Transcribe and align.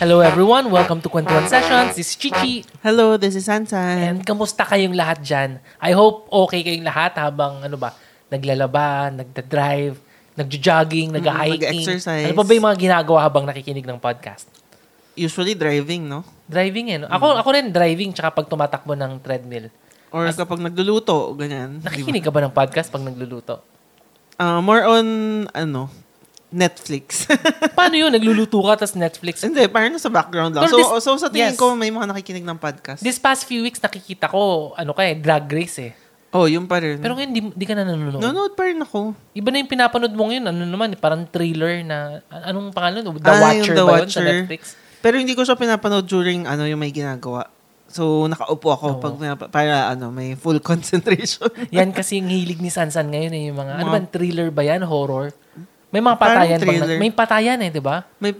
Hello 0.00 0.24
everyone, 0.24 0.72
welcome 0.72 0.96
to 1.04 1.12
Kwentuhan 1.12 1.44
Sessions. 1.44 1.92
This 1.92 2.08
is 2.08 2.16
Chichi. 2.16 2.64
Hello, 2.80 3.20
this 3.20 3.36
is 3.36 3.44
Sansan. 3.44 4.00
And 4.00 4.18
kamusta 4.24 4.64
kayong 4.64 4.96
lahat 4.96 5.20
dyan? 5.20 5.60
I 5.76 5.92
hope 5.92 6.24
okay 6.32 6.64
kayong 6.64 6.88
lahat 6.88 7.20
habang 7.20 7.60
ano 7.60 7.76
ba, 7.76 7.92
naglalaba, 8.32 9.12
nagda-drive, 9.12 10.00
nagjo-jogging, 10.40 11.12
nag-hiking. 11.12 11.84
mag-exercise. 11.84 12.32
Ano 12.32 12.32
pa 12.32 12.48
ba 12.48 12.52
yung 12.56 12.64
mga 12.72 12.78
ginagawa 12.80 13.28
habang 13.28 13.44
nakikinig 13.44 13.84
ng 13.84 14.00
podcast? 14.00 14.48
Usually 15.20 15.52
driving, 15.52 16.08
no? 16.08 16.24
Driving 16.48 16.96
eh. 16.96 16.98
No? 17.04 17.12
Ako, 17.12 17.36
ako 17.36 17.48
rin 17.52 17.68
driving 17.68 18.16
tsaka 18.16 18.40
pag 18.40 18.48
tumatakbo 18.48 18.96
ng 18.96 19.20
treadmill. 19.20 19.68
Or 20.16 20.24
kapag 20.32 20.64
nagluluto, 20.64 21.36
ganyan. 21.36 21.84
Nakikinig 21.84 22.24
ka 22.24 22.32
ba 22.32 22.40
ng 22.40 22.56
podcast 22.56 22.88
pag 22.88 23.04
nagluluto? 23.04 23.60
Uh, 24.40 24.64
more 24.64 24.80
on, 24.80 25.06
ano, 25.52 25.92
Netflix. 26.50 27.30
Paano 27.78 27.94
yun? 27.94 28.10
Nagluluto 28.10 28.58
ka 28.60 28.74
tapos 28.76 28.94
Netflix? 28.94 29.40
Hindi, 29.40 29.64
parang 29.66 29.94
nasa 29.94 30.06
background 30.06 30.52
lang. 30.52 30.66
Pero 30.66 30.74
So, 30.74 30.78
this- 30.78 30.94
so 31.00 31.10
sa 31.16 31.28
tingin 31.28 31.54
yes. 31.54 31.58
ko, 31.58 31.72
may 31.72 31.88
mga 31.88 32.10
nakikinig 32.10 32.42
ng 32.42 32.58
podcast. 32.58 33.00
This 33.00 33.16
past 33.16 33.46
few 33.46 33.62
weeks 33.62 33.78
nakikita 33.78 34.26
ko, 34.26 34.74
ano 34.74 34.90
ka 34.90 35.02
eh, 35.02 35.14
drag 35.14 35.46
race 35.46 35.78
eh. 35.80 35.92
oh, 36.30 36.46
yun 36.46 36.66
pa 36.66 36.78
rin. 36.78 36.98
Pero 36.98 37.14
ngayon, 37.14 37.30
di, 37.30 37.40
di 37.50 37.64
ka 37.64 37.74
na 37.74 37.82
nanonood. 37.82 38.18
Nanonood 38.18 38.54
pa 38.54 38.66
rin 38.66 38.78
ako. 38.78 39.14
Iba 39.30 39.48
na 39.50 39.58
yung 39.58 39.70
pinapanood 39.70 40.10
mo 40.12 40.26
ngayon. 40.26 40.44
Ano 40.44 40.62
naman, 40.62 40.94
parang 40.94 41.22
thriller 41.24 41.82
na, 41.82 42.22
an- 42.26 42.50
anong 42.50 42.70
pangalan? 42.70 43.02
The 43.02 43.10
Ah, 43.24 43.50
yung 43.50 43.62
Watcher 43.62 43.74
The 43.74 43.82
ba 43.82 43.94
yun 43.96 44.06
sa 44.06 44.20
Watcher. 44.20 44.26
Netflix? 44.28 44.62
Pero 45.00 45.14
hindi 45.16 45.32
ko 45.32 45.42
siya 45.42 45.54
pinapanood 45.54 46.04
during 46.04 46.44
ano 46.44 46.66
yung 46.66 46.78
may 46.78 46.90
ginagawa. 46.90 47.46
So, 47.90 48.30
nakaupo 48.30 48.70
ako 48.70 48.86
Oo. 48.88 49.00
pag 49.02 49.14
para 49.50 49.90
ano, 49.90 50.14
may 50.14 50.38
full 50.38 50.62
concentration. 50.70 51.50
Yan 51.70 51.90
kasi 51.90 52.18
yung 52.18 52.30
hilig 52.30 52.58
ni 52.58 52.70
Sansan 52.70 53.10
ngayon 53.10 53.32
eh, 53.32 53.42
yung 53.50 53.58
mga, 53.58 53.72
ano 53.76 53.86
Mga- 53.88 53.94
ba, 53.96 54.08
thriller 54.08 54.48
ba 54.50 54.62
yan? 54.62 54.82
Horror? 54.82 55.34
May 55.90 55.98
mga 56.00 56.16
Parang 56.16 56.38
patayan 56.40 56.58
thriller. 56.58 56.86
na- 56.88 57.02
may 57.02 57.10
patayan 57.10 57.58
eh, 57.60 57.70
di 57.70 57.82
ba? 57.82 58.06
may, 58.16 58.30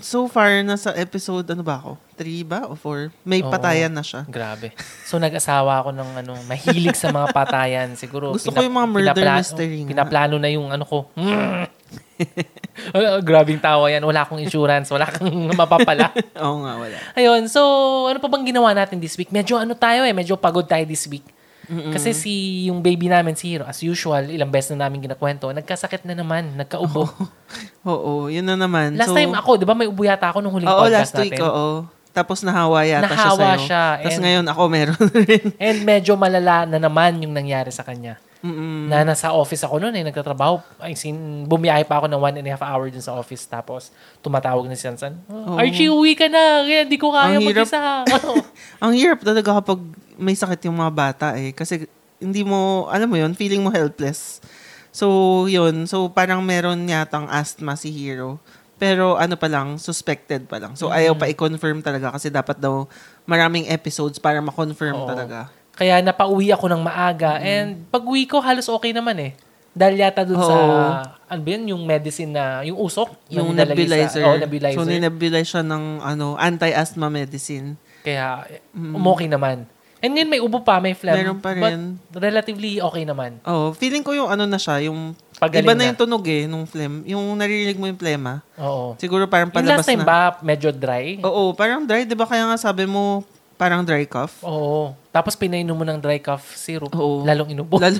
so 0.00 0.24
far, 0.24 0.64
nasa 0.64 0.96
episode, 0.96 1.44
ano 1.46 1.60
ba 1.60 1.76
ako? 1.76 2.00
Three 2.14 2.40
ba? 2.40 2.64
O 2.64 2.72
four? 2.72 3.12
May 3.20 3.44
Oo. 3.44 3.50
patayan 3.50 3.92
na 3.92 4.00
siya. 4.00 4.24
Grabe. 4.24 4.72
So 5.04 5.18
nag-asawa 5.18 5.82
ako 5.82 5.90
ng 5.92 6.10
ano, 6.24 6.32
mahilig 6.44 6.94
sa 6.94 7.10
mga 7.10 7.28
patayan. 7.30 7.92
Siguro 7.92 8.32
Gusto 8.32 8.48
ko 8.48 8.62
yung 8.62 8.72
mga 8.72 8.88
murder 8.88 9.26
mystery 9.34 9.84
nga. 9.84 9.90
Pinaplano 9.92 10.38
na 10.38 10.48
yung 10.48 10.70
ano 10.70 10.86
ko. 10.86 11.10
Mm. 11.12 11.66
Grabing 13.26 13.58
tawa 13.58 13.90
yan. 13.90 14.00
Wala 14.00 14.22
akong 14.22 14.38
insurance. 14.38 14.88
Wala 14.88 15.04
kang 15.04 15.26
mapapala. 15.58 16.14
Oo 16.40 16.62
nga, 16.62 16.72
wala. 16.78 16.96
Ayun, 17.12 17.50
so 17.50 17.60
ano 18.06 18.16
pa 18.16 18.30
bang 18.30 18.46
ginawa 18.46 18.70
natin 18.72 18.96
this 18.96 19.18
week? 19.18 19.28
Medyo 19.28 19.58
ano 19.58 19.74
tayo 19.74 20.06
eh, 20.06 20.14
medyo 20.14 20.38
pagod 20.38 20.64
tayo 20.64 20.86
this 20.86 21.04
week. 21.04 21.26
Kasi 21.66 22.12
si 22.12 22.32
yung 22.66 22.80
baby 22.80 23.06
namin, 23.06 23.32
si 23.32 23.50
Hero, 23.50 23.64
as 23.64 23.80
usual, 23.80 24.26
ilang 24.26 24.48
beses 24.48 24.72
na 24.72 24.86
namin 24.86 25.00
ginakwento, 25.00 25.48
nagkasakit 25.48 26.04
na 26.04 26.12
naman, 26.12 26.54
nagkaubo. 26.54 27.08
Oo, 27.84 28.28
yun 28.28 28.44
na 28.44 28.56
naman. 28.56 28.94
Last 28.94 29.10
so, 29.10 29.16
time 29.16 29.32
ako, 29.32 29.50
di 29.56 29.64
ba 29.64 29.72
may 29.72 29.84
ubo 29.84 30.02
yata 30.02 30.28
ako 30.28 30.40
nung 30.40 30.52
huling 30.52 30.66
Oo, 30.66 30.80
podcast 30.82 31.12
last 31.12 31.20
week, 31.20 31.34
natin? 31.34 31.44
oo. 31.44 31.68
Tapos 32.14 32.46
nahawa 32.46 32.86
yata 32.86 33.10
Nahawa 33.10 33.18
siya 33.18 33.42
sa'yo. 33.58 33.66
siya, 33.66 33.84
Tapos 33.98 34.14
and- 34.14 34.22
ngayon 34.22 34.44
ako 34.46 34.62
meron 34.70 35.02
rin. 35.26 35.44
And 35.58 35.78
medyo 35.82 36.12
malala 36.14 36.62
na 36.64 36.78
naman 36.78 37.18
yung 37.18 37.34
nangyari 37.34 37.74
sa 37.74 37.82
kanya. 37.82 38.22
Mm-mm. 38.44 38.92
Na 38.92 39.08
nasa 39.08 39.32
office 39.32 39.64
ako 39.64 39.80
noon 39.80 39.96
eh, 39.96 40.04
nagtatrabaho. 40.04 40.60
I 40.84 40.92
seen, 40.92 41.48
bumiyahe 41.48 41.88
pa 41.88 41.96
ako 41.96 42.12
ng 42.12 42.20
one 42.20 42.36
and 42.44 42.46
a 42.46 42.52
half 42.52 42.60
hour 42.60 42.92
dun 42.92 43.00
sa 43.00 43.16
office. 43.16 43.48
Tapos, 43.48 43.88
tumatawag 44.20 44.68
na 44.68 44.76
si 44.76 44.84
Sansan. 44.84 45.16
Oh. 45.32 45.56
Archie, 45.56 45.88
uwi 45.88 46.12
ka 46.12 46.28
na. 46.28 46.60
Kaya 46.60 46.84
di 46.84 47.00
ko 47.00 47.08
kaya 47.08 47.40
Ang 47.40 47.48
hirap. 47.48 47.64
mag-isa. 47.64 48.04
Ang 48.84 48.92
hirap 48.92 49.24
talaga 49.24 49.64
kapag 49.64 49.80
may 50.20 50.36
sakit 50.36 50.68
yung 50.68 50.76
mga 50.76 50.92
bata 50.92 51.26
eh. 51.40 51.56
Kasi 51.56 51.88
hindi 52.20 52.44
mo, 52.44 52.84
alam 52.92 53.08
mo 53.08 53.16
yun, 53.16 53.32
feeling 53.32 53.64
mo 53.64 53.72
helpless. 53.72 54.44
So, 54.92 55.48
yun. 55.48 55.88
So, 55.88 56.12
parang 56.12 56.44
meron 56.44 56.84
yatang 56.84 57.24
asthma 57.32 57.80
si 57.80 57.88
Hero. 57.88 58.36
Pero 58.76 59.16
ano 59.16 59.40
pa 59.40 59.48
lang, 59.48 59.80
suspected 59.80 60.44
pa 60.44 60.60
lang. 60.60 60.76
So, 60.76 60.92
ayaw 60.92 61.16
pa 61.16 61.32
i-confirm 61.32 61.80
talaga 61.80 62.12
kasi 62.12 62.28
dapat 62.28 62.60
daw 62.60 62.84
maraming 63.24 63.72
episodes 63.72 64.20
para 64.20 64.44
ma-confirm 64.44 65.00
Oo. 65.00 65.08
talaga. 65.08 65.48
Kaya 65.74 65.98
napauwi 66.00 66.54
ako 66.54 66.70
ng 66.70 66.82
maaga. 66.82 67.42
And 67.42 67.86
pag 67.90 68.02
uwi 68.02 68.24
ko, 68.24 68.38
halos 68.38 68.66
okay 68.66 68.94
naman 68.94 69.18
eh. 69.18 69.32
Dahil 69.74 69.98
yata 69.98 70.22
dun 70.22 70.38
sa, 70.38 70.54
Oo. 70.54 70.80
ano 71.26 71.40
ba 71.42 71.48
yun, 71.50 71.74
yung 71.74 71.82
medicine 71.82 72.30
na, 72.30 72.62
yung 72.62 72.78
usok. 72.78 73.10
na 73.26 73.42
Yung 73.42 73.50
nebulizer. 73.58 74.22
Sa, 74.22 74.30
oh, 74.30 74.38
nebulizer. 74.38 74.78
So, 74.78 74.86
ninebulize 74.86 75.50
siya 75.50 75.66
ng 75.66 75.98
ano, 75.98 76.38
anti-asthma 76.38 77.10
medicine. 77.10 77.74
Kaya, 78.06 78.46
umokay 78.70 79.26
naman. 79.26 79.66
And 79.98 80.14
yun, 80.14 80.28
may 80.28 80.38
ubo 80.38 80.60
pa, 80.60 80.78
may 80.78 80.92
phlegm. 80.94 81.16
Meron 81.16 81.40
pa 81.40 81.56
But 81.56 81.74
rin. 81.74 81.96
relatively 82.12 82.76
okay 82.78 83.02
naman. 83.02 83.40
Oh, 83.42 83.72
feeling 83.72 84.04
ko 84.04 84.12
yung 84.12 84.28
ano 84.28 84.44
na 84.44 84.60
siya, 84.60 84.86
yung 84.86 85.16
Pagaling 85.40 85.64
iba 85.64 85.72
na 85.72 85.80
na. 85.80 85.88
yung 85.90 85.98
tunog 85.98 86.24
eh, 86.28 86.44
nung 86.44 86.68
phlegm. 86.68 87.02
Yung 87.08 87.24
naririnig 87.34 87.74
mo 87.74 87.88
yung 87.88 87.96
phlegma. 87.96 88.44
Oo. 88.60 88.94
Siguro 88.94 89.26
parang 89.26 89.48
Yung 89.48 89.56
palabas 89.58 89.80
last 89.80 89.88
time 89.88 90.04
na. 90.04 90.06
ba, 90.06 90.18
medyo 90.38 90.70
dry? 90.70 91.18
Oo, 91.18 91.50
parang 91.50 91.82
dry. 91.82 92.04
Di 92.04 92.12
ba 92.12 92.28
kaya 92.28 92.44
nga 92.44 92.60
sabi 92.60 92.84
mo, 92.84 93.24
parang 93.54 93.86
dry 93.86 94.04
cough? 94.04 94.42
Oo. 94.42 94.92
Tapos 95.08 95.38
pinainom 95.38 95.72
mo 95.72 95.86
ng 95.86 95.98
dry 95.98 96.18
cough 96.18 96.54
syrup. 96.54 96.90
Oo. 96.92 97.22
Lalong 97.22 97.54
inubo. 97.54 97.78
Lalo. 97.78 97.98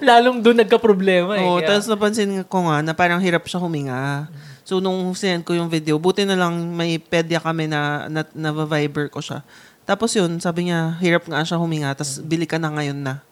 Lalong 0.00 0.38
doon 0.44 0.62
nagka-problema 0.62 1.36
eh. 1.36 1.44
Oo, 1.44 1.58
Kaya- 1.58 1.80
tapos 1.80 1.86
napansin 1.88 2.44
ko 2.44 2.68
nga 2.68 2.84
na 2.84 2.92
parang 2.92 3.20
hirap 3.20 3.48
siya 3.48 3.58
huminga. 3.58 4.28
So, 4.66 4.82
nung 4.82 5.14
sinend 5.14 5.46
ko 5.46 5.54
yung 5.54 5.70
video, 5.70 5.94
buti 5.96 6.26
na 6.26 6.34
lang 6.34 6.52
may 6.74 6.98
pedya 6.98 7.38
kami 7.38 7.70
na, 7.70 8.10
na, 8.10 8.26
na 8.34 8.50
viber 8.50 9.06
ko 9.06 9.22
siya. 9.22 9.46
Tapos 9.86 10.10
yun, 10.10 10.42
sabi 10.42 10.66
niya, 10.66 10.98
hirap 10.98 11.22
nga 11.30 11.46
siya 11.46 11.54
huminga, 11.54 11.94
tapos 11.94 12.18
bili 12.18 12.50
ka 12.50 12.58
na 12.58 12.74
ngayon 12.74 12.98
na 12.98 13.22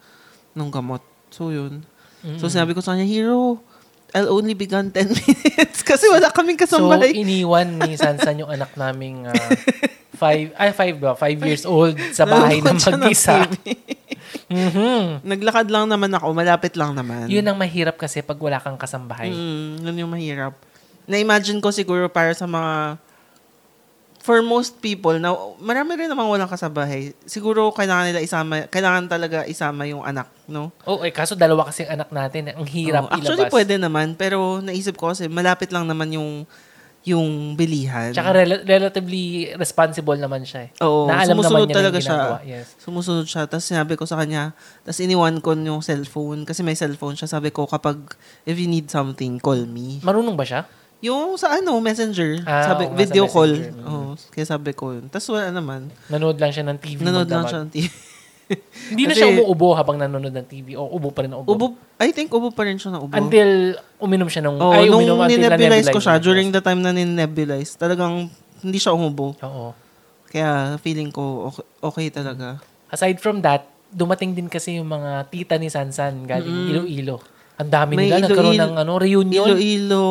nung 0.54 0.70
gamot. 0.70 1.02
So, 1.34 1.50
yun. 1.50 1.82
So, 2.38 2.46
sinabi 2.46 2.72
ko 2.72 2.80
sa 2.80 2.94
kanya, 2.94 3.04
Hero, 3.04 3.58
I'll 4.14 4.30
only 4.30 4.54
be 4.54 4.64
gone 4.64 4.88
10 4.88 5.10
minutes 5.18 5.82
kasi 5.82 6.06
wala 6.06 6.30
kaming 6.30 6.54
So, 6.56 6.78
kasambahay. 6.78 7.12
iniwan 7.12 7.82
ni 7.82 7.98
Sansan 7.98 8.38
yung 8.38 8.48
anak 8.48 8.70
naming 8.74 9.26
ah, 9.26 9.34
five, 10.14 10.54
ay 10.54 10.70
five 10.70 10.96
ba? 10.96 11.12
Five 11.12 11.42
years 11.42 11.66
old 11.66 11.98
sa 12.14 12.22
bahay 12.24 12.62
ng 12.62 12.78
mag-isa. 12.78 13.42
Mhm. 14.44 15.24
Naglakad 15.24 15.66
lang 15.66 15.88
naman 15.88 16.10
ako, 16.10 16.30
malapit 16.30 16.74
lang 16.76 16.92
naman. 16.92 17.26
Yun 17.26 17.42
ang 17.42 17.56
mahirap 17.56 17.96
kasi 17.96 18.20
pag 18.20 18.36
wala 18.36 18.60
kang 18.60 18.76
kasambahay. 18.76 19.32
Mm, 19.32 19.82
yun 19.82 20.00
yung 20.04 20.12
mahirap. 20.12 20.54
Na-imagine 21.04 21.58
ko 21.58 21.72
siguro 21.72 22.06
para 22.06 22.30
sa 22.32 22.44
mga 22.44 23.00
for 24.24 24.40
most 24.40 24.80
people 24.80 25.12
na 25.20 25.36
marami 25.60 26.00
rin 26.00 26.08
namang 26.08 26.32
walang 26.32 26.48
kasabahay. 26.48 27.12
Siguro 27.28 27.68
kailangan 27.76 28.08
nila 28.08 28.24
isama, 28.24 28.64
kailangan 28.72 29.04
talaga 29.04 29.44
isama 29.44 29.84
yung 29.84 30.00
anak, 30.00 30.32
no? 30.48 30.72
Oo, 30.88 31.04
eh, 31.04 31.12
kaso 31.12 31.36
dalawa 31.36 31.68
kasi 31.68 31.84
ang 31.84 32.00
anak 32.00 32.08
natin. 32.08 32.48
eh. 32.48 32.54
Ang 32.56 32.64
hirap 32.64 33.04
Oo. 33.04 33.20
Actually, 33.20 33.44
ilabas. 33.44 33.52
pwede 33.52 33.74
naman, 33.76 34.16
pero 34.16 34.64
naisip 34.64 34.96
ko 34.96 35.12
kasi 35.12 35.28
malapit 35.28 35.68
lang 35.68 35.84
naman 35.84 36.08
yung 36.16 36.48
yung 37.04 37.52
bilihan. 37.52 38.16
Tsaka 38.16 38.32
rel- 38.32 38.64
relatively 38.64 39.52
responsible 39.60 40.16
naman 40.16 40.40
siya 40.48 40.72
eh. 40.72 40.80
Oo, 40.80 41.04
na 41.04 41.20
alam 41.20 41.36
naman 41.36 41.44
sumusunod 41.52 41.68
niya 41.68 41.76
talaga 41.76 41.98
siya. 42.00 42.16
Yes. 42.48 42.66
Sumusunod 42.80 43.26
siya. 43.28 43.44
Tapos 43.44 43.68
sinabi 43.68 43.92
ko 44.00 44.08
sa 44.08 44.16
kanya, 44.16 44.56
tapos 44.88 45.04
iniwan 45.04 45.36
ko 45.44 45.52
yung 45.52 45.84
cellphone 45.84 46.48
kasi 46.48 46.64
may 46.64 46.72
cellphone 46.72 47.12
siya. 47.12 47.28
Sabi 47.28 47.52
ko, 47.52 47.68
kapag 47.68 48.00
if 48.48 48.56
you 48.56 48.72
need 48.72 48.88
something, 48.88 49.36
call 49.36 49.68
me. 49.68 50.00
Marunong 50.00 50.32
ba 50.32 50.48
siya? 50.48 50.64
Yung 51.00 51.36
sa 51.36 51.58
ano, 51.58 51.78
messenger. 51.80 52.42
Ah, 52.44 52.74
sabi, 52.74 52.86
oo 52.88 52.94
video 52.94 53.24
call. 53.26 53.50
messenger. 53.50 53.80
Mm. 53.80 53.88
Oo, 53.88 54.12
kaya 54.30 54.46
sabi 54.46 54.70
ko 54.72 54.94
yun. 54.94 55.10
Tapos 55.10 55.26
wala 55.32 55.50
naman. 55.50 55.90
Nanood 56.08 56.38
lang 56.38 56.52
siya 56.54 56.64
ng 56.64 56.78
TV. 56.78 56.98
Nanood 57.02 57.28
lang 57.28 57.44
siya 57.48 57.60
ng 57.66 57.72
TV. 57.72 57.90
Hindi 58.92 59.08
na 59.08 59.14
siya 59.16 59.32
umuubo 59.32 59.72
habang 59.72 59.96
nanonood 59.96 60.32
ng 60.32 60.46
TV. 60.48 60.76
O 60.76 60.84
ubo 60.92 61.08
pa 61.10 61.24
rin 61.24 61.32
na 61.32 61.40
ubo. 61.40 61.56
Ubo, 61.56 61.66
I 61.96 62.12
think 62.12 62.28
ubo 62.28 62.52
pa 62.52 62.68
rin 62.68 62.76
siya 62.76 62.92
na 62.92 63.00
ubo. 63.00 63.16
Until 63.16 63.76
uminom 63.96 64.28
siya 64.28 64.44
ng... 64.44 64.56
oh, 64.60 64.72
ay, 64.72 64.88
nung 64.88 65.00
uminom 65.00 65.24
ninebulize 65.24 65.88
ko 65.88 66.00
siya, 66.00 66.20
during 66.20 66.52
the 66.52 66.60
time 66.60 66.84
na 66.84 66.92
ninebulize, 66.92 67.72
talagang 67.80 68.28
hindi 68.60 68.78
siya 68.78 68.92
umubo. 68.92 69.32
Oo. 69.40 69.72
Kaya 70.28 70.76
feeling 70.82 71.08
ko 71.08 71.48
okay, 71.48 71.64
okay 71.80 72.06
talaga. 72.12 72.60
Aside 72.92 73.16
from 73.16 73.40
that, 73.40 73.64
dumating 73.88 74.34
din 74.34 74.50
kasi 74.50 74.76
yung 74.76 74.90
mga 74.90 75.30
tita 75.30 75.54
ni 75.56 75.70
Sansan 75.70 76.26
galing 76.26 76.50
Mm. 76.50 76.70
Iloilo. 76.74 77.22
Ang 77.54 77.70
dami 77.70 77.92
May 77.94 78.10
nila. 78.10 78.18
Nagkaroon 78.20 78.50
Iloilo- 78.50 78.66
ng 78.66 78.74
ano, 78.76 78.92
reunion. 78.96 79.46
Iloilo, 79.46 80.04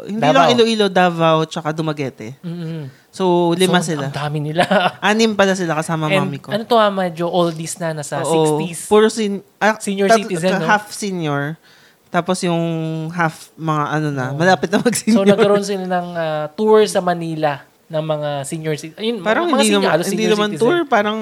hindi 0.00 0.20
Davao. 0.20 0.38
lang 0.38 0.48
Iloilo, 0.52 0.86
Davao, 0.86 1.38
tsaka 1.42 1.68
Dumaguete. 1.70 2.38
Mm-mm. 2.40 2.86
So, 3.10 3.24
lima 3.52 3.80
So, 3.80 3.90
sila. 3.90 4.06
Ang 4.06 4.14
dami 4.14 4.38
nila. 4.40 4.62
Anim 5.02 5.32
pala 5.32 5.52
sila 5.52 5.74
kasama 5.74 6.06
And 6.06 6.22
mami 6.22 6.38
ko. 6.38 6.48
ano 6.48 6.62
to 6.62 6.76
ah, 6.76 6.86
medyo 6.88 7.26
oldies 7.26 7.74
na, 7.76 7.90
nasa 7.92 8.20
Oo, 8.20 8.60
60s. 8.60 8.86
Puro 8.86 9.08
sin, 9.08 9.42
ah, 9.56 9.74
Senior 9.76 10.06
tat- 10.06 10.22
citizen, 10.22 10.52
no? 10.54 10.64
Half 10.64 10.92
senior. 10.92 11.58
Tapos 12.06 12.38
yung 12.40 12.62
half 13.10 13.50
mga 13.56 13.84
ano 13.90 14.08
na, 14.10 14.24
Oo. 14.28 14.38
malapit 14.38 14.68
na 14.68 14.78
So 14.78 14.86
mag-senior. 14.86 15.26
nagkaroon 15.26 15.64
sila 15.64 15.84
ng 15.84 16.06
ah, 16.14 16.44
tour 16.50 16.84
sa 16.84 17.00
Manila 17.00 17.66
ng 17.86 18.04
mga 18.04 18.30
senior 18.44 18.74
citizens. 18.74 19.00
Ayun, 19.00 19.16
parang 19.20 19.46
mga 19.46 19.58
hindi 19.58 19.66
senior, 19.68 19.82
naman, 19.90 20.06
hindi 20.06 20.26
naman 20.28 20.48
citizen. 20.48 20.60
tour, 20.60 20.76
parang 20.86 21.18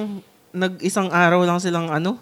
nag-isang 0.50 1.08
araw 1.08 1.40
lang 1.42 1.56
silang 1.56 1.88
ano, 1.88 2.20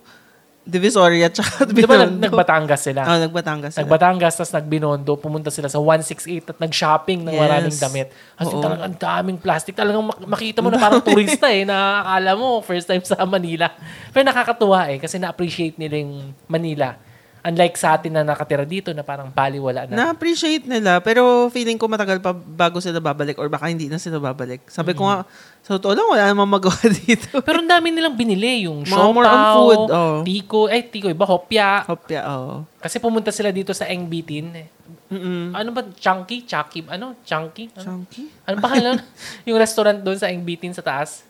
Divisoria 0.63 1.27
tsaka 1.35 1.67
Di 1.67 1.83
ba 1.83 1.99
nag, 1.99 2.15
Binondo. 2.15 2.23
nagbatangas 2.31 2.81
sila? 2.81 3.03
Ah, 3.03 3.19
nagbatangas 3.19 3.75
sila. 3.75 3.83
Nagbatangas, 3.83 4.33
tapos 4.39 4.53
nagbinondo, 4.55 5.19
pumunta 5.19 5.51
sila 5.51 5.67
sa 5.67 5.83
168 5.83 6.55
at 6.55 6.59
nag-shopping 6.63 7.27
ng 7.27 7.35
Yes. 7.35 7.43
maraming 7.43 7.77
damit. 7.77 8.09
As 8.39 8.47
in, 8.47 8.55
Oo. 8.55 8.63
talagang 8.63 8.87
ang 8.87 8.97
daming 8.97 9.39
plastic. 9.39 9.75
Talagang 9.75 10.07
mak- 10.07 10.23
makita 10.23 10.63
mo 10.63 10.71
na 10.71 10.79
parang 10.79 11.03
turista 11.09 11.51
eh, 11.51 11.67
na 11.67 12.01
akala 12.01 12.39
mo 12.39 12.63
first 12.63 12.87
time 12.87 13.03
sa 13.03 13.19
Manila. 13.25 13.75
Pero 14.11 14.23
nakakatuwa 14.23 14.87
eh, 14.87 15.03
kasi 15.03 15.19
na-appreciate 15.19 15.75
nila 15.77 15.99
yung 15.99 16.31
Manila. 16.47 16.95
Unlike 17.43 17.75
sa 17.75 17.99
atin 17.99 18.15
na 18.15 18.23
nakatira 18.23 18.63
dito 18.63 18.95
na 18.95 19.03
parang 19.03 19.27
baliwala 19.27 19.91
na. 19.91 19.95
Na-appreciate 19.99 20.63
nila, 20.63 21.03
pero 21.03 21.51
feeling 21.51 21.75
ko 21.75 21.91
matagal 21.91 22.23
pa 22.23 22.31
bago 22.31 22.79
sila 22.79 23.03
babalik 23.03 23.35
or 23.35 23.51
baka 23.51 23.67
hindi 23.67 23.91
na 23.91 23.99
sila 23.99 24.23
babalik. 24.23 24.63
Sabi 24.71 24.95
ko 24.95 25.11
nga, 25.11 25.27
sa 25.59 25.75
totoo 25.75 25.91
lang, 25.91 26.07
wala 26.07 26.31
namang 26.31 26.63
magawa 26.63 26.79
dito. 27.03 27.43
Pero 27.43 27.59
ang 27.59 27.67
dami 27.67 27.91
nilang 27.91 28.15
binili. 28.15 28.63
Yung 28.63 28.87
Mga 28.87 29.07
more 29.11 29.27
on 29.27 29.43
food, 29.53 29.83
oh. 29.91 30.19
tiko, 30.23 30.71
ay 30.71 30.87
tiko 30.87 31.11
iba, 31.11 31.27
hopya. 31.27 31.83
Hopya, 31.83 32.21
oo. 32.31 32.63
Kasi 32.79 33.03
pumunta 33.03 33.35
sila 33.35 33.51
dito 33.51 33.75
sa 33.75 33.91
Eng 33.91 34.07
Bitin. 34.07 34.47
eh. 34.55 34.67
Mm-mm. 35.11 35.51
Ano 35.51 35.75
ba? 35.75 35.83
Chunky? 35.99 36.47
Chucky? 36.47 36.87
Ano? 36.87 37.19
Chunky? 37.27 37.75
Ano, 37.75 38.07
Chunky? 38.07 38.23
ano 38.47 38.57
ba 38.63 38.69
kailan? 38.71 39.03
yung 39.51 39.59
restaurant 39.59 39.99
doon 39.99 40.15
sa 40.15 40.31
Eng 40.31 40.47
Bitin 40.47 40.71
sa 40.71 40.81
taas? 40.81 41.27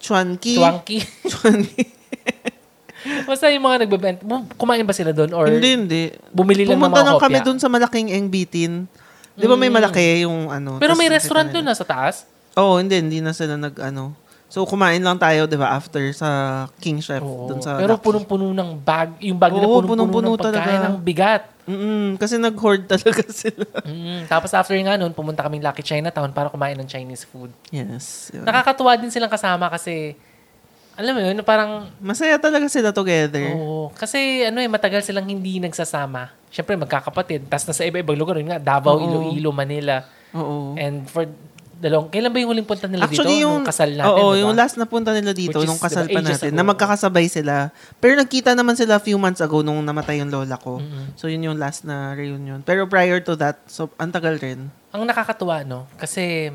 Chunky? 0.00 0.56
Chunky? 0.56 0.98
Chunky. 1.26 1.97
Basta 3.24 3.48
yung 3.48 3.62
mga 3.62 3.84
nagbebenta. 3.84 4.22
Kumain 4.54 4.82
ba 4.82 4.92
sila 4.92 5.10
doon? 5.10 5.30
Or 5.30 5.46
hindi, 5.46 5.70
hindi. 5.70 6.02
bumili 6.28 6.62
lang 6.62 6.74
ng 6.74 6.80
Pumunta 6.80 6.96
mga 6.96 7.04
lang 7.04 7.14
hopya? 7.14 7.24
kami 7.26 7.38
doon 7.42 7.58
sa 7.58 7.68
malaking 7.68 8.08
Eng 8.10 8.26
Bitin. 8.26 8.72
Di 9.32 9.44
ba 9.44 9.54
may 9.54 9.68
malaki 9.68 10.22
yung 10.22 10.48
ano? 10.48 10.76
Pero 10.76 10.92
tas 10.92 10.98
may 10.98 11.06
nakita 11.06 11.16
restaurant 11.16 11.46
nila. 11.46 11.54
doon 11.54 11.66
na 11.66 11.74
sa 11.74 11.84
taas? 11.84 12.26
Oo, 12.54 12.76
hindi. 12.76 12.96
Hindi 12.96 13.18
na 13.18 13.30
sila 13.30 13.54
nag 13.54 13.74
ano. 13.78 14.12
So, 14.48 14.64
kumain 14.64 14.98
lang 14.98 15.14
tayo, 15.14 15.44
di 15.44 15.54
ba, 15.54 15.76
after 15.76 16.00
sa 16.10 16.28
King 16.78 16.98
Chef. 16.98 17.20
Oo. 17.20 17.46
Dun 17.46 17.60
sa 17.60 17.76
Pero 17.76 17.94
Lucky. 17.94 18.02
punong-puno 18.02 18.48
ng 18.50 18.80
bag. 18.80 19.20
Yung 19.20 19.36
bag 19.36 19.52
nila 19.52 19.68
Oo, 19.68 19.84
punong-puno, 19.84 20.08
punong-puno 20.08 20.28
ng 20.30 20.40
pagkain 20.40 20.56
talaga. 20.72 20.88
ng 20.88 20.96
bigat. 20.98 21.42
Mm-mm, 21.68 22.06
kasi 22.16 22.40
nag-hoard 22.40 22.88
talaga 22.88 23.28
sila. 23.44 23.68
Mm, 23.84 24.24
tapos 24.24 24.48
after 24.50 24.72
nga 24.74 24.96
nun, 24.96 25.12
pumunta 25.12 25.44
kaming 25.44 25.60
Lucky 25.60 25.84
Chinatown 25.84 26.32
para 26.32 26.48
kumain 26.48 26.72
ng 26.74 26.88
Chinese 26.88 27.28
food. 27.28 27.52
Yes. 27.68 28.32
yun. 28.32 28.42
Nakakatuwa 28.42 28.96
din 28.96 29.12
silang 29.12 29.28
kasama 29.28 29.68
kasi, 29.68 30.16
alam 30.98 31.14
mo 31.14 31.20
yun, 31.22 31.38
parang, 31.40 31.86
Masaya 32.02 32.34
talaga 32.36 32.66
sila 32.66 32.90
together. 32.90 33.54
oo, 33.54 33.94
kasi 33.94 34.42
ano 34.42 34.58
eh, 34.58 34.66
matagal 34.66 35.00
silang 35.00 35.24
hindi 35.24 35.62
nagsasama. 35.62 36.34
Siyempre, 36.50 36.74
magkakapatid. 36.74 37.46
Tapos 37.46 37.70
nasa 37.70 37.86
iba-ibang 37.86 38.18
lugar, 38.18 38.34
yun 38.36 38.50
nga, 38.50 38.58
Davao, 38.58 38.98
Oo. 38.98 39.04
Iloilo, 39.30 39.54
Manila. 39.54 40.02
Oo. 40.34 40.74
And 40.74 41.06
for 41.06 41.30
dalawang, 41.78 42.10
kailan 42.10 42.34
ba 42.34 42.42
yung 42.42 42.50
huling 42.50 42.66
punta 42.66 42.90
nila 42.90 43.06
Actually, 43.06 43.38
dito? 43.38 43.46
yung, 43.46 43.62
Nung 43.62 43.70
kasal 43.70 43.94
natin, 43.94 44.10
oo, 44.10 44.34
diba? 44.34 44.42
yung 44.42 44.52
last 44.58 44.74
na 44.74 44.82
punta 44.82 45.14
nila 45.14 45.30
dito, 45.30 45.54
Which 45.54 45.62
is, 45.62 45.70
nung 45.70 45.78
kasal 45.78 46.04
diba, 46.04 46.18
pa 46.18 46.20
ages 46.20 46.30
natin, 46.34 46.50
ago. 46.50 46.58
na 46.58 46.64
magkakasabay 46.66 47.26
sila. 47.30 47.54
Pero 47.96 48.18
nagkita 48.18 48.50
naman 48.52 48.74
sila 48.74 48.98
a 48.98 49.02
few 49.04 49.14
months 49.14 49.38
ago 49.38 49.62
nung 49.62 49.78
namatay 49.78 50.18
yung 50.18 50.26
lola 50.26 50.58
ko. 50.58 50.82
Mm-mm. 50.82 51.14
So, 51.14 51.30
yun 51.30 51.46
yung 51.46 51.54
last 51.54 51.86
na 51.86 52.18
reunion. 52.18 52.66
Pero 52.66 52.90
prior 52.90 53.22
to 53.22 53.38
that, 53.38 53.62
so, 53.70 53.86
ang 53.94 54.10
tagal 54.10 54.34
rin. 54.36 54.66
Ang 54.90 55.06
nakakatuwa, 55.06 55.62
no? 55.62 55.86
Kasi, 55.94 56.50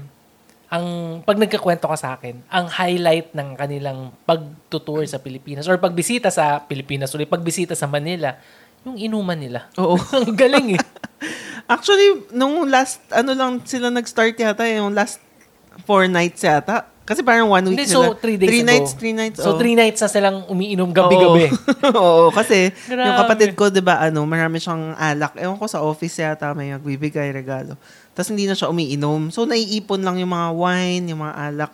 ang 0.74 1.22
pag 1.22 1.38
nagkakwento 1.38 1.86
ka 1.86 1.94
sa 1.94 2.18
akin, 2.18 2.42
ang 2.50 2.66
highlight 2.66 3.38
ng 3.38 3.54
kanilang 3.54 4.10
pagtutour 4.25 5.06
sa 5.06 5.22
Pilipinas 5.22 5.70
or 5.70 5.78
pagbisita 5.78 6.34
sa 6.34 6.66
Pilipinas 6.66 7.14
ulit, 7.14 7.30
pagbisita 7.30 7.78
sa 7.78 7.86
Manila, 7.86 8.34
yung 8.81 8.98
inuman 8.98 9.38
nila. 9.38 9.70
Oo. 9.78 10.02
ang 10.18 10.34
galing 10.34 10.74
eh. 10.74 10.81
Actually, 11.70 12.25
nung 12.34 12.66
last, 12.66 13.06
ano 13.14 13.38
lang 13.38 13.62
sila 13.62 13.94
nag-start 13.94 14.34
yata, 14.34 14.66
eh, 14.66 14.81
yung 14.81 14.98
last 14.98 15.22
four 15.86 16.10
nights 16.10 16.42
yata. 16.42 16.90
Kasi 17.04 17.20
parang 17.20 17.52
one 17.52 17.68
week 17.68 17.84
Hindi, 17.84 17.92
so 17.92 18.00
sila. 18.00 18.16
three 18.16 18.38
days 18.40 18.50
Three 18.50 18.64
ago. 18.64 18.72
nights, 18.72 18.92
three 18.96 19.16
nights. 19.16 19.38
So, 19.44 19.50
oh. 19.54 19.60
three 19.60 19.75
nights 19.75 20.00
na 20.00 20.10
silang 20.10 20.48
umiinom 20.48 20.90
gabi-gabi. 20.90 21.52
Oo, 21.92 22.00
Oo, 22.00 22.24
kasi 22.31 22.72
yung 22.90 23.20
kapatid 23.20 23.54
ko, 23.60 23.68
di 23.68 23.84
ba, 23.84 24.00
ano, 24.00 24.24
marami 24.24 24.58
siyang 24.58 24.96
alak. 24.96 25.36
Ewan 25.36 25.60
ko 25.60 25.68
sa 25.68 25.84
office 25.84 26.18
yata, 26.24 26.56
may 26.56 26.72
nagbibigay 26.72 27.30
regalo. 27.30 27.75
Tapos 28.13 28.30
hindi 28.30 28.45
na 28.45 28.54
siya 28.54 28.69
umiinom. 28.69 29.33
So, 29.33 29.50
naiipon 29.50 30.06
lang 30.06 30.21
yung 30.21 30.31
mga 30.33 30.50
wine, 30.54 31.04
yung 31.13 31.21
mga 31.25 31.33
alak. 31.33 31.74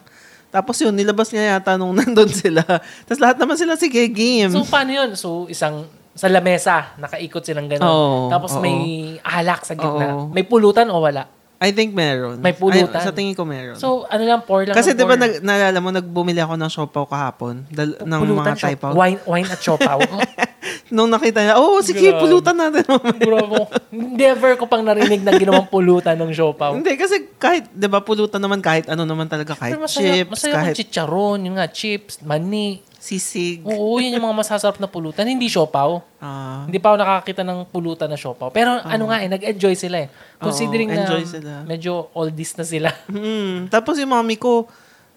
Tapos 0.49 0.79
yun, 0.81 0.95
nilabas 0.95 1.29
niya 1.29 1.59
yata 1.59 1.77
nung 1.77 1.93
nandun 1.99 2.31
sila. 2.31 2.63
Tapos 3.05 3.19
lahat 3.21 3.37
naman 3.37 3.59
sila, 3.59 3.75
sige, 3.75 4.07
game. 4.09 4.51
So, 4.51 4.65
paano 4.65 4.91
yun? 4.91 5.11
So, 5.19 5.45
isang 5.51 5.85
sa 6.19 6.27
lamesa, 6.27 6.99
nakaikot 6.99 7.47
silang 7.47 7.71
gano'n. 7.71 8.27
Tapos 8.27 8.59
oo. 8.59 8.59
may 8.59 8.75
alak 9.23 9.63
sa 9.63 9.71
gitna. 9.71 10.19
Oo. 10.19 10.35
May 10.35 10.43
pulutan 10.43 10.91
o 10.91 10.99
wala? 10.99 11.38
I 11.59 11.75
think 11.75 11.91
meron. 11.91 12.39
May 12.39 12.55
pulutan. 12.55 12.87
Ay, 12.87 13.03
sa 13.03 13.11
tingin 13.11 13.35
ko 13.35 13.43
meron. 13.43 13.75
So, 13.75 14.07
ano 14.07 14.23
lang, 14.23 14.47
pour 14.47 14.63
lang. 14.63 14.71
kasi 14.71 14.95
di 14.95 15.03
ba, 15.03 15.19
nag, 15.19 15.43
naalala 15.43 15.79
mo, 15.83 15.91
nagbumili 15.91 16.39
ako 16.39 16.55
ng 16.55 16.71
siopaw 16.71 17.03
kahapon. 17.03 17.67
Dal, 17.67 17.99
ng 17.99 18.19
pulutan 18.23 18.55
mga 18.55 18.63
type 18.63 18.83
out. 18.87 18.95
Wine, 18.95 19.19
wine 19.27 19.49
at 19.51 19.59
siopaw. 19.59 19.99
Nung 20.95 21.11
nakita 21.11 21.43
niya, 21.43 21.59
oh, 21.59 21.83
sige, 21.83 22.15
Grabe. 22.15 22.23
pulutan 22.23 22.55
natin. 22.55 22.87
Bro, 23.19 23.67
never 23.91 24.55
ko 24.55 24.71
pang 24.71 24.87
narinig 24.87 25.19
na 25.19 25.35
ginawang 25.35 25.67
pulutan 25.67 26.15
ng 26.15 26.31
siopaw. 26.31 26.71
Hindi, 26.79 26.95
kasi 26.95 27.27
kahit, 27.35 27.67
di 27.75 27.91
ba, 27.91 27.99
pulutan 27.99 28.39
naman 28.39 28.63
kahit 28.63 28.87
ano 28.87 29.03
naman 29.03 29.27
talaga, 29.27 29.51
kahit 29.51 29.75
Pero 29.75 29.83
masaya, 29.83 30.15
chips, 30.15 30.31
masaya 30.31 30.55
kahit 30.63 30.75
chicharon, 30.79 31.43
yung 31.43 31.59
nga, 31.59 31.67
chips, 31.67 32.23
mani. 32.23 32.87
Sisig. 33.09 33.65
Oo, 33.65 33.97
yun 33.97 34.13
yung 34.13 34.21
mga 34.21 34.37
masasarap 34.37 34.77
na 34.77 34.85
pulutan. 34.85 35.25
Hindi 35.25 35.49
siopaw. 35.49 35.97
Ah, 36.21 36.69
Hindi 36.69 36.77
pa 36.77 36.93
ako 36.93 36.97
nakakita 37.01 37.41
ng 37.41 37.65
pulutan 37.73 38.05
na 38.05 38.13
siopaw. 38.13 38.53
Pero 38.53 38.77
ano 38.77 39.03
nga 39.09 39.17
eh, 39.17 39.25
nag-enjoy 39.25 39.73
sila 39.73 40.05
eh. 40.05 40.07
Considering 40.37 40.93
na 40.93 41.09
enjoy 41.09 41.25
sila. 41.25 41.65
medyo 41.65 42.13
oldies 42.13 42.53
na 42.53 42.61
sila. 42.61 42.89
mm, 43.09 43.73
tapos 43.73 43.97
yung 43.97 44.13
mami 44.13 44.37
ko, 44.37 44.69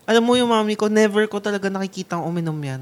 alam 0.08 0.24
mo 0.24 0.32
yung 0.34 0.48
mami 0.48 0.72
ko, 0.72 0.88
never 0.88 1.28
ko 1.28 1.36
talaga 1.36 1.68
nakikita 1.68 2.16
uminom 2.16 2.56
yan. 2.56 2.80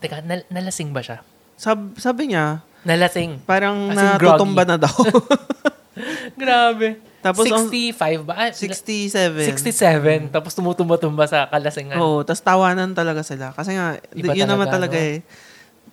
Teka, 0.00 0.24
nal- 0.24 0.48
nalasing 0.48 0.88
ba 0.88 1.04
siya? 1.04 1.20
Sab, 1.60 1.92
sabi 2.00 2.32
niya, 2.32 2.64
Nalasing. 2.82 3.44
parang 3.44 3.92
As 3.92 3.98
in 3.98 4.08
natutumba 4.16 4.64
na 4.64 4.80
daw. 4.80 4.92
Grabe. 6.40 7.00
Tapos 7.26 7.44
ang- 7.50 7.66
65 7.66 8.22
ba? 8.22 8.34
Ah, 8.38 8.50
67. 8.54 9.50
67. 9.50 10.30
Tapos 10.30 10.54
tumutumba-tumba 10.54 11.26
sa 11.26 11.50
kalasingan. 11.50 11.98
Oo, 11.98 12.22
tapos 12.22 12.42
tawanan 12.42 12.94
talaga 12.94 13.26
sila. 13.26 13.50
Kasi 13.50 13.74
nga, 13.74 13.98
Iba 14.14 14.32
yun 14.32 14.46
naman 14.46 14.70
talaga, 14.70 14.94
talaga 14.94 14.98
no? 14.98 15.10
eh. 15.10 15.16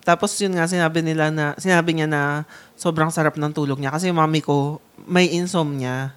Tapos 0.03 0.35
yun 0.37 0.53
nga, 0.53 0.67
sinabi 0.67 0.99
nila 0.99 1.31
na, 1.31 1.55
sinabi 1.55 1.95
niya 1.95 2.05
na 2.05 2.43
sobrang 2.75 3.07
sarap 3.09 3.39
ng 3.39 3.51
tulog 3.55 3.79
niya. 3.79 3.89
Kasi 3.89 4.11
yung 4.11 4.19
mami 4.19 4.43
ko, 4.43 4.83
may 5.07 5.31
insomnia. 5.31 6.11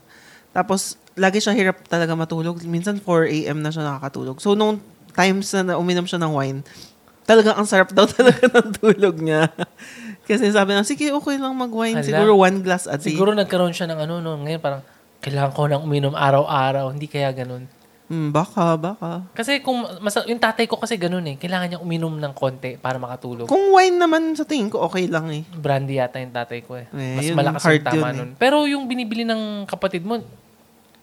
Tapos, 0.50 0.98
lagi 1.14 1.38
siya 1.38 1.54
hirap 1.54 1.86
talaga 1.86 2.12
matulog. 2.18 2.58
Minsan 2.66 2.98
4 2.98 3.30
a.m. 3.30 3.62
na 3.62 3.70
siya 3.70 3.86
nakakatulog. 3.86 4.42
So, 4.42 4.58
nung 4.58 4.82
times 5.14 5.48
na, 5.54 5.62
na 5.62 5.74
uminom 5.78 6.04
siya 6.04 6.18
ng 6.18 6.32
wine, 6.34 6.60
talagang 7.22 7.54
ang 7.54 7.68
sarap 7.68 7.94
daw 7.94 8.10
talaga 8.18 8.42
ng 8.42 8.68
tulog 8.74 9.16
niya. 9.22 9.48
Kasi 10.28 10.50
sabi 10.50 10.74
na, 10.74 10.82
sige, 10.82 11.14
okay 11.14 11.38
lang 11.38 11.54
mag-wine. 11.54 12.02
Hala. 12.02 12.06
Siguro 12.10 12.42
one 12.42 12.58
glass 12.66 12.90
a 12.90 12.98
day. 12.98 13.14
Siguro 13.14 13.30
nagkaroon 13.30 13.70
siya 13.70 13.86
ng 13.86 14.02
ano, 14.02 14.18
no, 14.18 14.34
ngayon 14.42 14.58
parang, 14.58 14.82
kailangan 15.26 15.50
ko 15.50 15.67
nang 15.67 15.82
uminom 15.82 16.14
araw-araw. 16.14 16.94
Hindi 16.94 17.11
kaya 17.11 17.34
ganun. 17.34 17.67
Hmm, 18.06 18.31
baka, 18.31 18.78
baka. 18.78 19.26
Kasi 19.34 19.58
kung, 19.58 19.82
mas, 19.99 20.14
yung 20.23 20.38
tatay 20.38 20.70
ko 20.70 20.78
kasi 20.78 20.94
ganun 20.94 21.26
eh. 21.26 21.34
Kailangan 21.34 21.67
niya 21.67 21.81
uminom 21.82 22.14
ng 22.14 22.31
konti 22.31 22.78
para 22.78 23.02
makatulog. 23.02 23.50
Kung 23.50 23.75
wine 23.75 23.99
naman 23.99 24.31
sa 24.38 24.46
tingin 24.46 24.70
ko, 24.70 24.87
okay 24.87 25.11
lang 25.11 25.26
eh. 25.34 25.43
Brandy 25.50 25.99
yata 25.99 26.23
yung 26.23 26.31
tatay 26.31 26.62
ko 26.62 26.78
eh. 26.78 26.87
Eh, 26.94 27.19
Mas 27.19 27.26
yun, 27.26 27.34
malakas 27.34 27.67
yung 27.67 27.82
tama 27.82 27.99
yun 27.99 28.06
eh. 28.06 28.14
nun. 28.14 28.31
Pero 28.38 28.56
yung 28.64 28.87
binibili 28.87 29.26
ng 29.26 29.66
kapatid 29.66 30.06
mo, 30.06 30.23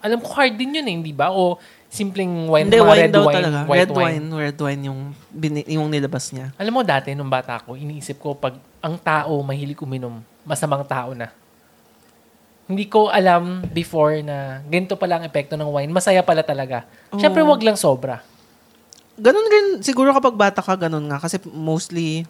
alam 0.00 0.16
ko 0.16 0.32
hard 0.32 0.56
din 0.56 0.80
yun 0.80 0.86
eh, 0.88 0.94
hindi 0.96 1.12
ba? 1.12 1.28
O 1.28 1.60
simpleng 1.92 2.48
wine, 2.48 2.72
Hindi, 2.72 2.80
wine 2.80 2.96
red 2.98 3.12
daw 3.12 3.22
wine, 3.22 3.36
talaga. 3.36 3.58
white 3.68 3.76
Red 3.78 3.90
wine. 3.92 4.24
red 4.32 4.58
wine 4.58 4.82
yung, 4.88 5.00
bini- 5.28 5.68
yung 5.68 5.86
nilabas 5.92 6.32
niya. 6.32 6.56
Alam 6.56 6.72
mo 6.72 6.80
dati, 6.80 7.12
nung 7.12 7.28
bata 7.28 7.60
ko, 7.60 7.76
iniisip 7.76 8.16
ko 8.16 8.32
pag 8.32 8.56
ang 8.80 8.96
tao 8.96 9.44
mahilig 9.44 9.76
uminom, 9.78 10.24
masamang 10.40 10.88
tao 10.88 11.12
na. 11.12 11.28
Hindi 12.64 12.88
ko 12.88 13.12
alam 13.12 13.60
before 13.76 14.24
na 14.24 14.64
ganito 14.64 14.96
pala 14.96 15.20
ang 15.20 15.24
epekto 15.28 15.52
ng 15.54 15.68
wine. 15.68 15.92
Masaya 15.92 16.24
pala 16.24 16.40
talaga. 16.40 16.88
Siyempre, 17.12 17.44
wag 17.44 17.60
lang 17.60 17.76
sobra. 17.76 18.24
Ganun 19.20 19.46
rin, 19.46 19.66
siguro 19.84 20.10
kapag 20.16 20.34
bata 20.34 20.64
ka, 20.64 20.74
ganun 20.74 21.04
nga. 21.06 21.20
Kasi 21.20 21.38
mostly, 21.52 22.24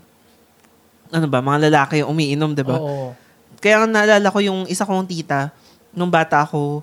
ano 1.14 1.30
ba, 1.30 1.38
mga 1.38 1.70
lalaki 1.70 2.02
yung 2.02 2.10
umiinom, 2.10 2.50
di 2.52 2.66
ba? 2.66 2.76
Oo. 2.82 3.14
Kaya 3.62 3.86
naalala 3.86 4.28
ko 4.28 4.42
yung 4.42 4.66
isa 4.66 4.82
kong 4.84 5.06
tita, 5.06 5.54
nung 5.94 6.10
bata 6.10 6.42
ako, 6.42 6.82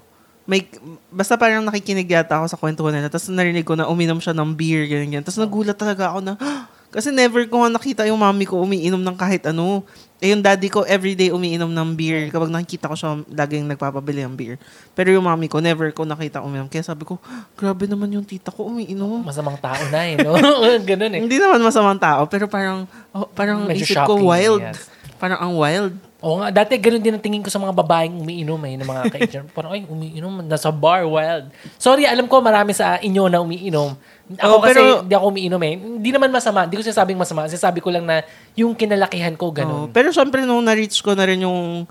may, 0.49 0.65
basta 1.13 1.37
parang 1.37 1.61
nakikinig 1.61 2.09
yata 2.09 2.41
ako 2.41 2.45
sa 2.49 2.57
kwento 2.57 2.81
nila, 2.89 3.11
tapos 3.11 3.29
narinig 3.29 3.67
ko 3.67 3.77
na 3.77 3.85
uminom 3.85 4.17
siya 4.17 4.33
ng 4.33 4.57
beer, 4.57 4.89
ganyan, 4.89 5.21
ganyan. 5.21 5.23
Tapos 5.27 5.37
nagulat 5.37 5.77
talaga 5.77 6.09
ako 6.15 6.19
na, 6.25 6.33
kasi 6.95 7.13
never 7.13 7.45
ko 7.45 7.61
nga 7.61 7.69
nakita 7.71 8.01
yung 8.09 8.17
mami 8.17 8.49
ko 8.49 8.63
umiinom 8.63 8.99
ng 8.99 9.17
kahit 9.19 9.45
ano. 9.47 9.85
Eh, 10.21 10.29
yung 10.37 10.45
daddy 10.45 10.69
ko, 10.69 10.85
everyday 10.85 11.33
umiinom 11.33 11.73
ng 11.73 11.89
beer. 11.97 12.29
Kapag 12.29 12.53
nakikita 12.53 12.85
ko 12.85 12.93
siya, 12.93 13.25
laging 13.25 13.65
nagpapabili 13.65 14.21
ng 14.21 14.37
beer. 14.37 14.61
Pero 14.93 15.09
yung 15.09 15.25
mami 15.25 15.49
ko, 15.49 15.57
never 15.57 15.89
ko 15.89 16.05
nakita 16.05 16.45
uminom. 16.45 16.69
Kaya 16.69 16.85
sabi 16.85 17.09
ko, 17.09 17.17
grabe 17.57 17.89
naman 17.89 18.13
yung 18.13 18.21
tita 18.21 18.53
ko 18.53 18.69
umiinom. 18.69 19.25
Masamang 19.25 19.57
tao 19.57 19.81
na 19.89 20.05
eh, 20.05 20.21
no? 20.21 20.37
Ganun 20.93 21.17
eh. 21.17 21.21
Hindi 21.25 21.41
naman 21.41 21.65
masamang 21.65 21.97
tao, 21.97 22.29
pero 22.29 22.45
parang, 22.45 22.85
oh, 23.17 23.25
parang 23.33 23.65
Medyo 23.65 23.81
isip 23.81 23.97
ko 24.05 24.13
shocking, 24.13 24.29
wild. 24.29 24.61
yes. 24.61 24.93
Parang 25.17 25.41
ang 25.41 25.57
wild. 25.57 25.97
Oo 26.21 26.37
nga, 26.37 26.53
dati 26.53 26.77
ganun 26.77 27.01
din 27.01 27.17
ang 27.17 27.23
tingin 27.25 27.41
ko 27.41 27.49
sa 27.49 27.57
mga 27.57 27.73
babaeng 27.73 28.21
umiinom 28.21 28.61
eh, 28.69 28.77
ng 28.77 28.85
mga 28.85 29.03
ka 29.09 29.17
Parang, 29.57 29.73
ay, 29.73 29.89
umiinom, 29.89 30.45
nasa 30.45 30.69
bar, 30.69 31.01
wild. 31.09 31.49
Sorry, 31.81 32.05
alam 32.05 32.29
ko 32.29 32.37
marami 32.45 32.77
sa 32.77 33.01
inyo 33.01 33.25
na 33.25 33.41
umiinom. 33.41 33.97
Ako 34.37 34.53
Oo, 34.53 34.61
kasi, 34.61 34.77
pero- 34.77 35.01
hindi 35.01 35.15
ako 35.15 35.25
umiinom 35.27 35.61
eh. 35.61 35.73
Hindi 35.75 36.09
naman 36.11 36.29
masama. 36.29 36.63
Hindi 36.63 36.77
ko 36.77 36.83
sinasabing 36.83 37.19
masama. 37.19 37.47
Sinasabi 37.47 37.79
ko 37.79 37.89
lang 37.89 38.05
na 38.05 38.21
yung 38.53 38.71
kinalakihan 38.71 39.35
ko, 39.35 39.49
ganun. 39.49 39.89
pero 39.89 40.11
syempre, 40.11 40.45
nung 40.45 40.61
na-reach 40.61 41.01
ko 41.01 41.11
na 41.11 41.25
rin 41.25 41.41
yung 41.41 41.83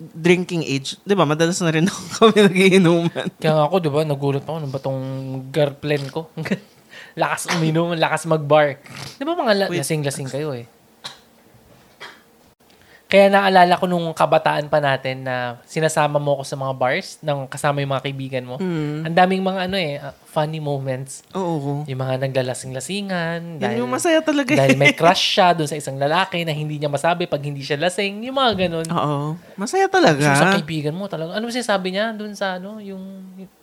drinking 0.00 0.64
age, 0.64 0.96
di 1.00 1.12
ba, 1.12 1.28
madalas 1.28 1.60
na 1.60 1.70
rin 1.70 1.84
ako 1.84 2.00
kami 2.18 2.38
nagiinuman. 2.42 3.26
Kaya 3.36 3.64
ako, 3.64 3.74
di 3.78 3.90
ba, 3.92 4.00
nagulat 4.02 4.42
ako. 4.42 4.54
Ano 4.56 4.68
ba 4.68 4.80
tong 4.80 5.00
girlfriend 5.48 6.08
ko? 6.08 6.28
lakas 7.20 7.50
uminom, 7.52 7.92
lakas 7.94 8.24
mag-bar. 8.24 8.80
Di 9.16 9.22
ba 9.22 9.34
mga 9.34 9.52
la- 9.56 9.70
lasing-lasing 9.70 10.28
kayo 10.28 10.56
eh? 10.56 10.64
Kaya 13.10 13.26
naalala 13.26 13.74
ko 13.74 13.90
nung 13.90 14.14
kabataan 14.14 14.70
pa 14.70 14.78
natin 14.78 15.26
na 15.26 15.58
sinasama 15.66 16.22
mo 16.22 16.38
ko 16.38 16.46
sa 16.46 16.54
mga 16.54 16.72
bars 16.78 17.18
ng 17.18 17.50
kasama 17.50 17.82
yung 17.82 17.90
mga 17.90 18.06
kaibigan 18.06 18.44
mo. 18.46 18.54
Mm. 18.62 19.02
Ang 19.02 19.14
daming 19.18 19.42
mga 19.42 19.60
ano 19.66 19.76
eh, 19.76 19.98
uh, 19.98 20.14
funny 20.30 20.62
moments. 20.62 21.26
Oo. 21.34 21.82
Yung 21.90 21.98
mga 21.98 22.22
naglalasing-lasingan. 22.22 23.58
Yun 23.58 23.82
yung 23.82 23.90
masaya 23.90 24.22
talaga. 24.22 24.54
dahil 24.54 24.78
eh. 24.78 24.80
may 24.80 24.94
crush 24.94 25.34
siya 25.34 25.50
dun 25.50 25.66
sa 25.66 25.74
isang 25.74 25.98
lalaki 25.98 26.46
na 26.46 26.54
hindi 26.54 26.78
niya 26.78 26.86
masabi 26.86 27.26
pag 27.26 27.42
hindi 27.42 27.66
siya 27.66 27.82
lasing. 27.82 28.22
Yung 28.30 28.38
mga 28.38 28.70
ganun. 28.70 28.86
Oo. 28.86 29.34
Masaya 29.58 29.90
So, 29.90 29.98
talaga. 29.98 30.22
sa 30.38 30.54
kaibigan 30.54 30.94
mo 30.94 31.10
talaga. 31.10 31.34
Ano 31.34 31.50
sinasabi 31.50 31.90
niya 31.90 32.14
dun 32.14 32.38
sa 32.38 32.62
ano, 32.62 32.78
yung... 32.78 33.02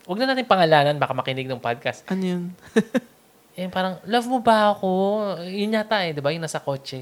Huwag 0.04 0.20
na 0.20 0.36
natin 0.36 0.44
pangalanan, 0.44 1.00
baka 1.00 1.16
makinig 1.16 1.48
ng 1.48 1.63
podcast. 1.63 2.04
Ano 2.12 2.22
yun? 2.22 2.44
Eh, 3.58 3.66
parang, 3.74 3.98
love 4.06 4.30
mo 4.30 4.38
ba 4.38 4.70
ako? 4.70 4.86
Yun 5.42 5.74
yata 5.74 6.06
eh, 6.06 6.13
di 6.13 6.22
ba? 6.22 6.30
Yung 6.30 6.46
nasa 6.46 6.62
kotse. 6.62 7.01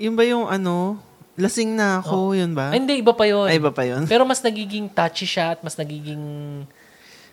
yun 0.00 0.16
ba 0.16 0.24
yung 0.24 0.48
ano? 0.48 0.96
Lasing 1.38 1.78
na 1.78 2.02
ako, 2.02 2.34
yun 2.34 2.50
ba? 2.50 2.74
Ay, 2.74 2.82
hindi, 2.82 2.98
iba 2.98 3.14
pa 3.14 3.22
yun. 3.22 3.46
Ay, 3.46 3.62
iba 3.62 3.70
pa 3.70 3.86
yun? 3.86 4.10
Pero 4.10 4.26
mas 4.26 4.42
nagiging 4.42 4.90
touchy 4.90 5.22
siya 5.22 5.54
at 5.54 5.62
mas 5.62 5.78
nagiging... 5.78 6.18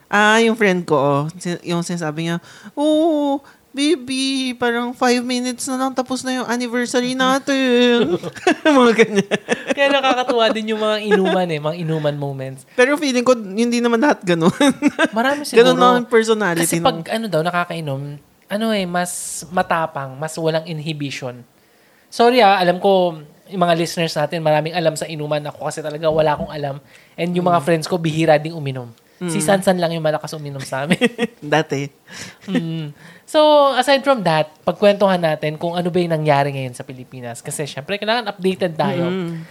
Ah, 0.06 0.38
yung 0.38 0.54
friend 0.54 0.86
ko, 0.86 0.94
oh, 0.94 1.22
yung 1.66 1.82
sinasabi 1.82 2.30
niya, 2.30 2.38
Oo, 2.78 3.42
baby, 3.76 4.56
parang 4.56 4.96
five 4.96 5.20
minutes 5.20 5.68
na 5.68 5.76
lang 5.76 5.92
tapos 5.92 6.24
na 6.24 6.40
yung 6.40 6.48
anniversary 6.48 7.12
natin. 7.28 8.16
mga 8.80 8.92
ganyan. 8.96 9.30
Kaya 9.76 9.88
nakakatuwa 9.92 10.46
din 10.56 10.72
yung 10.72 10.80
mga 10.80 10.98
inuman 11.12 11.48
eh, 11.52 11.60
mga 11.60 11.78
inuman 11.84 12.16
moments. 12.16 12.64
Pero 12.78 12.96
feeling 12.96 13.28
ko, 13.28 13.36
hindi 13.36 13.84
naman 13.84 14.00
lahat 14.00 14.24
ganun. 14.24 14.54
Marami 15.18 15.44
siguro. 15.44 15.76
ganun 15.76 15.78
lang 15.82 16.08
personality. 16.08 16.64
Kasi 16.64 16.80
pag 16.80 17.04
ano 17.12 17.28
daw, 17.28 17.44
nakakainom, 17.44 18.16
ano 18.48 18.66
eh, 18.72 18.88
mas 18.88 19.44
matapang, 19.52 20.16
mas 20.16 20.32
walang 20.40 20.64
inhibition. 20.64 21.44
Sorry 22.08 22.40
ah, 22.40 22.56
alam 22.56 22.80
ko, 22.80 23.20
yung 23.48 23.62
mga 23.62 23.76
listeners 23.76 24.14
natin, 24.14 24.42
maraming 24.42 24.74
alam 24.74 24.94
sa 24.94 25.06
inuman. 25.06 25.42
Ako 25.48 25.66
kasi 25.66 25.80
talaga 25.80 26.10
wala 26.10 26.34
akong 26.34 26.50
alam. 26.50 26.82
And 27.14 27.30
yung 27.32 27.46
Mm. 27.46 27.52
mga 27.54 27.62
friends 27.62 27.86
ko, 27.86 27.98
bihira 27.98 28.36
ding 28.36 28.54
uminom. 28.54 28.90
Si 29.16 29.40
Sansan 29.40 29.80
lang 29.80 29.96
yung 29.96 30.04
malakas 30.04 30.36
uminom 30.36 30.60
sa 30.60 30.84
amin. 30.84 31.00
Dati. 31.40 31.88
Mm. 32.52 32.92
So, 33.24 33.40
aside 33.72 34.04
from 34.04 34.22
that, 34.22 34.52
pagkwentuhan 34.62 35.24
natin 35.24 35.56
kung 35.56 35.72
ano 35.72 35.88
ba 35.88 35.98
yung 35.98 36.12
nangyari 36.12 36.52
ngayon 36.52 36.76
sa 36.76 36.84
Pilipinas. 36.84 37.40
Kasi 37.40 37.64
syempre, 37.64 37.96
kailangan 37.96 38.28
updated 38.28 38.76
tayo. 38.76 39.08
Mm. 39.08 39.48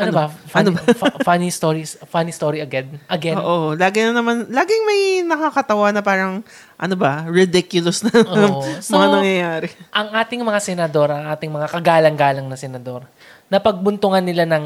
Ano, 0.00 0.12
ba? 0.16 0.26
Funny, 0.28 0.70
fu- 0.96 1.16
funny 1.20 1.50
stories, 1.52 1.90
funny 2.08 2.32
story 2.32 2.64
again. 2.64 2.96
Again. 3.06 3.36
Oo, 3.36 3.76
lagi 3.76 4.00
na 4.00 4.16
naman, 4.16 4.48
laging 4.48 4.82
may 4.88 5.00
nakakatawa 5.22 5.92
na 5.92 6.00
parang, 6.00 6.40
ano 6.80 6.94
ba, 6.96 7.28
ridiculous 7.28 8.00
na 8.00 8.10
Oo. 8.24 8.64
So, 8.84 8.96
mga 8.96 9.08
nangyayari. 9.20 9.68
ang 9.92 10.08
ating 10.16 10.40
mga 10.40 10.60
senador, 10.64 11.08
ang 11.12 11.28
ating 11.28 11.52
mga 11.52 11.68
kagalang-galang 11.68 12.46
na 12.48 12.56
senador, 12.56 13.04
napagbuntungan 13.52 14.24
nila 14.24 14.48
ng 14.48 14.64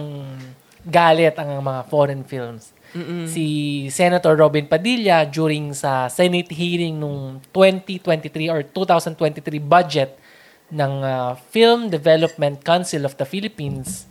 galit 0.84 1.34
ang 1.40 1.58
mga 1.64 1.80
foreign 1.88 2.22
films. 2.22 2.70
Si 3.26 3.46
Senator 3.90 4.38
Robin 4.38 4.70
Padilla 4.70 5.26
during 5.26 5.74
sa 5.74 6.06
Senate 6.06 6.46
hearing 6.54 6.94
nung 6.94 7.42
2023 7.50 8.46
or 8.46 8.62
2023 8.62 9.58
budget 9.58 10.14
ng 10.70 11.02
uh, 11.02 11.34
Film 11.50 11.90
Development 11.90 12.62
Council 12.62 13.02
of 13.02 13.18
the 13.18 13.26
Philippines, 13.26 14.06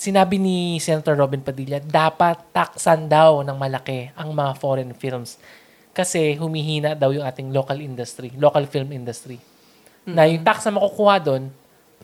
sinabi 0.00 0.40
ni 0.40 0.80
Senator 0.80 1.12
Robin 1.12 1.44
Padilla, 1.44 1.76
dapat 1.76 2.56
taksan 2.56 3.04
daw 3.04 3.44
ng 3.44 3.52
malaki 3.52 4.08
ang 4.16 4.32
mga 4.32 4.56
foreign 4.56 4.96
films 4.96 5.36
kasi 5.92 6.40
humihina 6.40 6.96
daw 6.96 7.12
yung 7.12 7.28
ating 7.28 7.52
local 7.52 7.76
industry, 7.76 8.32
local 8.40 8.64
film 8.64 8.96
industry. 8.96 9.36
Na 10.08 10.24
yung 10.24 10.40
tax 10.40 10.64
na 10.64 10.80
makukuha 10.80 11.20
doon 11.20 11.52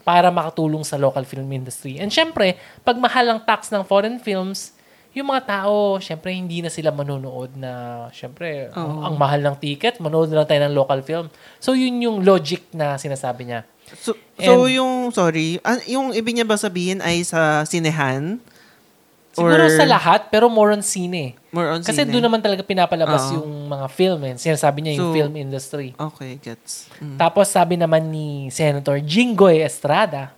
para 0.05 0.29
makatulong 0.29 0.85
sa 0.85 1.01
local 1.01 1.25
film 1.25 1.49
industry. 1.49 1.97
And 1.97 2.13
syempre, 2.13 2.61
pag 2.85 3.01
mahal 3.01 3.33
ang 3.33 3.41
tax 3.41 3.73
ng 3.73 3.81
foreign 3.89 4.21
films, 4.21 4.77
yung 5.17 5.33
mga 5.33 5.49
tao, 5.49 5.97
syempre 5.97 6.37
hindi 6.37 6.61
na 6.61 6.69
sila 6.69 6.93
manonood 6.93 7.57
na, 7.57 8.05
syempre, 8.13 8.69
ang, 8.77 9.09
ang 9.09 9.15
mahal 9.17 9.41
ng 9.41 9.57
ticket, 9.57 9.97
manonood 9.97 10.29
na 10.29 10.45
lang 10.45 10.49
tayo 10.53 10.61
ng 10.69 10.77
local 10.77 11.01
film. 11.01 11.27
So 11.57 11.73
yun 11.73 11.97
yung 12.05 12.21
logic 12.21 12.69
na 12.77 13.01
sinasabi 13.01 13.49
niya. 13.49 13.65
So, 13.95 14.19
so 14.19 14.53
And- 14.67 14.75
yung, 14.75 14.93
sorry, 15.15 15.63
an- 15.63 15.87
yung 15.87 16.11
ibig 16.11 16.35
niya 16.35 16.47
ba 16.47 16.59
sabihin 16.59 16.99
ay 16.99 17.23
sa 17.23 17.63
sinehan? 17.63 18.43
Siguro 19.37 19.69
Or 19.69 19.69
sa 19.69 19.85
lahat, 19.85 20.33
pero 20.33 20.49
more 20.49 20.73
on 20.73 20.81
sine. 20.81 21.37
More 21.53 21.69
on 21.77 21.85
Kasi 21.85 22.09
doon 22.09 22.25
naman 22.25 22.41
talaga 22.41 22.65
pinapalabas 22.65 23.29
Oo. 23.29 23.45
yung 23.45 23.69
mga 23.69 23.87
film. 23.93 24.21
Eh. 24.33 24.35
Sinasabi 24.41 24.81
niya 24.81 24.93
yung 24.97 25.13
So, 25.13 25.15
film 25.15 25.35
industry. 25.37 25.89
Okay, 25.93 26.41
gets. 26.41 26.89
Mm. 27.05 27.21
Tapos 27.21 27.53
sabi 27.53 27.77
naman 27.77 28.09
ni 28.09 28.49
Senator 28.49 28.97
Jinggoy 28.97 29.61
Estrada, 29.61 30.33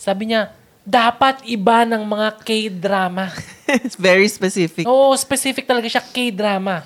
sabi 0.00 0.32
niya, 0.32 0.56
dapat 0.82 1.44
iba 1.44 1.84
ng 1.84 2.00
mga 2.00 2.28
K-drama. 2.40 3.28
Very 4.00 4.26
specific. 4.26 4.88
Oo, 4.88 5.12
specific 5.14 5.68
talaga 5.68 5.86
siya, 5.86 6.00
K-drama. 6.00 6.82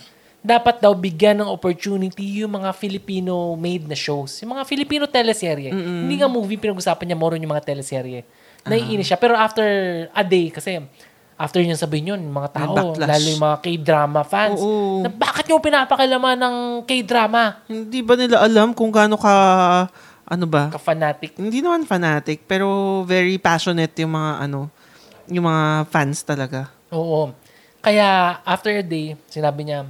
Dapat 0.46 0.78
daw 0.78 0.94
bigyan 0.94 1.42
ng 1.42 1.50
opportunity 1.50 2.46
yung 2.46 2.54
mga 2.54 2.70
Filipino-made 2.70 3.90
na 3.90 3.98
shows. 3.98 4.38
Yung 4.46 4.54
mga 4.54 4.62
Filipino 4.62 5.10
teleserye. 5.10 5.74
Hindi 5.74 6.22
nga 6.22 6.30
movie 6.30 6.54
pinag-usapan 6.54 7.02
niya, 7.10 7.18
more 7.18 7.34
yung 7.34 7.50
mga 7.50 7.66
teleserye. 7.66 8.22
Naiinis 8.62 9.10
siya. 9.10 9.18
Pero 9.18 9.34
after 9.34 9.66
a 10.14 10.22
day, 10.22 10.54
kasi 10.54 10.78
after 11.34 11.60
niya 11.60 11.76
sabihin 11.76 12.14
yun, 12.16 12.20
yung 12.22 12.36
mga 12.36 12.50
tao, 12.62 12.94
lalo 12.94 13.26
yung 13.26 13.42
mga 13.42 13.58
K-drama 13.60 14.22
fans, 14.22 14.58
Oo. 14.62 15.04
na 15.04 15.10
bakit 15.12 15.50
nyo 15.50 15.60
pinapakalaman 15.60 16.38
ng 16.38 16.56
K-drama? 16.88 17.66
Hindi 17.68 18.00
ba 18.00 18.14
nila 18.16 18.40
alam 18.40 18.72
kung 18.72 18.88
gaano 18.88 19.20
ka, 19.20 19.34
ano 20.26 20.44
ba? 20.48 20.72
Ka-fanatic. 20.72 21.36
Hindi 21.36 21.60
naman 21.60 21.84
fanatic, 21.84 22.48
pero 22.48 23.02
very 23.04 23.36
passionate 23.36 23.92
yung 24.00 24.16
mga, 24.16 24.30
ano, 24.48 24.70
yung 25.28 25.44
mga 25.46 25.90
fans 25.92 26.24
talaga. 26.24 26.72
Oo. 26.90 27.30
Kaya 27.84 28.40
after 28.42 28.72
a 28.72 28.82
day, 28.82 29.14
sinabi 29.28 29.68
niya, 29.68 29.86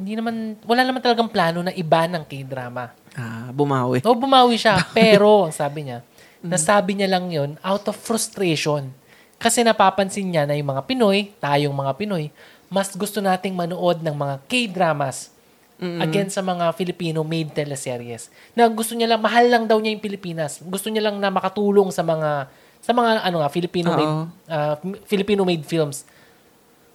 hindi 0.00 0.16
naman, 0.16 0.56
wala 0.64 0.80
naman 0.80 1.04
talagang 1.04 1.28
plano 1.28 1.60
na 1.60 1.76
iba 1.76 2.08
ng 2.08 2.24
K-drama. 2.24 2.96
Ah, 3.12 3.52
bumawi. 3.52 4.00
O 4.00 4.16
bumawi 4.16 4.56
siya, 4.56 4.80
pero, 4.96 5.44
ang 5.44 5.52
sabi 5.52 5.92
niya, 5.92 6.00
nasabi 6.40 6.96
niya 6.96 7.08
lang 7.12 7.28
yon 7.28 7.60
out 7.60 7.84
of 7.92 7.96
frustration. 8.00 8.88
Kasi 9.36 9.60
napapansin 9.60 10.32
niya 10.32 10.48
na 10.48 10.56
yung 10.56 10.72
mga 10.72 10.88
Pinoy, 10.88 11.36
tayong 11.36 11.76
mga 11.76 11.92
Pinoy, 12.00 12.32
mas 12.72 12.96
gusto 12.96 13.20
nating 13.20 13.52
manood 13.52 14.00
ng 14.00 14.16
mga 14.16 14.34
K-dramas 14.48 15.36
against 15.80 16.36
sa 16.36 16.44
mga 16.44 16.76
Filipino-made 16.76 17.56
teleseries. 17.56 18.28
Na 18.52 18.68
gusto 18.68 18.92
niya 18.92 19.16
lang, 19.16 19.20
mahal 19.24 19.48
lang 19.48 19.64
daw 19.64 19.80
niya 19.80 19.96
yung 19.96 20.04
Pilipinas. 20.04 20.60
Gusto 20.60 20.92
niya 20.92 21.08
lang 21.08 21.16
na 21.16 21.32
makatulong 21.32 21.88
sa 21.88 22.04
mga 22.04 22.52
sa 22.80 22.92
mga 22.96 23.24
ano 23.24 23.44
nga 23.44 23.48
Filipino-made 23.52 24.12
Oo. 24.12 24.24
ah, 24.48 24.76
Filipino-made 25.08 25.64
films. 25.64 26.04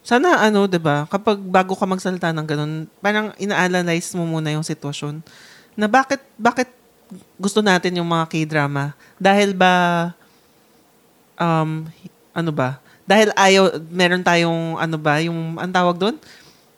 Sana 0.06 0.38
ano, 0.38 0.70
'di 0.70 0.78
ba? 0.78 1.02
Kapag 1.10 1.34
bago 1.42 1.74
ka 1.74 1.82
magsalita 1.82 2.30
ng 2.30 2.46
ganun, 2.46 2.72
parang 3.02 3.34
ina-analyze 3.42 4.14
mo 4.14 4.22
muna 4.22 4.54
yung 4.54 4.62
sitwasyon 4.62 5.18
na 5.74 5.90
bakit 5.90 6.22
bakit 6.38 6.70
gusto 7.34 7.58
natin 7.58 7.98
yung 7.98 8.06
mga 8.06 8.30
K-drama? 8.30 8.94
Dahil 9.18 9.50
ba 9.50 9.74
um 11.42 11.90
ano 12.30 12.50
ba? 12.54 12.78
Dahil 13.02 13.34
ayaw 13.34 13.82
meron 13.90 14.22
tayong 14.22 14.78
ano 14.78 14.94
ba, 14.94 15.18
yung 15.18 15.58
ang 15.58 15.74
tawag 15.74 15.98
doon? 15.98 16.16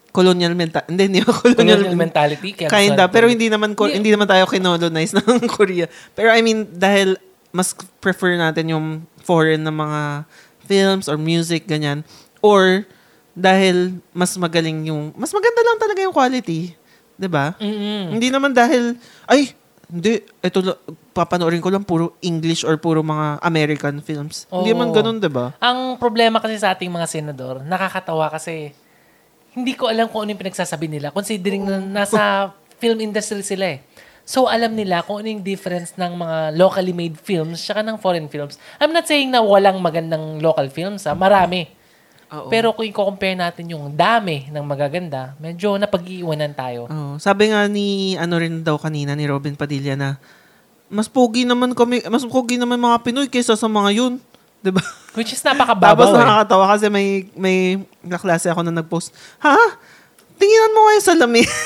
Colonial 0.08 0.56
mental. 0.56 0.88
Hindi, 0.88 1.02
hindi 1.12 1.20
colonial, 1.20 1.84
Colonial 1.84 2.00
mentality. 2.00 2.48
Kaya 2.56 2.72
Kinda, 2.72 3.12
pero 3.12 3.28
hindi 3.28 3.52
naman 3.52 3.76
ko, 3.76 3.86
Hindi. 3.86 4.00
hindi 4.00 4.10
naman 4.16 4.24
tayo 4.24 4.48
kinolonize 4.48 5.12
ng 5.20 5.44
Korea. 5.44 5.84
Pero 6.16 6.32
I 6.32 6.40
mean, 6.40 6.64
dahil 6.64 7.20
mas 7.52 7.76
prefer 8.00 8.40
natin 8.40 8.72
yung 8.72 8.86
foreign 9.20 9.68
na 9.68 9.72
mga 9.72 10.24
films 10.64 11.12
or 11.12 11.20
music, 11.20 11.68
ganyan. 11.68 12.08
Or 12.40 12.88
dahil 13.38 14.02
mas 14.10 14.34
magaling 14.34 14.90
yung, 14.90 15.14
mas 15.14 15.30
maganda 15.30 15.62
lang 15.62 15.78
talaga 15.78 16.00
yung 16.02 16.14
quality. 16.14 16.74
'Di 17.14 17.28
ba? 17.30 17.54
Hindi 17.62 18.34
naman 18.34 18.50
dahil, 18.50 18.98
ay, 19.30 19.54
hindi, 19.88 20.20
ito, 20.20 20.58
papanoorin 21.16 21.62
ko 21.62 21.70
lang 21.70 21.86
puro 21.86 22.18
English 22.20 22.66
or 22.66 22.76
puro 22.76 23.00
mga 23.00 23.40
American 23.40 24.02
films. 24.02 24.44
Hindi 24.50 24.74
Oo. 24.74 24.78
man 24.78 24.90
ganun, 24.90 25.22
'di 25.22 25.30
ba? 25.30 25.54
Ang 25.62 25.96
problema 26.02 26.42
kasi 26.42 26.58
sa 26.58 26.74
ating 26.74 26.90
mga 26.90 27.06
senador, 27.06 27.62
nakakatawa 27.62 28.26
kasi 28.26 28.74
hindi 29.54 29.78
ko 29.78 29.86
alam 29.86 30.10
kung 30.10 30.26
ano 30.26 30.34
yung 30.34 30.42
pinagsasabi 30.42 30.86
nila 30.86 31.08
considering 31.14 31.64
na 31.64 32.04
nasa 32.04 32.50
film 32.82 32.98
industry 32.98 33.42
sila 33.46 33.78
eh. 33.78 33.80
So, 34.28 34.44
alam 34.44 34.76
nila 34.76 35.00
kung 35.08 35.24
ano 35.24 35.32
yung 35.32 35.40
difference 35.40 35.96
ng 35.96 36.12
mga 36.20 36.52
locally 36.52 36.92
made 36.92 37.16
films 37.16 37.64
tsaka 37.64 37.80
ng 37.80 37.96
foreign 37.96 38.28
films. 38.28 38.60
I'm 38.76 38.92
not 38.92 39.08
saying 39.08 39.32
na 39.32 39.40
walang 39.40 39.80
magandang 39.80 40.44
local 40.44 40.68
films, 40.68 41.08
ha? 41.08 41.16
marami. 41.16 41.77
Oo. 42.28 42.48
Pero 42.52 42.76
kung 42.76 42.84
i-compare 42.84 43.32
natin 43.32 43.72
yung 43.72 43.88
dami 43.96 44.52
ng 44.52 44.64
magaganda, 44.64 45.32
medyo 45.40 45.80
napag-iiwanan 45.80 46.52
tayo. 46.52 46.84
Oh, 46.92 47.16
sabi 47.16 47.48
nga 47.48 47.64
ni 47.64 48.14
ano 48.20 48.36
rin 48.36 48.60
daw 48.60 48.76
kanina 48.76 49.16
ni 49.16 49.24
Robin 49.24 49.56
Padilla 49.56 49.96
na 49.96 50.20
mas 50.92 51.08
pogi 51.08 51.48
naman 51.48 51.72
kami, 51.72 52.04
mas 52.08 52.24
pogi 52.28 52.60
naman 52.60 52.80
mga 52.80 53.00
Pinoy 53.00 53.28
kaysa 53.32 53.56
sa 53.56 53.68
mga 53.68 53.90
yun. 53.96 54.12
'Di 54.60 54.74
ba? 54.74 54.82
Which 55.16 55.32
is 55.32 55.40
napakababaw 55.40 55.94
Tapos 55.96 56.08
eh. 56.12 56.18
nakakatawa 56.20 56.64
kasi 56.76 56.86
may 56.92 57.06
may 57.32 57.80
kaklase 58.04 58.52
ako 58.52 58.60
na 58.66 58.76
nag-post. 58.76 59.14
Ha? 59.40 59.56
Tinginan 60.36 60.74
mo 60.76 60.80
nga 60.84 60.92
yung 61.00 61.08
salamin. 61.08 61.48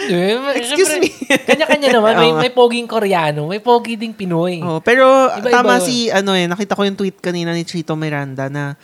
Eh, 0.00 0.38
Excuse 0.62 0.86
syempre, 0.86 1.10
me. 1.10 1.10
Kanya-kanya 1.42 1.88
naman. 1.98 2.12
May, 2.14 2.30
Oo 2.30 2.38
may 2.38 2.52
poging 2.54 2.86
Koreano, 2.86 3.50
may 3.50 3.58
pogi 3.58 3.98
ding 3.98 4.14
Pinoy. 4.14 4.62
Oh, 4.62 4.78
pero 4.78 5.26
Iba-iba 5.28 5.50
tama 5.50 5.82
yun. 5.82 5.84
si 5.84 5.96
ano 6.06 6.32
eh, 6.38 6.46
nakita 6.46 6.78
ko 6.78 6.86
yung 6.86 6.94
tweet 6.94 7.18
kanina 7.18 7.50
ni 7.50 7.66
Chito 7.66 7.98
Miranda 7.98 8.46
na 8.46 8.78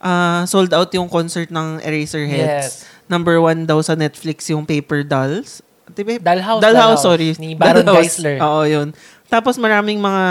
ah, 0.00 0.42
sold 0.48 0.72
out 0.72 0.88
yung 0.92 1.08
concert 1.08 1.48
ng 1.52 1.80
Eraserheads. 1.80 2.64
Yes. 2.82 2.88
Number 3.06 3.38
one 3.38 3.66
daw 3.66 3.80
sa 3.84 3.94
Netflix 3.94 4.48
yung 4.48 4.64
Paper 4.64 5.04
Dolls. 5.04 5.60
Diba? 5.90 6.22
Dollhouse, 6.22 6.62
Dollhouse, 6.62 7.02
Dollhouse. 7.02 7.02
sorry. 7.02 7.30
Ni 7.36 7.58
Baron 7.58 7.82
Dollhouse. 7.82 8.16
Geisler. 8.16 8.38
Oo, 8.40 8.62
yun. 8.62 8.94
Tapos 9.26 9.58
maraming 9.58 9.98
mga, 9.98 10.24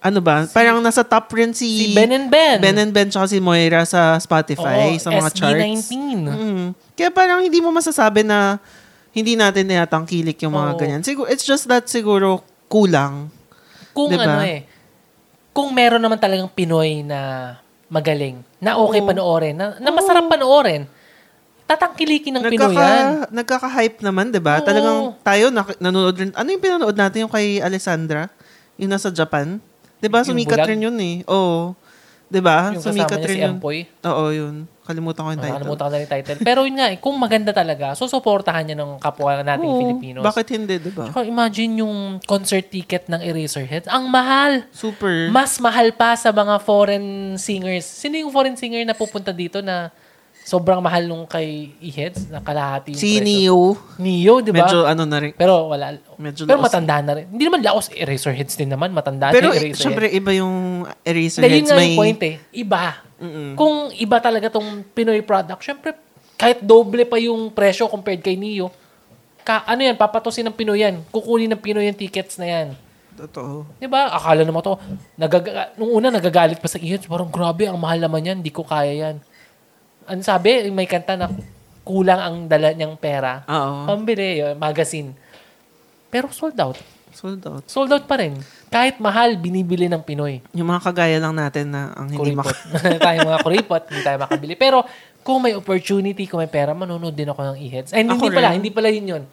ano 0.00 0.20
ba, 0.22 0.46
parang 0.54 0.78
nasa 0.78 1.02
top 1.02 1.26
rin 1.34 1.50
si, 1.50 1.90
Si 1.90 1.94
Ben 1.94 2.10
and 2.14 2.30
Ben. 2.30 2.62
Ben 2.62 2.78
and 2.78 2.94
Ben 2.94 3.10
tsaka 3.10 3.26
si 3.28 3.42
Moira 3.42 3.82
sa 3.82 4.14
Spotify, 4.22 4.94
Oo, 4.94 5.02
sa 5.02 5.10
mga 5.10 5.30
charts. 5.34 5.90
SB19. 5.90 5.94
Mm. 6.30 6.66
Kaya 6.94 7.10
parang 7.10 7.42
hindi 7.42 7.58
mo 7.58 7.74
masasabi 7.74 8.22
na 8.22 8.62
hindi 9.10 9.34
natin 9.34 9.66
tinatangkilik 9.66 10.38
yung 10.46 10.54
mga 10.54 10.70
Oo. 10.70 10.78
ganyan. 10.78 11.02
Siguro, 11.02 11.26
it's 11.26 11.42
just 11.42 11.66
that 11.66 11.90
siguro 11.90 12.46
kulang. 12.70 13.26
Kung 13.90 14.14
Diba? 14.14 14.22
ano 14.22 14.46
eh, 14.46 14.62
kung 15.50 15.74
meron 15.74 15.98
naman 15.98 16.22
talagang 16.22 16.46
Pinoy 16.46 17.02
na 17.02 17.58
magaling, 17.90 18.40
na 18.62 18.78
okay 18.78 19.02
Oo. 19.02 19.08
panoorin, 19.10 19.54
na, 19.58 19.74
na 19.76 19.90
masarap 19.90 20.30
panoorin, 20.30 20.86
tatangkilikin 21.66 22.34
ng 22.34 22.44
Pinoy 22.46 22.74
yan. 22.74 22.74
Nagkaka, 22.74 23.30
nagkaka-hype 23.30 23.98
naman, 24.02 24.30
'di 24.30 24.42
ba? 24.42 24.58
Oo. 24.58 24.66
Talagang 24.66 24.98
tayo 25.22 25.44
nak- 25.50 25.78
nanonood 25.78 26.16
rin. 26.18 26.30
Ano 26.34 26.48
yung 26.50 26.62
pinanood 26.62 26.96
natin 26.96 27.26
yung 27.26 27.32
kay 27.32 27.58
Alessandra? 27.58 28.26
Yung 28.74 28.90
nasa 28.90 29.10
Japan? 29.10 29.62
'Di 29.98 30.08
ba? 30.10 30.22
Yung 30.22 30.34
Sumikat 30.34 30.62
bulag? 30.62 30.70
rin 30.70 30.80
yun 30.82 30.98
eh. 30.98 31.16
Oo. 31.30 31.74
'Di 32.30 32.40
ba? 32.40 32.70
Yung 32.70 32.78
kasama 32.78 32.94
Sumikat 32.94 33.18
niya 33.18 33.28
rin 33.28 33.36
si. 33.36 33.42
Empoy. 33.42 33.78
Oo, 34.06 34.24
yun. 34.30 34.54
Kalimutan 34.86 35.22
ko 35.22 35.28
yung 35.30 35.42
title. 35.42 35.50
Nakalimutan 35.54 35.84
ko 35.86 35.90
na 35.90 35.98
yung 35.98 36.12
title. 36.14 36.38
Pero 36.42 36.60
yun 36.66 36.76
nga, 36.78 36.88
eh, 36.90 36.98
kung 36.98 37.14
maganda 37.18 37.50
talaga, 37.54 37.94
susuportahan 37.94 38.64
niya 38.66 38.76
ng 38.78 38.98
kapwa 39.02 39.42
nating 39.42 39.70
Oo. 39.70 39.78
Filipinos. 39.82 40.22
Bakit 40.22 40.46
hindi, 40.54 40.74
'di 40.78 40.90
ba? 40.94 41.04
Tsaka 41.10 41.26
imagine 41.26 41.82
yung 41.82 42.22
concert 42.22 42.66
ticket 42.70 43.10
ng 43.10 43.18
Eraserheads. 43.18 43.90
Ang 43.90 44.06
mahal! 44.10 44.66
Super. 44.70 45.30
Mas 45.34 45.58
mahal 45.58 45.90
pa 45.90 46.14
sa 46.14 46.30
mga 46.30 46.62
foreign 46.62 47.34
singers. 47.34 47.84
Sino 47.84 48.14
yung 48.14 48.30
foreign 48.30 48.54
singer 48.54 48.86
na 48.86 48.94
pupunta 48.94 49.34
dito 49.34 49.58
na 49.58 49.90
sobrang 50.42 50.80
mahal 50.80 51.06
nung 51.06 51.24
kay 51.24 51.70
E-Heads? 51.78 52.28
Na 52.28 52.40
kalahati 52.40 52.92
yung 52.92 53.00
si 53.00 53.10
presyo? 53.16 53.24
Neo, 53.26 53.60
Neo, 53.96 54.34
di 54.40 54.50
ba? 54.50 54.64
medyo 54.64 54.84
ano 54.84 55.02
na 55.04 55.18
rin. 55.18 55.32
Pero 55.32 55.68
wala. 55.68 55.94
Medyo 56.16 56.44
pero 56.44 56.58
laos. 56.58 56.66
matanda 56.66 56.96
na 57.00 57.12
rin. 57.14 57.26
Hindi 57.28 57.44
naman 57.46 57.60
laos. 57.60 57.86
Eraserheads 57.88 58.54
din 58.54 58.68
naman. 58.68 58.90
Matanda 58.90 59.30
Pero 59.30 59.48
na 59.48 59.54
yung 59.54 59.56
eh, 59.56 59.60
Eraserheads. 59.70 59.80
syempre 59.80 60.04
iba 60.08 60.30
yung 60.32 60.54
Dahil 61.00 61.16
yun 61.16 61.30
Eraserheads. 61.30 61.68
nga 61.68 61.76
May, 61.76 61.86
yung 61.86 61.98
point 61.98 62.20
eh. 62.22 62.34
Iba. 62.50 62.82
Mm-mm. 63.20 63.50
Kung 63.54 63.74
iba 63.94 64.16
talaga 64.18 64.48
tong 64.48 64.80
Pinoy 64.90 65.20
product, 65.20 65.60
syempre, 65.60 65.92
kahit 66.34 66.64
doble 66.64 67.04
pa 67.04 67.20
yung 67.20 67.52
presyo 67.52 67.84
compared 67.86 68.20
kay 68.20 68.34
Neo, 68.34 68.72
ka, 69.40 69.64
ano 69.64 69.80
yan, 69.82 69.96
papatusin 69.96 70.44
ng 70.48 70.56
Pinoy 70.56 70.80
yan. 70.80 71.04
Kukunin 71.08 71.52
ng 71.52 71.60
Pinoy 71.60 71.84
yung 71.84 71.96
tickets 71.96 72.36
na 72.36 72.48
yan. 72.48 72.68
Totoo. 73.16 73.68
Di 73.76 73.84
ba? 73.84 74.08
Akala 74.08 74.40
naman 74.40 74.64
to, 74.64 74.80
nagaga- 75.14 75.76
nung 75.76 75.92
una 75.92 76.08
nagagalit 76.08 76.56
pa 76.56 76.64
sa 76.64 76.80
ihits, 76.80 77.04
parang 77.04 77.28
grabe, 77.28 77.68
ang 77.68 77.76
mahal 77.76 78.00
naman 78.00 78.24
yan, 78.24 78.38
di 78.40 78.48
ko 78.48 78.64
kaya 78.64 78.92
yan. 78.96 79.16
Ano 80.10 80.20
sabi, 80.20 80.66
may 80.68 80.84
kanta 80.84 81.14
na 81.14 81.30
kulang 81.80 82.18
ang 82.18 82.36
dala 82.44 82.74
niyang 82.74 82.98
pera. 82.98 83.46
Oo. 83.46 83.86
Pambili, 83.86 84.42
yun, 84.42 84.58
magazine. 84.58 85.14
Pero 86.10 86.26
sold 86.28 86.58
out. 86.58 86.74
Sold 87.10 87.42
out. 87.42 87.62
Sold 87.66 87.90
out 87.90 88.06
pa 88.06 88.18
rin. 88.18 88.34
Kahit 88.66 88.98
mahal, 88.98 89.34
binibili 89.34 89.86
ng 89.86 90.02
Pinoy. 90.02 90.42
Yung 90.50 90.66
mga 90.66 90.82
kagaya 90.84 91.18
lang 91.18 91.34
natin 91.34 91.70
na 91.70 91.94
ang 91.94 92.06
hindi 92.06 92.34
Kuripot. 92.34 92.50
mak... 92.50 92.98
tayo 93.06 93.18
mga 93.24 93.38
kuripot, 93.40 93.82
hindi 93.86 94.02
tayo 94.02 94.18
makabili. 94.18 94.54
Pero 94.54 94.82
kung 95.20 95.42
may 95.42 95.54
opportunity, 95.54 96.26
kung 96.26 96.38
may 96.38 96.50
pera, 96.50 96.70
manonood 96.70 97.12
din 97.12 97.26
ako 97.26 97.54
ng 97.54 97.56
e-heads. 97.60 97.90
And 97.90 98.06
Ako 98.06 98.14
hindi 98.14 98.28
pala, 98.30 98.48
hindi 98.50 98.70
pala 98.70 98.88
yun 98.90 99.06
yun. 99.06 99.24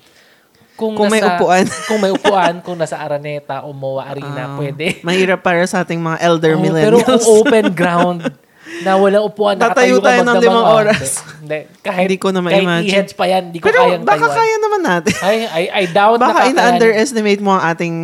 Kung, 0.77 0.93
Kung 0.93 1.09
may 1.09 1.21
nasa- 1.21 1.37
upuan. 1.37 1.65
kung 1.89 1.99
may 1.99 2.11
upuan, 2.13 2.53
kung 2.61 2.77
nasa 2.77 3.01
Araneta 3.01 3.65
o 3.65 3.73
Moa 3.73 4.09
Arena, 4.09 4.53
Ah, 4.53 4.57
pwede. 4.57 5.01
Mahirap 5.01 5.41
para 5.41 5.65
sa 5.65 5.81
ating 5.81 5.97
mga 5.97 6.17
elder 6.21 6.53
Oo, 6.53 6.61
pero 6.61 6.65
millennials. 6.65 7.05
kung 7.05 7.21
open 7.41 7.65
ground, 7.73 8.21
na 8.79 8.95
walang 8.95 9.23
upuan, 9.23 9.55
nakatayo 9.55 9.97
ka 9.97 10.05
tayo 10.05 10.19
ng 10.19 10.27
magdamang, 10.27 10.43
limang 10.43 10.67
oras. 10.67 11.09
Hindi. 11.37 11.59
Kahit, 11.85 12.05
Hindi 12.05 12.17
ko 12.17 12.27
na 12.29 12.39
kahit 12.39 12.45
ma-imagine. 12.59 12.89
e-heads 12.89 13.13
pa 13.13 13.25
yan, 13.25 13.43
hindi 13.49 13.59
ko 13.59 13.65
Pero 13.65 13.79
kayang 13.81 14.03
baka 14.03 14.17
tayuan. 14.23 14.37
kaya 14.37 14.55
naman 14.57 14.81
natin. 14.81 15.13
Ay, 15.19 15.37
I, 15.43 15.63
I 15.71 15.83
doubt 15.87 16.17
baka 16.17 16.25
na 16.25 16.33
kakayanin. 16.33 16.53
ina-underestimate 16.53 17.39
mo 17.39 17.49
ang 17.51 17.63
ating, 17.65 17.95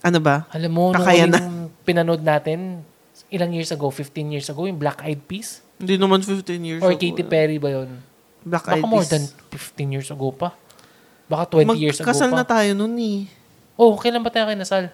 ano 0.00 0.18
ba? 0.18 0.36
Alam 0.50 0.70
mo, 0.70 0.82
nung 0.88 0.96
Kakaya 0.96 1.24
huling 1.24 1.48
pinanood 1.82 2.20
natin, 2.20 2.84
ilang 3.28 3.50
years 3.50 3.68
ago, 3.68 3.88
15 3.88 4.06
years 4.30 4.46
ago, 4.46 4.64
yung 4.64 4.76
Black 4.76 5.00
Eyed 5.00 5.24
Peas? 5.24 5.60
Hindi 5.76 5.94
naman 5.94 6.20
15 6.20 6.44
years 6.60 6.80
Or 6.80 6.90
ago. 6.90 6.98
Katy 6.98 7.24
Perry 7.24 7.56
ba 7.56 7.70
yun? 7.72 8.00
Black 8.40 8.64
Baka 8.64 8.74
Eyed 8.74 8.84
more 8.84 9.02
Peas. 9.02 9.10
than 9.10 9.24
15 9.52 9.88
years 9.90 10.08
ago 10.08 10.28
pa. 10.30 10.52
Baka 11.26 11.44
20 11.54 11.76
years 11.76 11.96
ago 11.96 12.04
Magkasal 12.04 12.30
pa. 12.30 12.36
na 12.36 12.44
tayo 12.44 12.70
nun 12.72 12.96
eh. 12.96 13.28
Oh, 13.74 13.94
kailan 13.94 14.20
ba 14.20 14.28
tayo 14.28 14.48
kinasal? 14.48 14.90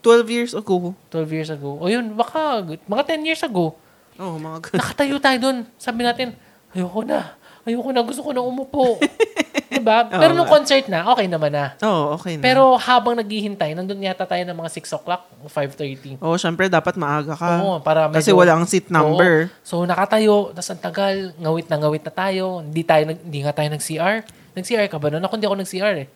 12 0.00 0.26
years 0.28 0.52
ago. 0.52 0.94
12 1.08 1.30
years 1.30 1.50
ago. 1.50 1.76
O 1.76 1.86
yun, 1.86 2.10
baka 2.12 2.62
mga 2.86 3.02
10 3.12 3.22
years 3.24 3.42
ago. 3.42 3.74
Oh, 4.18 4.36
mga 4.36 4.58
ganun. 4.64 4.78
Nakatayo 4.80 5.16
tayo 5.20 5.38
dun. 5.40 5.56
Sabi 5.76 6.00
natin, 6.04 6.36
ayoko 6.72 7.04
na. 7.04 7.36
Ayoko 7.66 7.90
na. 7.90 8.00
Gusto 8.04 8.22
ko 8.22 8.30
na 8.32 8.42
umupo. 8.42 8.96
diba? 9.86 10.08
Pero 10.10 10.32
Oo 10.34 10.38
nung 10.42 10.50
concert 10.50 10.86
na, 10.90 11.06
okay 11.14 11.26
naman 11.30 11.52
na. 11.54 11.78
Oo, 11.78 11.90
oh, 11.90 12.04
okay 12.18 12.34
na. 12.38 12.42
Pero 12.42 12.74
habang 12.74 13.14
naghihintay, 13.14 13.76
nandun 13.78 14.02
yata 14.02 14.26
tayo 14.26 14.42
ng 14.42 14.56
mga 14.56 14.70
6 14.82 14.96
o'clock 14.98 15.22
o 15.38 15.46
5.30. 15.46 16.18
oh, 16.18 16.34
syempre, 16.34 16.66
dapat 16.66 16.98
maaga 16.98 17.38
ka. 17.38 17.62
Oo, 17.62 17.78
para 17.78 18.10
medyo, 18.10 18.18
Kasi 18.18 18.30
wala 18.34 18.58
ang 18.58 18.66
seat 18.66 18.90
number. 18.90 19.46
Oo. 19.46 19.62
So 19.62 19.86
nakatayo, 19.86 20.50
tas 20.50 20.66
ang 20.70 20.82
tagal, 20.82 21.30
ngawit 21.38 21.70
na 21.70 21.76
ngawit 21.78 22.02
na 22.02 22.12
tayo. 22.12 22.62
Hindi 22.62 22.82
tayo 22.82 23.02
nag, 23.06 23.18
hindi 23.22 23.38
nga 23.46 23.52
tayo 23.54 23.68
nag-CR. 23.70 24.16
Nag-CR 24.56 24.86
ka 24.90 24.98
ba 24.98 25.06
noon? 25.12 25.22
Ako 25.22 25.32
hindi 25.38 25.46
ako 25.46 25.56
nag-CR 25.60 25.94
eh. 26.02 26.08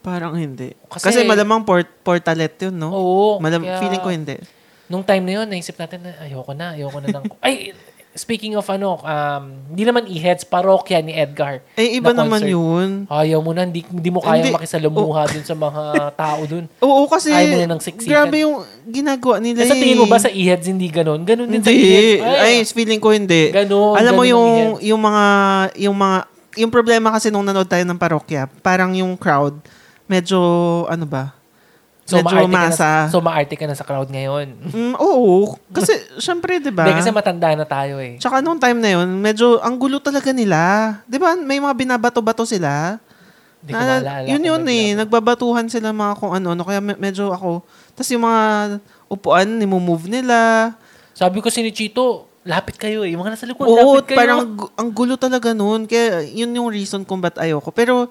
Parang 0.00 0.34
hindi. 0.38 0.70
Kasi, 0.86 1.04
Kasi- 1.10 1.26
malamang 1.26 1.66
port 1.66 1.86
portalet 2.02 2.54
yun, 2.62 2.74
no? 2.74 2.90
Oo. 2.90 3.28
Malam- 3.38 3.62
kaya- 3.62 3.80
feeling 3.82 4.02
ko 4.02 4.10
hindi. 4.10 4.36
Nung 4.86 5.02
time 5.02 5.22
na 5.22 5.32
yun, 5.38 5.46
naisip 5.46 5.74
natin 5.74 6.02
na 6.02 6.14
ayoko 6.18 6.52
na, 6.52 6.72
ayoko 6.72 6.98
na 6.98 7.08
ng... 7.10 7.24
ay, 7.46 7.74
speaking 8.12 8.56
of 8.56 8.64
ano, 8.66 8.96
um, 8.96 9.44
hindi 9.68 9.84
naman 9.84 10.08
e-heads, 10.08 10.40
parokya 10.42 10.98
ni 10.98 11.12
Edgar. 11.12 11.60
Eh, 11.76 12.00
iba 12.00 12.10
na 12.10 12.24
naman 12.24 12.40
concert. 12.40 12.48
yun. 12.48 12.88
Ayaw 13.06 13.38
mo 13.38 13.52
na, 13.52 13.62
hindi, 13.62 13.84
hindi 13.84 14.08
mo 14.08 14.24
kayang 14.24 14.40
Hindi. 14.40 14.50
Oh. 14.50 14.56
makisalamuha 14.56 15.20
dun 15.28 15.44
sa 15.44 15.52
mga 15.52 15.82
tao 16.24 16.40
dun. 16.46 16.64
Oo, 16.80 17.04
kasi 17.06 17.28
Ayaw 17.28 17.44
mo 17.44 17.56
na 17.58 17.68
ng 17.68 17.82
siksikan. 17.82 18.08
grabe 18.08 18.40
yung 18.40 18.56
ginagawa 18.86 19.36
nila 19.36 19.62
Eh, 19.62 19.68
sa 19.68 19.76
tingin 19.76 20.00
mo 20.00 20.08
eh. 20.08 20.10
ba 20.10 20.16
sa 20.16 20.32
e-heads 20.32 20.64
hindi 20.64 20.88
ganun? 20.88 21.20
Ganun 21.22 21.44
din 21.46 21.60
sa 21.60 21.68
e-heads. 21.68 22.24
Ay, 22.40 22.64
feeling 22.64 22.98
ko 22.98 23.12
hindi. 23.12 23.52
Ganun, 23.52 23.92
Alam 23.92 24.12
mo 24.14 24.22
ganun 24.22 24.32
yung 24.32 24.40
ang 24.40 24.56
e-heads. 24.72 24.88
yung 24.88 25.00
mga 25.02 25.24
yung 25.76 25.96
mga 25.98 26.18
yung 26.56 26.70
problema 26.72 27.08
kasi 27.12 27.28
nung 27.28 27.44
nanood 27.44 27.68
tayo 27.68 27.84
ng 27.84 28.00
parokya, 28.00 28.48
parang 28.64 28.96
yung 28.96 29.12
crowd 29.12 29.60
medyo 30.06 30.40
ano 30.88 31.04
ba? 31.04 31.35
So, 32.06 32.22
medyo 32.22 32.46
ka 32.46 32.46
na, 32.46 32.70
masa. 32.70 32.90
so, 33.10 33.18
maarte 33.18 33.58
ka 33.58 33.66
na 33.66 33.74
sa 33.74 33.82
crowd 33.82 34.06
ngayon. 34.06 34.46
Mm, 34.70 34.94
oo, 34.94 35.58
kasi 35.74 35.90
syempre 36.22 36.62
'di 36.62 36.70
ba? 36.70 36.86
Hindi, 36.86 37.02
kasi 37.02 37.10
matanda 37.10 37.50
na 37.52 37.66
tayo 37.66 37.98
eh. 37.98 38.14
Tsaka 38.22 38.38
nung 38.38 38.62
time 38.62 38.78
na 38.78 38.94
yun, 38.94 39.10
medyo 39.18 39.58
ang 39.58 39.74
gulo 39.74 39.98
talaga 39.98 40.30
nila. 40.30 41.02
'Di 41.10 41.18
ba? 41.18 41.34
May 41.34 41.58
mga 41.58 41.74
binabato-bato 41.74 42.46
sila. 42.46 43.02
Hindi 43.58 43.74
ko 43.74 43.82
maalala. 43.82 44.22
yun 44.22 44.42
yun 44.46 44.62
eh. 44.70 44.94
Nagbabatuhan 44.94 45.66
sila 45.66 45.90
mga 45.90 46.14
kung 46.14 46.30
ano-ano. 46.30 46.62
Kaya 46.62 46.78
me- 46.78 47.00
medyo 47.02 47.34
ako. 47.34 47.66
Tapos 47.98 48.10
yung 48.14 48.22
mga 48.22 48.42
upuan, 49.10 49.48
nimumove 49.58 50.06
nila. 50.06 50.70
Sabi 51.10 51.42
ko 51.42 51.50
si 51.50 51.66
ni 51.66 51.74
Chito, 51.74 52.30
lapit 52.46 52.78
kayo 52.78 53.02
eh. 53.02 53.10
Yung 53.10 53.26
mga 53.26 53.34
nasa 53.34 53.50
likod, 53.50 53.66
Oo, 53.66 53.98
lapit 53.98 54.14
kayo. 54.14 54.18
parang 54.22 54.40
ang 54.78 54.88
gulo 54.94 55.18
talaga 55.18 55.50
noon. 55.50 55.90
Kaya 55.90 56.22
yun 56.22 56.54
yung 56.54 56.70
reason 56.70 57.02
kung 57.02 57.18
ba't 57.18 57.42
ayoko. 57.42 57.74
Pero 57.74 58.06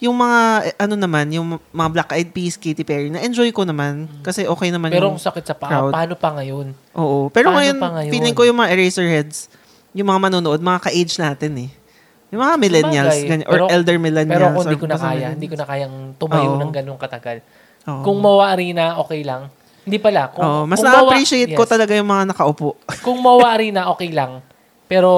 yung 0.00 0.16
mga, 0.16 0.40
eh, 0.64 0.74
ano 0.80 0.94
naman, 0.96 1.28
yung 1.28 1.46
mga 1.70 1.88
Black 1.92 2.10
Eyed 2.16 2.32
Peas, 2.32 2.56
Katy 2.56 2.82
Perry, 2.82 3.12
na-enjoy 3.12 3.52
ko 3.52 3.68
naman. 3.68 4.08
Kasi 4.24 4.48
okay 4.48 4.72
naman 4.72 4.88
Mm. 4.88 4.96
Pero 4.96 5.06
yung... 5.12 5.20
ang 5.20 5.22
sakit 5.22 5.44
sa 5.44 5.52
paa, 5.52 5.68
crowd. 5.68 5.92
paano 5.92 6.14
pa 6.16 6.28
ngayon? 6.40 6.72
Oo. 6.96 7.28
Pero 7.28 7.52
paano 7.52 7.60
ngayon, 7.60 7.76
pa 7.76 7.88
ngayon? 8.00 8.12
feeling 8.16 8.32
ko 8.34 8.48
yung 8.48 8.56
mga 8.56 8.72
Eraserheads, 8.72 9.52
yung 9.92 10.08
mga 10.08 10.20
manonood, 10.24 10.56
mga 10.58 10.80
ka-age 10.88 11.14
natin 11.20 11.52
eh. 11.68 11.70
Yung 12.32 12.40
mga 12.40 12.56
millennials, 12.56 13.12
Sabagay. 13.12 13.28
ganyan, 13.28 13.46
or 13.46 13.54
Pero- 13.60 13.68
elder 13.68 13.96
millennials. 14.00 14.40
Pero 14.40 14.46
or 14.48 14.64
hindi 14.64 14.78
ko 14.80 14.86
na 14.88 14.94
basta 14.96 15.04
kaya, 15.04 15.12
millennials. 15.12 15.34
hindi 15.36 15.48
ko 15.52 15.56
na 15.60 15.66
kayang 15.68 15.94
tumayo 16.16 16.48
Oo. 16.48 16.60
ng 16.64 16.72
ganong 16.72 17.00
katagal. 17.00 17.36
Oo. 17.84 18.00
Kung 18.00 18.18
mawa 18.24 18.44
arena, 18.56 18.84
okay 18.96 19.20
lang. 19.20 19.42
Hindi 19.84 19.98
pala. 20.00 20.32
Kung, 20.32 20.40
Oo, 20.40 20.60
mas 20.64 20.80
kung 20.80 20.88
na-appreciate 20.88 21.52
ko 21.52 21.64
yes. 21.64 21.72
talaga 21.72 21.92
yung 21.92 22.08
mga 22.08 22.24
nakaupo. 22.32 22.76
Kung 23.04 23.20
mawa 23.20 23.52
arena, 23.52 23.92
okay 23.92 24.12
lang. 24.12 24.40
Pero 24.88 25.10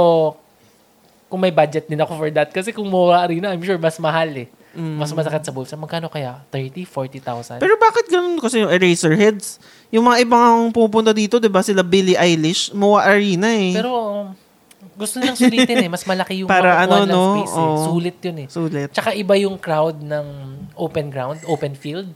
kung 1.27 1.39
may 1.39 1.55
budget 1.55 1.87
din 1.87 1.97
ako 1.97 2.13
for 2.15 2.29
that. 2.35 2.51
Kasi 2.51 2.75
kung 2.75 2.87
mawa 2.87 3.23
arena, 3.23 3.55
I'm 3.55 3.63
sure 3.63 3.79
mas 3.79 3.97
mahal 3.97 4.29
eh. 4.35 4.49
Mas 4.73 5.13
masakit 5.13 5.45
sa 5.45 5.53
bulsa. 5.53 5.77
Magkano 5.77 6.09
kaya? 6.09 6.41
30, 6.49 6.89
40,000? 6.89 7.61
Mm. 7.61 7.63
Pero 7.63 7.75
bakit 7.77 8.05
ganun 8.09 8.41
kasi 8.41 8.65
yung 8.65 8.73
Eraserheads? 8.73 9.61
Yung 9.93 10.09
mga 10.09 10.25
ibang 10.25 10.73
pupunta 10.73 11.13
dito, 11.13 11.37
di 11.37 11.53
ba, 11.53 11.61
sila 11.61 11.85
Billie 11.85 12.17
Eilish, 12.17 12.73
Moa 12.73 13.05
Arena 13.05 13.53
eh. 13.53 13.77
Pero 13.77 13.93
um, 13.93 14.33
gusto 14.97 15.21
nilang 15.21 15.37
sulitin 15.37 15.77
eh. 15.85 15.91
Mas 15.93 16.09
malaki 16.09 16.41
yung 16.41 16.49
Para 16.49 16.89
mga 16.89 16.89
ano, 16.89 16.97
no? 17.05 17.25
space 17.37 17.53
eh. 17.53 17.77
Sulit 17.85 18.17
yun 18.25 18.37
eh. 18.41 18.49
Sulit. 18.49 18.89
Tsaka 18.97 19.13
iba 19.13 19.37
yung 19.37 19.61
crowd 19.61 20.01
ng 20.01 20.27
open 20.73 21.13
ground, 21.13 21.45
open 21.45 21.77
field. 21.77 22.09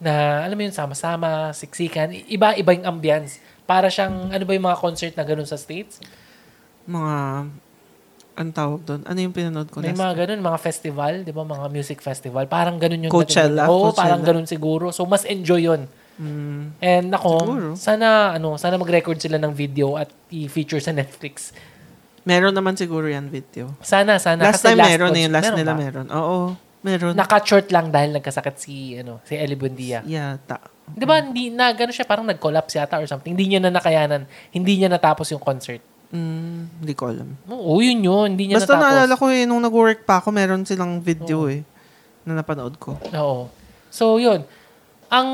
Na, 0.00 0.44
alam 0.48 0.56
mo 0.56 0.64
yun, 0.64 0.72
sama-sama, 0.72 1.52
siksikan. 1.52 2.08
Iba-iba 2.12 2.72
yung 2.72 2.88
ambience. 2.88 3.36
Para 3.68 3.92
siyang, 3.92 4.32
ano 4.32 4.44
ba 4.48 4.52
yung 4.56 4.64
mga 4.64 4.80
concert 4.80 5.12
na 5.12 5.24
ganun 5.28 5.48
sa 5.48 5.60
States? 5.60 6.00
Mga 6.88 7.14
Ang 8.36 8.52
tawag 8.52 8.80
doon? 8.82 9.00
Ano 9.02 9.18
yung 9.18 9.32
pinanood 9.32 9.66
ko? 9.66 9.80
May 9.80 9.90
last 9.90 9.98
mga 9.98 10.14
ganun, 10.18 10.40
mga 10.42 10.60
festival, 10.60 11.12
di 11.20 11.32
ba? 11.32 11.42
Mga 11.42 11.66
music 11.68 11.98
festival. 11.98 12.44
Parang 12.44 12.76
ganun 12.76 13.00
yung... 13.02 13.10
Coachella, 13.10 13.64
Oo, 13.66 13.88
Coachella. 13.88 13.96
parang 13.98 14.20
ganun 14.22 14.44
siguro. 14.44 14.92
So, 14.92 15.04
mas 15.04 15.24
enjoy 15.24 15.64
yun. 15.64 15.88
Mm, 16.16 16.72
And 16.78 17.08
ako, 17.10 17.32
Siguro. 17.38 17.68
sana, 17.74 18.06
ano, 18.32 18.56
sana 18.56 18.76
mag-record 18.76 19.16
sila 19.16 19.36
ng 19.36 19.52
video 19.52 19.96
at 19.96 20.08
i-feature 20.28 20.80
sa 20.80 20.88
Netflix. 20.90 21.52
meron 22.22 22.50
naman 22.50 22.74
siguro 22.74 23.06
yan 23.06 23.28
video. 23.28 23.72
Sana, 23.80 24.18
sana. 24.18 24.48
Last 24.48 24.58
Kasi 24.58 24.72
time 24.72 24.82
meron 24.82 25.10
launch- 25.10 25.16
eh. 25.16 25.28
Last 25.28 25.42
meron 25.46 25.56
nila 25.56 25.72
ba? 25.72 25.78
meron. 25.78 26.06
Oo, 26.10 26.38
meron. 26.82 27.12
Naka-short 27.14 27.68
lang 27.70 27.88
dahil 27.88 28.12
nagkasakit 28.12 28.56
si, 28.56 28.96
ano, 28.96 29.20
si 29.22 29.32
Ellie 29.32 29.54
Buendia. 29.54 30.02
Yata. 30.02 30.58
Di 30.86 31.04
ba, 31.04 31.18
hindi 31.18 31.48
na, 31.48 31.70
gano'n 31.70 31.90
siya, 31.90 32.04
parang 32.04 32.24
nag-collapse 32.24 32.76
yata 32.76 32.96
or 32.96 33.06
something. 33.06 33.32
Hindi 33.32 33.48
niya 33.48 33.60
na 33.60 33.70
nakayanan. 33.70 34.24
Hindi 34.50 34.72
niya 34.76 34.88
natapos 34.88 35.30
yung 35.30 35.40
concert. 35.40 35.80
Mm, 36.06 36.82
hindi 36.82 36.94
ko 36.94 37.10
alam. 37.10 37.28
Oo, 37.50 37.82
yun 37.82 37.98
yun. 37.98 38.28
Hindi 38.34 38.50
niya 38.50 38.62
Basta 38.62 38.78
natapos. 38.78 38.86
naalala 38.86 39.14
ko 39.18 39.24
eh, 39.26 39.42
nung 39.42 39.62
nag-work 39.62 40.06
pa 40.06 40.22
ako, 40.22 40.30
meron 40.30 40.62
silang 40.62 41.02
video 41.02 41.50
eh. 41.50 41.66
Na 42.22 42.38
napanood 42.38 42.78
ko. 42.78 42.94
Oo. 43.14 43.50
So, 43.90 44.22
yun. 44.22 44.46
Ang 45.06 45.28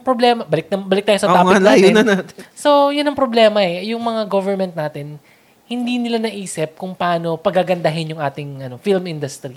problema, 0.00 0.44
balik, 0.44 0.68
na, 0.68 0.76
balik 0.80 1.04
tayo 1.04 1.20
sa 1.20 1.28
Oo 1.28 1.36
topic 1.36 1.60
nga, 1.60 1.68
layo 1.72 1.88
natin. 1.88 1.96
na 1.96 2.04
natin. 2.16 2.34
So, 2.52 2.88
yun 2.92 3.04
ang 3.04 3.16
problema 3.16 3.60
eh. 3.64 3.88
Yung 3.92 4.00
mga 4.00 4.24
government 4.28 4.72
natin, 4.72 5.20
hindi 5.68 6.00
nila 6.00 6.16
naisip 6.16 6.80
kung 6.80 6.96
paano 6.96 7.36
pagagandahin 7.36 8.16
yung 8.16 8.22
ating 8.24 8.64
ano, 8.64 8.80
film 8.80 9.04
industry. 9.04 9.56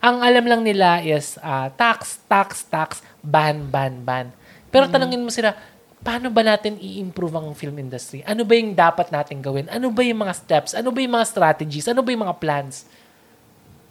Ang 0.00 0.22
alam 0.22 0.46
lang 0.46 0.62
nila 0.62 1.02
is 1.02 1.36
ah, 1.42 1.68
tax, 1.74 2.22
tax, 2.24 2.64
tax, 2.70 3.02
ban, 3.20 3.66
ban, 3.66 3.98
ban. 4.00 4.26
Pero 4.70 4.86
tanungin 4.86 5.20
mo 5.20 5.28
sila, 5.28 5.58
paano 6.00 6.32
ba 6.32 6.40
natin 6.40 6.80
i-improve 6.80 7.34
ang 7.36 7.52
film 7.52 7.76
industry? 7.76 8.24
Ano 8.24 8.44
ba 8.48 8.56
yung 8.56 8.72
dapat 8.72 9.12
natin 9.12 9.44
gawin? 9.44 9.68
Ano 9.68 9.92
ba 9.92 10.00
yung 10.00 10.20
mga 10.24 10.34
steps? 10.34 10.72
Ano 10.72 10.88
ba 10.90 10.98
yung 11.04 11.14
mga 11.14 11.26
strategies? 11.28 11.86
Ano 11.88 12.00
ba 12.00 12.08
yung 12.08 12.24
mga 12.24 12.36
plans? 12.40 12.88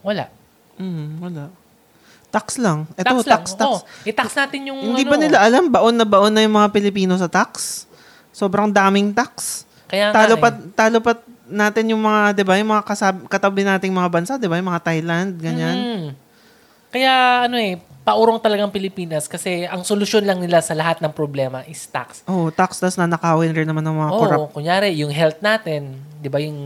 Wala. 0.02 0.26
Mm, 0.74 1.22
wala. 1.22 1.44
Tax 2.30 2.62
lang. 2.62 2.86
Ito, 2.94 3.22
tax, 3.22 3.26
tax, 3.26 3.26
lang. 3.26 3.58
tax. 3.58 3.66
Oo. 3.66 3.78
I-tax 4.06 4.28
natin 4.38 4.60
yung 4.70 4.78
Hindi 4.94 5.02
ano. 5.06 5.10
ba 5.10 5.16
nila 5.18 5.38
alam, 5.42 5.64
baon 5.70 5.94
na 5.98 6.06
baon 6.06 6.30
na 6.34 6.42
yung 6.42 6.54
mga 6.54 6.70
Pilipino 6.70 7.14
sa 7.18 7.26
tax? 7.30 7.86
Sobrang 8.30 8.70
daming 8.70 9.10
tax. 9.10 9.66
Kaya 9.90 10.14
Talo 10.14 10.38
nga 10.38 10.42
pa, 10.42 10.48
eh. 10.54 10.54
talo 10.78 10.98
pa 11.02 11.12
natin 11.50 11.90
yung 11.90 12.02
mga, 12.06 12.20
di 12.38 12.42
ba, 12.46 12.54
yung 12.54 12.70
mga 12.70 12.86
kasab- 12.86 13.26
katabi 13.26 13.66
nating 13.66 13.90
mga 13.90 14.06
bansa, 14.06 14.32
di 14.38 14.46
ba, 14.46 14.54
yung 14.54 14.70
mga 14.70 14.82
Thailand, 14.86 15.30
ganyan. 15.42 15.76
Mm. 15.78 16.08
Kaya 16.90 17.12
ano 17.50 17.56
eh, 17.58 17.78
paurong 18.10 18.42
talagang 18.42 18.74
Pilipinas 18.74 19.30
kasi 19.30 19.62
ang 19.70 19.86
solusyon 19.86 20.26
lang 20.26 20.42
nila 20.42 20.58
sa 20.58 20.74
lahat 20.74 20.98
ng 20.98 21.14
problema 21.14 21.62
is 21.70 21.78
tax. 21.86 22.26
Oh, 22.26 22.50
tax, 22.50 22.82
tas 22.82 22.98
nanakawin 22.98 23.54
rin 23.54 23.70
naman 23.70 23.86
ng 23.86 23.94
mga 23.94 24.10
Oo, 24.10 24.18
corrupt. 24.18 24.50
kunyari, 24.58 24.90
yung 24.98 25.14
health 25.14 25.38
natin, 25.38 25.94
di 26.18 26.26
ba 26.26 26.42
yung, 26.42 26.58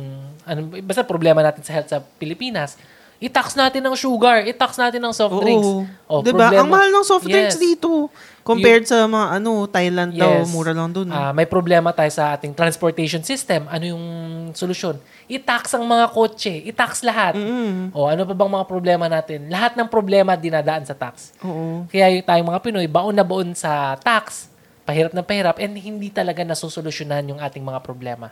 ano, 0.49 0.73
basta 0.81 1.05
problema 1.05 1.45
natin 1.45 1.61
sa 1.61 1.77
health 1.77 1.93
sa 1.93 2.01
Pilipinas, 2.01 2.81
i-tax 3.25 3.57
natin 3.57 3.81
ng 3.81 3.97
sugar, 3.97 4.45
i-tax 4.45 4.77
natin 4.77 5.01
ng 5.01 5.15
soft 5.17 5.41
drinks. 5.41 5.65
Oo. 5.65 5.89
Oh, 6.05 6.21
di 6.21 6.29
ba? 6.29 6.53
problema- 6.53 6.61
Ang 6.61 6.69
mahal 6.69 6.91
ng 6.93 7.05
soft 7.05 7.25
drinks 7.25 7.57
Yes. 7.57 7.63
dito. 7.63 8.13
Compared 8.45 8.85
sa 8.85 9.09
mga, 9.09 9.41
ano, 9.41 9.65
Thailand 9.65 10.13
daw, 10.13 10.45
Yes. 10.45 10.53
mura 10.53 10.77
lang 10.77 10.93
dun. 10.93 11.09
Ah, 11.09 11.33
may 11.33 11.49
problema 11.49 11.89
tayo 11.91 12.13
sa 12.13 12.37
ating 12.37 12.53
transportation 12.53 13.25
system. 13.25 13.65
Ano 13.73 13.85
yung 13.89 14.05
solusyon? 14.53 15.01
I-tax 15.25 15.73
ang 15.73 15.89
mga 15.89 16.13
kotse. 16.13 16.53
I-tax 16.69 17.01
lahat. 17.01 17.41
Mm. 17.41 17.97
O 17.97 18.05
ano 18.05 18.29
pa 18.29 18.37
bang 18.37 18.53
mga 18.53 18.67
problema 18.69 19.09
natin? 19.09 19.49
Lahat 19.49 19.73
ng 19.73 19.89
problema 19.89 20.37
dinadaan 20.37 20.85
sa 20.85 20.93
tax. 20.93 21.33
Oo. 21.41 21.89
Kaya 21.89 22.13
yung 22.13 22.21
tayong 22.21 22.49
mga 22.53 22.61
Pinoy, 22.61 22.85
baon 22.85 23.17
na 23.17 23.25
baon 23.25 23.57
sa 23.57 23.97
tax, 23.97 24.53
pahirap 24.85 25.17
na 25.17 25.25
pahirap, 25.25 25.57
and 25.57 25.73
hindi 25.81 26.13
talaga 26.13 26.45
nasusolusyonan 26.45 27.25
yung 27.25 27.41
ating 27.41 27.65
mga 27.65 27.81
problema. 27.81 28.29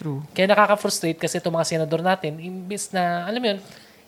True. 0.00 0.24
Kaya 0.32 0.48
nakaka-frustrate 0.48 1.20
kasi 1.20 1.36
itong 1.36 1.52
mga 1.52 1.68
senador 1.68 2.00
natin, 2.00 2.40
imbis 2.40 2.88
na, 2.90 3.28
alam 3.28 3.36
mo 3.36 3.46
yun, 3.52 3.60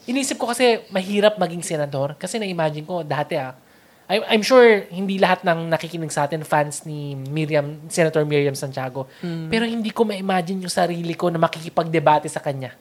inisip 0.04 0.36
ko 0.36 0.50
kasi 0.52 0.84
mahirap 0.92 1.40
maging 1.40 1.64
senador. 1.64 2.16
Kasi 2.20 2.36
na-imagine 2.36 2.84
ko, 2.84 3.00
dati 3.04 3.36
ah, 3.40 3.56
I'm 4.04 4.44
sure 4.44 4.84
hindi 4.92 5.16
lahat 5.16 5.48
ng 5.48 5.72
nakikinig 5.72 6.12
sa 6.12 6.28
atin 6.28 6.44
fans 6.44 6.84
ni 6.84 7.16
Miriam, 7.16 7.80
Senator 7.88 8.20
Miriam 8.28 8.52
Santiago. 8.52 9.08
Pero 9.48 9.64
hindi 9.64 9.88
ko 9.88 10.04
ma-imagine 10.04 10.60
yung 10.60 10.72
sarili 10.72 11.16
ko 11.16 11.32
na 11.32 11.40
makikipagdebate 11.40 12.28
sa 12.28 12.44
kanya. 12.44 12.76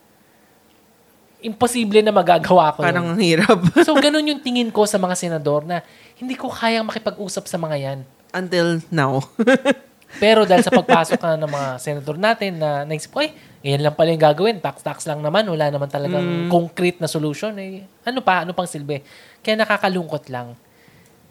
Imposible 1.40 2.04
na 2.04 2.12
magagawa 2.12 2.76
ko 2.76 2.84
yun. 2.84 2.88
Parang 2.92 3.08
ang 3.16 3.20
hirap. 3.24 3.60
So, 3.88 3.96
ganun 3.96 4.28
yung 4.28 4.44
tingin 4.44 4.72
ko 4.72 4.84
sa 4.84 5.00
mga 5.00 5.16
senador 5.16 5.64
na 5.64 5.80
hindi 6.20 6.36
ko 6.36 6.52
kayang 6.52 6.88
makipag-usap 6.88 7.48
sa 7.48 7.56
mga 7.56 7.76
yan. 7.80 8.00
Until 8.36 8.84
now. 8.92 9.24
Pero 10.22 10.46
dahil 10.46 10.62
sa 10.62 10.74
pagpasok 10.74 11.20
na 11.22 11.40
ng 11.42 11.52
mga 11.52 11.70
senador 11.82 12.18
natin 12.18 12.62
na 12.62 12.86
naisip 12.86 13.14
ko, 13.14 13.26
eh, 13.26 13.34
yan 13.64 13.82
lang 13.82 13.96
pala 13.96 14.14
yung 14.14 14.22
gagawin. 14.22 14.58
Tax-tax 14.62 15.08
lang 15.10 15.24
naman. 15.24 15.48
Wala 15.48 15.72
naman 15.72 15.90
talagang 15.90 16.52
concrete 16.52 17.00
na 17.00 17.10
solution. 17.10 17.56
Eh, 17.58 17.88
ano 18.06 18.20
pa? 18.22 18.46
Ano 18.46 18.52
pang 18.52 18.68
silbi? 18.68 19.02
Kaya 19.42 19.58
nakakalungkot 19.58 20.30
lang. 20.30 20.54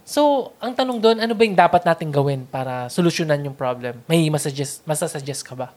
So, 0.03 0.53
ang 0.59 0.75
tanong 0.75 0.99
doon, 0.99 1.17
ano 1.23 1.33
ba 1.33 1.43
yung 1.47 1.55
dapat 1.55 1.87
natin 1.87 2.11
gawin 2.11 2.43
para 2.49 2.91
solusyonan 2.91 3.39
yung 3.47 3.55
problem? 3.55 4.03
May 4.11 4.27
masasuggest, 4.33 4.83
masasuggest 4.83 5.47
ka 5.47 5.55
ba? 5.55 5.71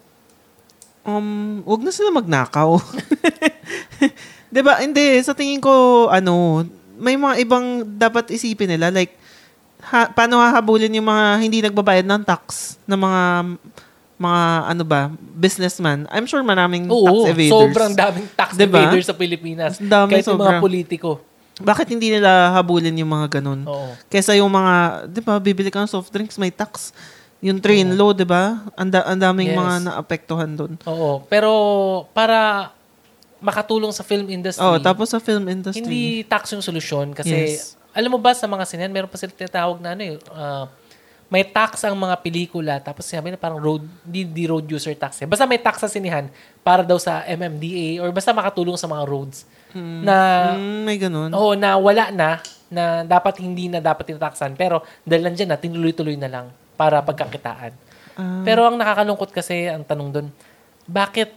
Um, 1.06 1.62
wag 1.62 1.86
na 1.86 1.94
sila 1.94 2.10
magnakaw. 2.10 2.82
'Di 4.50 4.62
ba? 4.66 4.82
Hindi, 4.82 5.22
sa 5.22 5.38
tingin 5.38 5.62
ko 5.62 6.08
ano, 6.10 6.66
may 6.98 7.14
mga 7.14 7.46
ibang 7.46 7.86
dapat 8.02 8.34
isipin 8.34 8.74
nila 8.74 8.90
like 8.90 9.14
ha, 9.86 10.10
paano 10.10 10.38
hahabulin 10.38 10.90
yung 10.92 11.06
mga 11.06 11.26
hindi 11.38 11.58
nagbabayad 11.62 12.04
ng 12.04 12.24
tax 12.24 12.76
na 12.84 12.96
mga 12.96 13.22
mga 14.16 14.42
ano 14.66 14.84
ba, 14.84 15.02
businessman. 15.36 16.08
I'm 16.08 16.24
sure 16.24 16.40
maraming 16.40 16.88
tax 16.88 16.96
Oo, 17.04 17.28
evaders. 17.28 17.52
sobrang 17.52 17.92
daming 17.94 18.28
tax 18.32 18.50
Diba? 18.56 18.80
evaders 18.80 19.06
sa 19.06 19.14
Pilipinas. 19.14 19.76
Dami, 19.76 20.16
Kahit 20.16 20.26
yung 20.26 20.40
mga 20.40 20.60
politiko. 20.60 21.20
Bakit 21.56 21.88
hindi 21.90 22.10
nila 22.10 22.52
habulin 22.52 22.96
yung 22.96 23.08
mga 23.10 23.40
ganun? 23.40 23.64
Oo. 23.64 23.92
Kesa 24.08 24.32
yung 24.34 24.48
mga, 24.50 25.06
'di 25.06 25.20
ba, 25.20 25.36
bibili 25.38 25.68
ka 25.68 25.80
ng 25.80 25.88
soft 25.90 26.10
drinks, 26.10 26.36
may 26.36 26.50
tax. 26.50 26.92
Yung 27.40 27.60
train 27.60 27.92
law, 27.92 28.12
'di 28.12 28.24
ba? 28.24 28.64
Ang 28.74 28.90
da- 28.90 29.04
ang 29.06 29.20
daming 29.20 29.52
Yes. 29.52 29.58
mga 29.58 29.74
naapektuhan 29.86 30.52
doon. 30.52 30.74
Oo. 30.84 31.24
Pero 31.26 31.52
para 32.12 32.72
makatulong 33.38 33.92
sa 33.92 34.02
film 34.02 34.26
industry, 34.28 34.64
Oh, 34.64 34.80
tapos 34.80 35.12
sa 35.12 35.20
film 35.20 35.44
industry. 35.46 35.80
hindi 35.80 36.04
tax 36.24 36.56
yung 36.56 36.64
solusyon 36.64 37.12
kasi 37.12 37.36
Yes. 37.52 37.76
Alam 37.96 38.12
mo 38.12 38.20
ba 38.20 38.36
sa 38.36 38.46
mga 38.46 38.68
sinan, 38.68 38.92
meron 38.92 39.08
pa 39.08 39.16
sila 39.16 39.32
tinatawag 39.32 39.80
na 39.80 39.96
ano 39.96 40.04
eh, 40.04 40.16
ah, 40.30 40.68
may 41.26 41.42
tax 41.42 41.82
ang 41.82 41.96
mga 41.96 42.22
pelikula 42.22 42.78
tapos 42.78 43.08
sabi 43.08 43.34
na 43.34 43.40
parang 43.40 43.58
road 43.58 43.82
di, 44.04 44.22
di 44.22 44.46
road 44.46 44.68
user 44.68 44.94
tax 44.94 45.24
eh. 45.24 45.28
Basta 45.28 45.48
may 45.48 45.58
tax 45.58 45.82
sa 45.82 45.90
sinihan 45.90 46.30
para 46.62 46.84
daw 46.84 47.00
sa 47.00 47.26
MMDA 47.26 47.98
or 47.98 48.12
basta 48.12 48.30
makatulong 48.30 48.76
sa 48.76 48.86
mga 48.86 49.04
roads 49.04 49.48
na 49.76 50.16
Mm, 50.56 50.80
may 50.86 50.96
ganun. 50.96 51.32
oo 51.34 51.52
na 51.52 51.76
wala 51.76 52.08
na 52.08 52.40
na 52.68 53.04
dapat 53.04 53.40
hindi 53.40 53.68
na 53.68 53.80
dapat 53.80 54.08
tinataksan 54.08 54.54
pero 54.54 54.80
dahil 55.02 55.26
nandiyan 55.26 55.50
na 55.50 55.58
tinuloy-tuloy 55.58 56.16
na 56.16 56.30
lang 56.30 56.46
para 56.76 57.02
pagkakitaan. 57.02 57.74
Ah. 58.16 58.44
Pero 58.44 58.64
ang 58.64 58.76
nakakalungkot 58.76 59.32
kasi 59.32 59.68
ang 59.68 59.84
tanong 59.84 60.10
doon, 60.12 60.28
bakit 60.86 61.34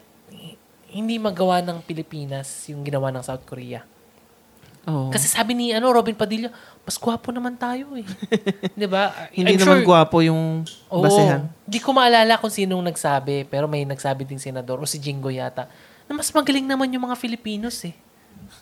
hindi 0.89 1.19
magawa 1.19 1.61
ng 1.61 1.83
Pilipinas 1.83 2.47
yung 2.69 2.81
ginawa 2.81 3.11
ng 3.11 3.25
South 3.25 3.43
Korea? 3.43 3.83
Oo. 4.89 5.13
Kasi 5.13 5.29
sabi 5.29 5.53
ni 5.53 5.71
ano 5.71 5.93
Robin 5.93 6.17
Padilla, 6.17 6.49
mas 6.83 6.97
gwapo 6.97 7.29
naman 7.29 7.55
tayo 7.55 7.93
eh. 7.95 8.07
'Di 8.79 8.89
ba? 8.89 9.29
Hindi 9.31 9.55
I'm 9.55 9.61
naman 9.61 9.85
sure- 9.85 9.87
gwapo 9.87 10.25
yung 10.25 10.65
Oo. 10.89 11.05
basehan. 11.05 11.45
Di 11.69 11.79
ko 11.79 11.93
maalala 11.93 12.41
kung 12.41 12.49
sinong 12.49 12.81
nagsabi, 12.81 13.45
pero 13.45 13.69
may 13.69 13.85
nagsabi 13.85 14.25
ding 14.25 14.41
senador 14.41 14.81
o 14.81 14.89
si 14.89 14.97
Jingo 14.97 15.29
yata, 15.29 15.69
na 16.09 16.17
mas 16.17 16.33
magaling 16.33 16.65
naman 16.65 16.89
yung 16.89 17.05
mga 17.05 17.17
Filipinos 17.21 17.85
eh. 17.85 17.93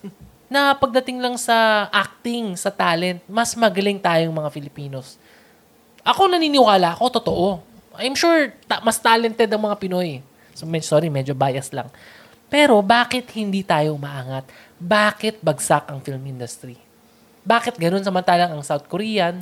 na 0.53 0.75
pagdating 0.75 1.19
lang 1.19 1.35
sa 1.39 1.87
acting, 1.91 2.55
sa 2.55 2.71
talent, 2.71 3.23
mas 3.27 3.55
magaling 3.55 3.99
tayong 3.99 4.35
mga 4.35 4.51
Filipinos. 4.51 5.19
Ako 6.07 6.31
naniniwala 6.31 6.95
ako, 6.95 7.05
totoo. 7.19 7.47
I'm 7.99 8.15
sure 8.15 8.55
ta- 8.71 8.79
mas 8.83 8.95
talented 8.99 9.51
ang 9.51 9.63
mga 9.67 9.75
Pinoy. 9.79 10.23
So, 10.55 10.65
sorry, 10.81 11.11
medyo 11.11 11.35
bias 11.35 11.75
lang. 11.75 11.91
Pero 12.47 12.79
bakit 12.79 13.27
hindi 13.35 13.67
tayo 13.67 13.99
maangat? 13.99 14.47
Bakit 14.77 15.41
bagsak 15.41 15.89
ang 15.89 16.05
film 16.05 16.21
industry? 16.29 16.77
Bakit 17.47 17.79
ganun 17.79 18.05
samantalang 18.05 18.53
ang 18.53 18.63
South 18.67 18.85
Korean, 18.91 19.41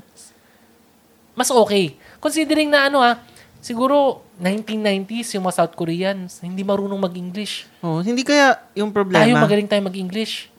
mas 1.34 1.50
okay. 1.50 1.98
Considering 2.22 2.70
na 2.70 2.86
ano 2.86 3.02
ah, 3.02 3.18
siguro 3.58 4.22
1990s 4.38 5.34
yung 5.34 5.44
mga 5.48 5.56
South 5.58 5.74
Koreans, 5.74 6.38
hindi 6.44 6.62
marunong 6.62 7.00
mag-English. 7.00 7.66
Oh, 7.82 8.04
hindi 8.04 8.22
kaya 8.22 8.60
yung 8.78 8.94
problema. 8.94 9.26
Tayo 9.26 9.34
magaling 9.40 9.68
tayo 9.68 9.82
mag-English. 9.84 10.52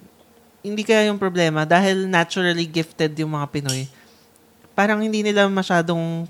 hindi 0.65 0.81
kaya 0.81 1.13
yung 1.13 1.21
problema 1.21 1.61
dahil 1.61 2.09
naturally 2.09 2.65
gifted 2.65 3.13
yung 3.21 3.37
mga 3.37 3.53
Pinoy. 3.53 3.85
Parang 4.73 4.97
hindi 4.97 5.21
nila 5.21 5.45
masyadong 5.45 6.25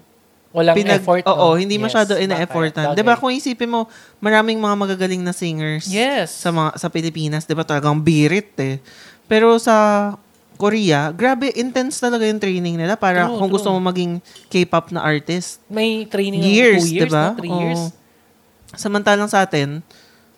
Walang 0.55 0.75
effort. 0.87 1.23
no? 1.27 1.31
Oo, 1.35 1.47
hindi 1.59 1.75
Yes, 1.75 1.83
masyado 1.83 2.15
ina-effortan. 2.15 2.95
'Di 2.95 3.03
ba 3.03 3.19
kung 3.19 3.35
isipin 3.35 3.67
mo, 3.67 3.91
maraming 4.23 4.55
mga 4.55 4.75
magagaling 4.79 5.19
na 5.19 5.35
singers 5.35 5.91
Yes. 5.91 6.31
sa 6.31 6.55
mga 6.55 6.79
sa 6.79 6.87
Pilipinas, 6.87 7.43
'di 7.43 7.51
ba? 7.59 7.67
Talagang 7.67 7.99
birit 7.99 8.55
eh. 8.63 8.79
Pero 9.27 9.59
sa 9.59 10.15
Korea, 10.55 11.11
grabe 11.11 11.51
intense 11.59 11.99
talaga 11.99 12.23
yung 12.23 12.39
training 12.39 12.79
nila 12.79 12.95
para 12.95 13.27
True, 13.27 13.35
kung 13.43 13.51
true. 13.51 13.59
gusto 13.59 13.67
mo 13.75 13.83
maging 13.83 14.23
K-pop 14.47 14.95
na 14.95 15.03
artist. 15.03 15.59
May 15.67 16.07
training 16.07 16.39
Years, 16.39 16.87
ng 16.87 16.95
2 16.95 16.95
years, 16.95 17.11
'di 17.11 17.11
ba? 17.11 17.23
no? 17.27 17.35
3 17.35 17.51
years. 17.51 17.81
Samantalang 18.71 19.27
sa 19.27 19.43
atin, 19.43 19.83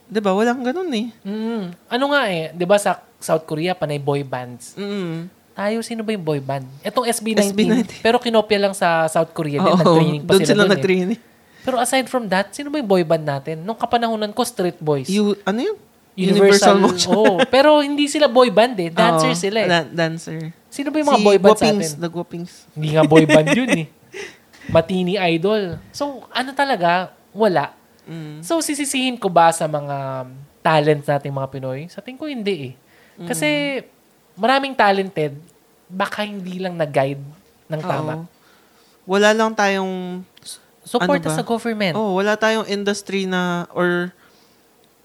'Di 0.08 0.19
ba? 0.23 0.32
Walang 0.34 0.63
ganun 0.63 0.89
eh. 0.95 1.12
Mm. 1.21 1.75
Ano 1.91 2.06
nga 2.10 2.21
eh, 2.32 2.49
'di 2.56 2.65
ba 2.65 2.80
sa 2.80 3.03
South 3.19 3.43
Korea 3.45 3.75
panay 3.75 3.99
boy 3.99 4.23
bands. 4.23 4.73
Mm. 4.73 5.27
Tayo 5.58 5.82
sino 5.82 6.06
ba 6.06 6.13
yung 6.13 6.22
boy 6.22 6.38
band? 6.38 6.70
Etong 6.86 7.10
SB19, 7.10 7.58
SB19. 7.58 8.06
pero 8.06 8.22
kinopya 8.22 8.62
lang 8.62 8.78
sa 8.78 9.10
South 9.10 9.34
Korea 9.34 9.58
din, 9.58 9.74
nag-training 9.74 10.22
pa 10.22 10.32
doon 10.38 10.41
sila, 10.46 10.50
sila 10.54 10.62
doon 10.62 10.70
eh. 10.70 10.74
nag-training. 10.78 11.20
Pero 11.65 11.76
aside 11.82 12.06
from 12.06 12.30
that, 12.30 12.54
sino 12.54 12.70
ba 12.70 12.78
yung 12.78 12.86
boy 12.86 13.02
band 13.02 13.26
natin? 13.26 13.65
Nung 13.65 13.76
kapanahonan 13.76 14.30
ko, 14.38 14.46
Street 14.46 14.78
Boys. 14.78 15.10
You, 15.10 15.34
ano 15.41 15.60
yun? 15.65 15.78
Universal. 16.17 16.78
Motion. 16.78 17.10
oh, 17.10 17.38
pero 17.54 17.82
hindi 17.82 18.06
sila 18.06 18.30
boy 18.30 18.54
band 18.54 18.78
eh. 18.78 18.89
Dancer 18.93 19.34
Oo, 19.34 19.38
sila 19.38 19.58
eh. 19.65 19.70
da- 19.70 19.89
dancer. 19.89 20.54
Sino 20.70 20.93
ba 20.93 21.02
yung 21.02 21.10
mga 21.10 21.22
si 21.22 21.26
boy 21.26 21.38
band 21.41 21.58
sa 21.58 21.65
Guapings, 21.65 21.89
atin? 21.89 22.02
The 22.02 22.10
Guapings. 22.10 22.52
Hindi 22.78 22.89
nga 22.93 23.04
boy 23.06 23.26
band 23.26 23.48
yun 23.54 23.70
eh. 23.74 23.86
Matini 24.74 25.13
idol. 25.17 25.82
So, 25.89 26.26
ano 26.34 26.54
talaga? 26.54 27.13
Wala. 27.34 27.74
Mm. 28.06 28.46
So, 28.46 28.62
sisisihin 28.62 29.17
ko 29.17 29.30
ba 29.30 29.50
sa 29.50 29.65
mga 29.65 30.30
talents 30.62 31.10
nating 31.10 31.34
mga 31.34 31.50
Pinoy? 31.50 31.89
Sa 31.89 32.02
tingin 32.02 32.17
ko 32.22 32.30
hindi 32.30 32.74
eh. 32.74 32.74
Kasi 33.17 33.82
maraming 34.38 34.78
talented, 34.78 35.34
baka 35.88 36.28
hindi 36.28 36.60
lang 36.60 36.76
nag-guide 36.76 37.23
ng 37.71 37.82
tama. 37.82 38.13
Oo. 38.23 38.26
Wala 39.08 39.32
lang 39.32 39.56
tayong 39.56 40.23
Support 40.88 41.19
Ano 41.19 41.28
ba? 41.28 41.36
sa 41.36 41.43
government. 41.43 41.93
Oh, 42.00 42.15
wala 42.15 42.39
tayong 42.39 42.63
industry 42.71 43.28
na 43.28 43.67
or 43.76 44.15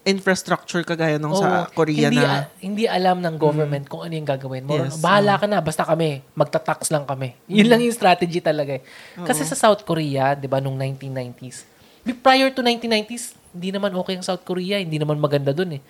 infrastructure 0.03 0.83
kagaya 0.83 1.15
nung 1.19 1.35
sa. 1.35 1.67
Korea 1.71 2.07
hindi, 2.07 2.19
na 2.19 2.43
a- 2.43 2.47
hindi 2.59 2.83
alam 2.87 3.19
ng 3.23 3.35
government 3.35 3.87
kung 3.87 4.03
ano 4.03 4.11
yung 4.15 4.27
gagawin 4.27 4.63
mo. 4.63 4.79
Yes. 4.79 4.99
Bahala 4.99 5.39
ka 5.39 5.47
na, 5.47 5.59
basta 5.63 5.83
kami, 5.83 6.23
magta-tax 6.35 6.91
lang 6.91 7.07
kami. 7.07 7.35
Yun 7.47 7.67
lang 7.67 7.79
yung 7.83 7.95
strategy 7.95 8.39
talaga 8.39 8.79
eh. 8.79 8.83
Kasi 9.23 9.43
sa 9.43 9.55
South 9.55 9.83
Korea, 9.83 10.35
di 10.35 10.47
ba, 10.47 10.59
nung 10.59 10.75
1990s, 10.75 11.67
be- 12.03 12.19
prior 12.19 12.51
to 12.51 12.63
1990s, 12.63 13.35
hindi 13.55 13.71
naman 13.71 13.95
okay 13.95 14.19
ang 14.19 14.25
South 14.27 14.43
Korea, 14.43 14.79
hindi 14.79 14.99
naman 14.99 15.19
maganda 15.19 15.55
dun 15.55 15.79
eh. 15.79 15.81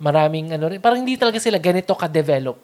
Maraming 0.00 0.56
ano 0.56 0.64
rin, 0.72 0.80
parang 0.80 1.04
hindi 1.04 1.16
talaga 1.16 1.36
sila 1.40 1.60
ganito 1.60 1.92
ka-develop. 1.92 2.56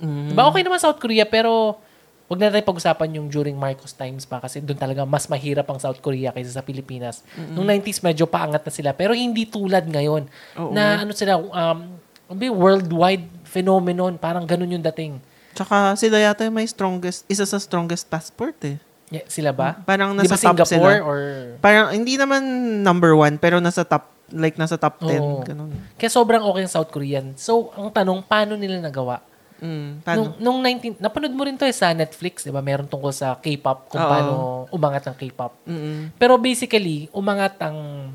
Mm. 0.00 0.32
Diba, 0.32 0.42
okay 0.48 0.62
naman 0.64 0.78
South 0.78 1.00
Korea, 1.00 1.24
pero 1.24 1.80
wag 2.26 2.38
na 2.42 2.50
tayo 2.50 2.66
pag-usapan 2.66 3.22
yung 3.22 3.30
during 3.30 3.54
Marcos 3.54 3.94
times 3.94 4.26
pa 4.26 4.42
kasi 4.42 4.58
doon 4.58 4.74
talaga 4.74 5.06
mas 5.06 5.30
mahirap 5.30 5.62
ang 5.70 5.78
South 5.78 6.02
Korea 6.02 6.34
kaysa 6.34 6.58
sa 6.58 6.62
Pilipinas. 6.66 7.22
Noong 7.38 7.78
90s 7.78 8.02
medyo 8.02 8.26
paangat 8.26 8.66
na 8.66 8.72
sila 8.74 8.90
pero 8.90 9.14
hindi 9.14 9.46
tulad 9.46 9.86
ngayon 9.86 10.26
Oo. 10.58 10.74
na 10.74 11.06
ano 11.06 11.14
sila 11.14 11.38
um 11.38 11.78
ano 12.26 12.38
worldwide 12.50 13.46
phenomenon 13.46 14.18
parang 14.18 14.42
ganun 14.42 14.74
yung 14.74 14.82
dating. 14.90 15.22
Tsaka 15.54 15.94
sila 15.94 16.18
yata 16.18 16.42
yung 16.42 16.58
may 16.58 16.66
strongest, 16.66 17.22
isa 17.30 17.46
sa 17.46 17.62
strongest 17.62 18.10
passport 18.10 18.58
eh. 18.66 18.76
Yeah, 19.06 19.22
sila 19.30 19.54
ba? 19.54 19.78
Parang 19.86 20.18
Di 20.18 20.26
nasa 20.26 20.34
ba 20.34 20.50
top 20.50 20.66
Singapore 20.66 20.98
sila. 20.98 21.06
or 21.06 21.18
Parang 21.62 21.94
hindi 21.94 22.18
naman 22.18 22.42
number 22.82 23.14
one, 23.14 23.38
pero 23.38 23.62
nasa 23.62 23.86
top, 23.86 24.10
like 24.34 24.58
nasa 24.58 24.74
top 24.74 24.98
10. 24.98 25.22
Oo. 25.22 25.46
Ganun. 25.46 25.70
kaya 25.94 26.10
sobrang 26.10 26.42
okay 26.42 26.66
ang 26.66 26.72
South 26.74 26.90
Korean. 26.90 27.38
So, 27.38 27.70
ang 27.78 27.94
tanong, 27.94 28.26
paano 28.26 28.58
nila 28.58 28.82
nagawa? 28.82 29.22
Mm, 29.56 30.04
paano? 30.04 30.36
Nung, 30.38 30.60
nung 30.60 30.60
19, 30.60 31.00
napanood 31.00 31.32
mo 31.32 31.42
rin 31.48 31.56
to 31.56 31.64
eh 31.64 31.72
sa 31.72 31.96
Netflix, 31.96 32.44
di 32.44 32.52
ba? 32.52 32.60
Meron 32.60 32.88
tungkol 32.88 33.12
sa 33.12 33.36
K-pop, 33.40 33.88
kung 33.88 34.02
Oo. 34.02 34.10
paano 34.10 34.34
umangat 34.68 35.08
ang 35.08 35.16
K-pop. 35.16 35.64
Mm-mm. 35.64 36.12
Pero 36.20 36.36
basically, 36.36 37.08
umangat 37.16 37.56
ang 37.64 38.10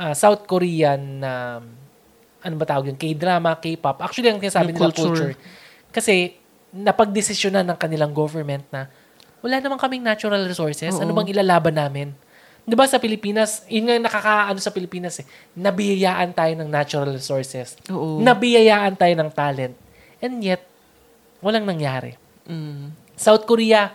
ah, 0.00 0.14
South 0.16 0.48
Korean 0.48 1.22
na 1.22 1.62
ano 2.40 2.54
ba 2.56 2.64
tawag 2.64 2.90
yun? 2.90 2.98
K-drama, 2.98 3.60
K-pop. 3.60 4.00
Actually, 4.00 4.32
ang 4.32 4.40
sinasabi 4.40 4.72
Yung 4.72 4.80
nila 4.80 4.90
culture. 4.90 5.06
culture. 5.12 5.32
Kasi 5.92 6.34
napagdesisyonan 6.72 7.66
ng 7.66 7.78
kanilang 7.78 8.14
government 8.14 8.64
na 8.70 8.86
wala 9.42 9.58
namang 9.58 9.80
kaming 9.80 10.04
natural 10.04 10.40
resources. 10.46 10.94
Ano 10.96 11.12
Oo. 11.12 11.18
bang 11.18 11.34
ilalaban 11.34 11.74
namin? 11.74 12.14
'Di 12.62 12.78
ba 12.78 12.86
sa 12.86 13.02
Pilipinas, 13.02 13.66
yun 13.66 13.90
nga 13.90 13.98
yung 13.98 14.06
nakakaano 14.06 14.60
sa 14.62 14.70
Pilipinas 14.70 15.18
eh. 15.18 15.26
Nabiyayaan 15.58 16.30
tayo 16.30 16.52
ng 16.54 16.70
natural 16.70 17.10
resources. 17.10 17.74
Oo. 17.90 18.22
Nabiyayaan 18.22 18.94
tayo 18.94 19.14
ng 19.18 19.30
talent. 19.34 19.74
And 20.22 20.38
yet, 20.38 20.62
walang 21.40 21.66
nangyari. 21.66 22.16
Mm. 22.48 22.92
South 23.16 23.44
Korea, 23.44 23.92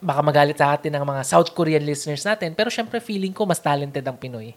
baka 0.00 0.20
magalit 0.20 0.56
sa 0.56 0.76
atin 0.76 0.92
ng 0.92 1.04
mga 1.04 1.22
South 1.24 1.52
Korean 1.56 1.84
listeners 1.84 2.24
natin, 2.24 2.52
pero 2.52 2.68
syempre 2.68 3.00
feeling 3.00 3.32
ko 3.32 3.48
mas 3.48 3.60
talented 3.60 4.04
ang 4.04 4.16
Pinoy. 4.16 4.52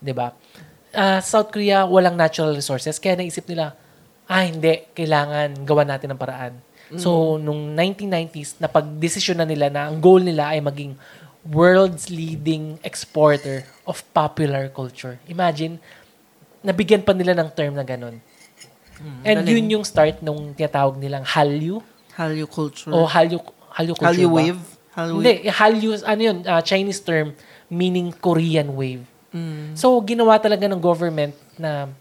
'Di 0.00 0.12
ba? 0.12 0.36
Ah, 0.96 1.20
South 1.20 1.52
Korea 1.52 1.84
walang 1.84 2.16
natural 2.16 2.56
resources, 2.56 2.96
kaya 2.96 3.20
naisip 3.20 3.44
nila, 3.48 3.76
ah 4.28 4.44
hindi, 4.44 4.88
kailangan 4.96 5.64
gawan 5.64 5.88
natin 5.92 6.12
ng 6.12 6.20
paraan. 6.20 6.54
So, 6.94 7.34
nung 7.42 7.74
1990s, 7.74 8.62
napag-desisyon 8.62 9.42
na 9.42 9.46
nila 9.48 9.66
na 9.66 9.90
ang 9.90 9.98
goal 9.98 10.22
nila 10.22 10.54
ay 10.54 10.62
maging 10.62 10.94
world's 11.50 12.06
leading 12.14 12.78
exporter 12.86 13.66
of 13.90 14.06
popular 14.14 14.70
culture. 14.70 15.18
Imagine, 15.26 15.82
nabigyan 16.62 17.02
pa 17.02 17.10
nila 17.10 17.34
ng 17.34 17.50
term 17.58 17.74
na 17.74 17.82
ganun. 17.82 18.22
And 19.24 19.44
galing. 19.44 19.52
yun 19.52 19.66
yung 19.80 19.84
start 19.84 20.20
nung 20.24 20.52
tinatawag 20.56 20.96
nilang 20.96 21.24
Hallyu 21.24 21.84
Hallyu 22.16 22.46
culture. 22.48 22.92
o 22.92 23.04
Hallyu 23.04 23.40
Hallyu 23.76 23.94
culture 23.94 24.08
Hallyu 24.08 24.28
ba? 24.32 24.36
wave. 24.40 24.62
Hallyu 24.96 25.14
Hindi, 25.20 25.34
Hallyu 25.52 25.90
ano 26.00 26.20
yun, 26.24 26.36
ah, 26.48 26.62
Chinese 26.64 27.04
term 27.04 27.36
meaning 27.68 28.08
Korean 28.16 28.72
wave. 28.72 29.04
Mm. 29.36 29.76
So 29.76 30.00
ginawa 30.00 30.40
talaga 30.40 30.64
ng 30.64 30.80
government 30.80 31.36
na 31.60 31.92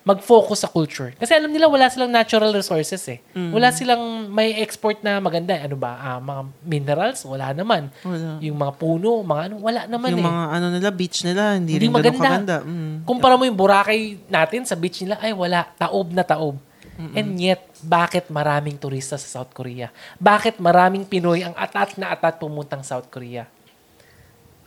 mag-focus 0.00 0.64
sa 0.64 0.68
culture. 0.72 1.12
Kasi 1.20 1.36
alam 1.36 1.52
nila 1.52 1.68
wala 1.68 1.84
silang 1.92 2.08
natural 2.08 2.56
resources 2.56 3.04
eh. 3.04 3.20
Mm. 3.36 3.52
Wala 3.52 3.68
silang 3.68 4.32
may 4.32 4.56
export 4.64 5.04
na 5.04 5.20
maganda. 5.20 5.52
Ano 5.60 5.76
ba? 5.76 5.92
Ah, 6.00 6.16
mga 6.16 6.42
minerals? 6.64 7.20
Wala 7.28 7.52
naman. 7.52 7.92
Wala. 8.00 8.40
Yung 8.40 8.56
mga 8.56 8.72
puno, 8.80 9.20
mga 9.20 9.42
ano, 9.52 9.54
wala 9.60 9.80
naman 9.84 10.08
Yung 10.16 10.24
eh. 10.24 10.30
mga 10.32 10.42
ano 10.56 10.66
nila, 10.72 10.88
beach 10.88 11.20
nila, 11.20 11.42
hindi, 11.60 11.76
Hindi 11.76 11.84
rin 11.84 11.92
maganda. 11.92 12.16
kaganda. 12.16 12.56
Mm. 12.64 13.04
Kumpara 13.04 13.36
mo 13.36 13.44
yung 13.44 13.58
Boracay 13.60 14.16
natin 14.32 14.64
sa 14.64 14.72
beach 14.72 15.04
nila, 15.04 15.20
ay 15.20 15.36
wala, 15.36 15.68
taob 15.76 16.08
na 16.16 16.24
taob. 16.24 16.56
And 17.00 17.40
yet, 17.40 17.64
bakit 17.80 18.28
maraming 18.28 18.76
turista 18.76 19.16
sa 19.16 19.40
South 19.40 19.56
Korea? 19.56 19.88
Bakit 20.20 20.60
maraming 20.60 21.08
Pinoy 21.08 21.40
ang 21.40 21.56
atat 21.56 21.96
na 21.96 22.12
atat 22.12 22.36
pumuntang 22.36 22.84
South 22.84 23.08
Korea? 23.08 23.48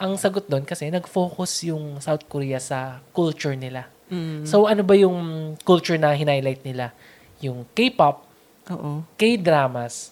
Ang 0.01 0.17
sagot 0.17 0.49
doon 0.49 0.65
kasi 0.65 0.89
nag-focus 0.89 1.69
yung 1.69 2.01
South 2.01 2.25
Korea 2.25 2.57
sa 2.57 3.05
culture 3.13 3.53
nila. 3.53 3.92
Mm. 4.11 4.43
So 4.43 4.67
ano 4.67 4.83
ba 4.83 4.95
yung 4.95 5.53
culture 5.63 5.99
na 5.99 6.15
highlight 6.15 6.63
nila? 6.63 6.91
Yung 7.39 7.67
K-pop, 7.75 8.23
Oo. 8.71 9.03
K-dramas, 9.19 10.11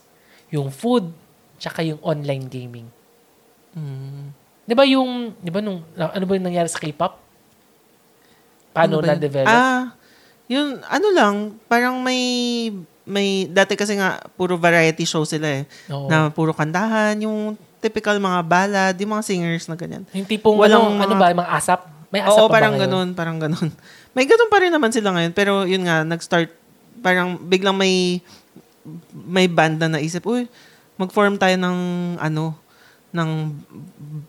yung 0.52 0.72
food, 0.72 1.12
tsaka 1.56 1.84
yung 1.84 2.00
online 2.04 2.46
gaming. 2.52 2.88
Mm. 3.72 4.36
'Di 4.68 4.74
ba 4.76 4.84
yung 4.84 5.36
'di 5.40 5.52
ba 5.52 5.60
nung 5.64 5.84
ano 5.96 6.24
ba 6.28 6.34
yung 6.36 6.48
nangyari 6.48 6.68
sa 6.68 6.80
K-pop? 6.80 7.20
Paano 8.72 9.04
Ano 9.04 9.08
na-develop? 9.08 9.52
Ah, 9.52 9.92
yun, 10.48 10.80
ano 10.88 11.08
lang, 11.12 11.36
parang 11.68 12.00
may, 12.00 12.20
may, 13.04 13.48
dati 13.48 13.76
kasi 13.76 14.00
nga, 14.00 14.20
puro 14.40 14.56
variety 14.56 15.04
show 15.04 15.24
sila 15.28 15.60
eh. 15.60 15.64
Oo. 15.92 16.08
Na 16.08 16.32
puro 16.32 16.56
kandahan, 16.56 17.20
yung 17.20 17.56
typical 17.84 18.16
mga 18.16 18.40
ballad, 18.48 18.96
yung 19.00 19.12
mga 19.16 19.24
singers 19.28 19.68
na 19.68 19.76
ganyan. 19.76 20.04
Yung 20.16 20.28
tipong 20.28 20.56
Walang 20.56 21.00
ano, 21.00 21.04
ano 21.04 21.14
mga- 21.16 21.36
ba, 21.36 21.40
mga 21.44 21.52
asap? 21.56 21.80
May 22.12 22.22
asap 22.22 22.44
Oo, 22.44 22.48
pa 22.52 22.60
parang 22.60 22.76
ba 22.76 22.84
ganun, 22.84 23.08
parang 23.16 23.38
ganun. 23.40 23.70
May 24.16 24.28
ganun 24.28 24.52
pa 24.52 24.60
rin 24.60 24.72
naman 24.76 24.92
sila 24.92 25.16
ngayon, 25.16 25.32
pero 25.32 25.64
yun 25.64 25.88
nga, 25.88 26.04
nag-start, 26.04 26.52
parang 27.00 27.40
biglang 27.40 27.74
may, 27.74 28.20
may 29.16 29.48
band 29.48 29.80
na 29.80 29.96
naisip, 29.96 30.28
uy, 30.28 30.52
mag-form 31.00 31.40
tayo 31.40 31.56
ng, 31.56 31.78
ano, 32.20 32.52
ng 33.16 33.30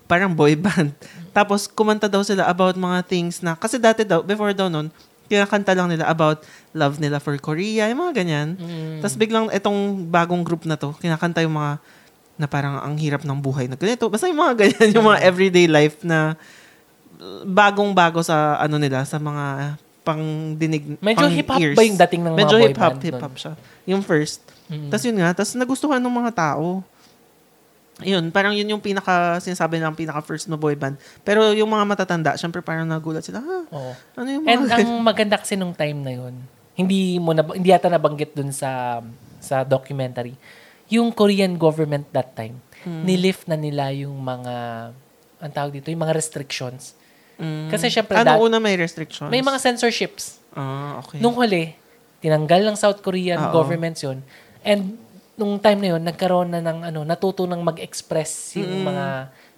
parang 0.06 0.30
boy 0.30 0.54
band. 0.64 0.94
Tapos, 1.34 1.66
kumanta 1.66 2.06
daw 2.06 2.22
sila 2.22 2.46
about 2.46 2.78
mga 2.78 3.02
things 3.02 3.42
na, 3.42 3.58
kasi 3.58 3.82
dati 3.82 4.06
daw, 4.06 4.22
before 4.22 4.54
daw 4.54 4.70
nun, 4.70 4.86
kinakanta 5.26 5.74
lang 5.74 5.88
nila 5.90 6.06
about 6.06 6.46
love 6.76 7.02
nila 7.02 7.18
for 7.18 7.34
Korea, 7.42 7.88
yung 7.88 8.04
mga 8.04 8.14
ganyan. 8.22 8.48
Mm. 8.60 9.00
Tapos 9.00 9.16
biglang 9.16 9.48
itong 9.48 10.06
bagong 10.12 10.44
group 10.44 10.68
na 10.68 10.76
to, 10.76 10.92
kinakanta 11.00 11.40
yung 11.40 11.56
mga 11.56 11.80
na 12.36 12.46
parang 12.48 12.80
ang 12.80 12.96
hirap 13.00 13.24
ng 13.24 13.38
buhay 13.40 13.64
na 13.64 13.80
ganito. 13.80 14.12
Basta 14.12 14.28
yung 14.28 14.40
mga 14.40 14.54
ganyan, 14.60 14.88
yung 14.92 15.06
mga 15.08 15.20
everyday 15.24 15.64
life 15.64 16.04
na 16.04 16.36
bagong-bago 17.44 18.20
sa 18.20 18.56
ano 18.56 18.76
nila, 18.76 19.04
sa 19.04 19.18
mga 19.18 19.76
pang 20.02 20.22
dinig, 20.58 20.98
Medyo 20.98 21.18
pang 21.22 21.30
hip-hop 21.30 21.60
ears. 21.62 21.76
ba 21.78 21.82
yung 21.82 21.98
dating 21.98 22.22
ng 22.26 22.32
mga 22.34 22.40
Medyo 22.42 22.56
boy 22.56 22.62
hip-hop, 22.66 22.92
band 22.92 23.04
hip-hop 23.06 23.34
siya. 23.38 23.52
Yung 23.86 24.02
first. 24.02 24.42
Mm. 24.66 24.90
Tapos 24.90 25.04
yun 25.06 25.16
nga, 25.16 25.30
tapos 25.32 25.52
nagustuhan 25.54 26.02
ng 26.02 26.10
mga 26.12 26.32
tao. 26.34 26.82
Yun, 28.02 28.34
parang 28.34 28.50
yun 28.50 28.66
yung 28.66 28.82
pinaka, 28.82 29.38
sinasabi 29.38 29.78
ng 29.78 29.94
pinaka 29.94 30.18
first 30.20 30.50
na 30.50 30.58
boy 30.58 30.74
band. 30.74 30.98
Pero 31.22 31.54
yung 31.54 31.70
mga 31.70 31.84
matatanda, 31.86 32.34
syempre 32.34 32.58
parang 32.58 32.82
nagulat 32.82 33.22
sila, 33.22 33.38
ha, 33.38 33.58
Oo. 33.70 33.92
ano 34.18 34.28
yung 34.32 34.42
And 34.42 34.66
mga 34.66 34.74
ang 34.80 34.90
maganda 34.98 35.36
kasi 35.38 35.54
nung 35.54 35.70
time 35.70 36.02
na 36.02 36.10
yun, 36.10 36.34
hindi 36.74 37.20
mo 37.22 37.30
na, 37.30 37.46
hindi 37.46 37.70
yata 37.70 37.86
nabanggit 37.86 38.34
dun 38.34 38.50
sa 38.50 38.98
sa 39.38 39.62
documentary. 39.62 40.34
Yung 40.88 41.12
Korean 41.12 41.54
government 41.54 42.10
that 42.10 42.34
time, 42.34 42.58
Hmm. 42.82 43.06
nilift 43.06 43.46
na 43.46 43.54
nila 43.54 43.94
yung 43.94 44.18
mga 44.18 44.54
ang 45.38 45.52
tawag 45.54 45.70
dito, 45.70 45.86
yung 45.86 46.02
mga 46.02 46.16
restrictions. 46.16 46.98
Mm. 47.42 47.68
Kasi 47.68 47.90
syempre 47.90 48.14
ano 48.14 48.24
dat- 48.24 48.40
una 48.40 48.62
may 48.62 48.78
restrictions? 48.78 49.26
may 49.26 49.42
mga 49.42 49.58
censorships. 49.58 50.38
Ah, 50.54 51.02
okay. 51.02 51.18
Nung 51.18 51.34
huli, 51.34 51.74
tinanggal 52.22 52.62
ng 52.62 52.76
South 52.78 53.02
Korean 53.02 53.42
Oo. 53.42 53.52
governments 53.52 53.98
yun. 54.00 54.22
And 54.62 54.94
nung 55.34 55.58
time 55.58 55.82
na 55.82 55.88
yun, 55.98 56.02
nagkaroon 56.06 56.54
na 56.54 56.62
ng 56.62 56.78
ano, 56.86 57.00
natuto 57.02 57.50
ng 57.50 57.58
mag-express 57.58 58.54
yung 58.62 58.86
Mm. 58.86 58.86
mga 58.86 59.06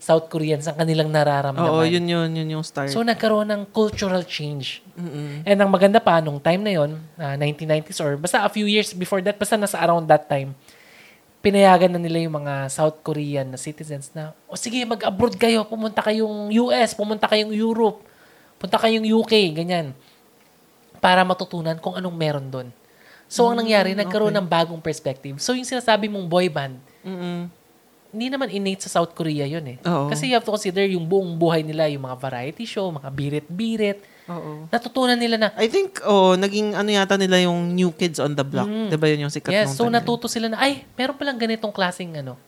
South 0.01 0.29
Koreans 0.29 0.65
ang 0.69 0.77
kanilang 0.77 1.09
nararamdaman. 1.09 1.65
Oo, 1.65 1.81
yun 1.85 2.05
yun, 2.05 2.29
yun 2.29 2.49
yung 2.51 2.65
start. 2.65 2.93
So, 2.93 3.01
nagkaroon 3.01 3.49
ng 3.49 3.73
cultural 3.73 4.21
change. 4.23 4.85
Mm-mm. 4.95 5.49
And 5.49 5.57
ang 5.57 5.73
maganda 5.73 5.97
pa, 5.97 6.21
nung 6.21 6.37
time 6.37 6.61
na 6.61 6.77
yon, 6.77 7.01
ah, 7.17 7.37
1990s 7.37 8.05
or 8.05 8.21
basta 8.21 8.45
a 8.45 8.51
few 8.53 8.69
years 8.69 8.93
before 8.93 9.25
that, 9.25 9.41
basta 9.41 9.57
nasa 9.57 9.81
around 9.81 10.05
that 10.05 10.29
time, 10.29 10.53
pinayagan 11.45 11.93
na 11.93 12.01
nila 12.01 12.25
yung 12.25 12.41
mga 12.41 12.73
South 12.73 13.05
Korean 13.05 13.53
na 13.53 13.61
citizens 13.61 14.09
na, 14.17 14.33
o 14.49 14.57
sige, 14.57 14.81
mag-abroad 14.89 15.37
kayo, 15.37 15.61
pumunta 15.69 16.01
kayong 16.01 16.49
US, 16.65 16.97
pumunta 16.97 17.29
kayong 17.29 17.53
Europe, 17.53 18.01
punta 18.57 18.81
kayong 18.81 19.05
UK, 19.05 19.53
ganyan. 19.53 19.93
Para 21.05 21.21
matutunan 21.21 21.77
kung 21.77 21.93
anong 21.93 22.17
meron 22.17 22.49
doon. 22.49 22.69
So, 23.29 23.45
ang 23.45 23.61
nangyari, 23.61 23.93
nagkaroon 23.93 24.33
ng 24.33 24.49
bagong 24.49 24.81
perspective. 24.81 25.37
So, 25.37 25.53
yung 25.53 25.69
sinasabi 25.69 26.09
mong 26.09 26.25
boy 26.25 26.49
band, 26.49 26.81
Mm-mm. 27.05 27.53
hindi 28.09 28.27
naman 28.33 28.49
innate 28.49 28.89
sa 28.89 29.01
South 29.01 29.13
Korea 29.13 29.45
yun 29.45 29.65
eh. 29.69 29.77
Oo. 29.85 30.09
Kasi 30.09 30.33
you 30.33 30.35
have 30.39 30.47
to 30.49 30.55
consider 30.55 30.89
yung 30.89 31.05
buong 31.05 31.37
buhay 31.37 31.61
nila, 31.61 31.93
yung 31.93 32.09
mga 32.09 32.17
variety 32.17 32.65
show, 32.65 32.89
mga 32.89 33.11
birit-birit. 33.13 34.01
Oo. 34.29 34.67
Natutunan 34.73 35.19
nila 35.19 35.37
na, 35.37 35.49
I 35.61 35.69
think, 35.69 36.01
oh, 36.05 36.33
naging 36.35 36.73
ano 36.73 36.89
yata 36.89 37.21
nila 37.21 37.45
yung 37.45 37.77
New 37.77 37.93
Kids 37.93 38.17
on 38.21 38.33
the 38.33 38.45
Block. 38.45 38.69
Mm. 38.69 38.89
Diba 38.89 39.07
yun 39.13 39.29
yung 39.29 39.35
sikat 39.35 39.53
yes, 39.53 39.77
nung 39.77 39.77
so 39.77 39.93
natuto 39.93 40.27
sila 40.27 40.49
na, 40.49 40.57
ay, 40.61 40.89
meron 40.97 41.17
palang 41.17 41.37
ganitong 41.37 41.73
klaseng 41.73 42.17
ano, 42.17 42.41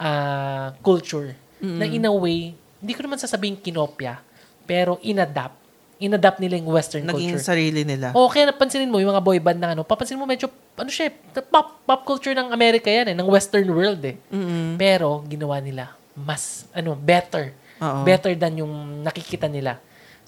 ah, 0.00 0.72
culture. 0.80 1.36
Na 1.58 1.84
in 1.84 2.06
a 2.06 2.12
way, 2.14 2.54
hindi 2.78 2.92
ko 2.94 3.02
naman 3.02 3.18
sasabihin 3.18 3.58
kinopya, 3.58 4.22
pero 4.64 4.96
inadapt. 5.02 5.58
Inadapt 5.98 6.38
nila 6.38 6.54
yung 6.62 6.70
Western 6.70 7.02
Naging 7.02 7.34
culture. 7.34 7.42
sarili 7.42 7.82
nila. 7.82 8.14
O 8.14 8.30
kaya 8.30 8.54
napansinin 8.54 8.86
mo 8.86 9.02
yung 9.02 9.10
mga 9.10 9.18
boy 9.18 9.42
band 9.42 9.58
na 9.58 9.74
ano, 9.74 9.82
papansin 9.82 10.14
mo 10.14 10.30
medyo, 10.30 10.46
ano 10.78 10.86
siya, 10.86 11.10
eh, 11.10 11.42
pop, 11.42 11.82
pop 11.82 12.06
culture 12.06 12.38
ng 12.38 12.54
Amerika 12.54 12.86
yan 12.86 13.10
eh, 13.10 13.16
ng 13.18 13.26
Western 13.26 13.66
world 13.66 13.98
eh. 14.06 14.14
Mm-mm. 14.30 14.78
Pero 14.78 15.26
ginawa 15.26 15.58
nila 15.58 15.98
mas 16.18 16.66
ano 16.74 16.98
better. 16.98 17.54
Oo. 17.78 18.02
Better 18.02 18.34
than 18.34 18.58
yung 18.58 19.04
nakikita 19.06 19.46
nila. 19.46 19.78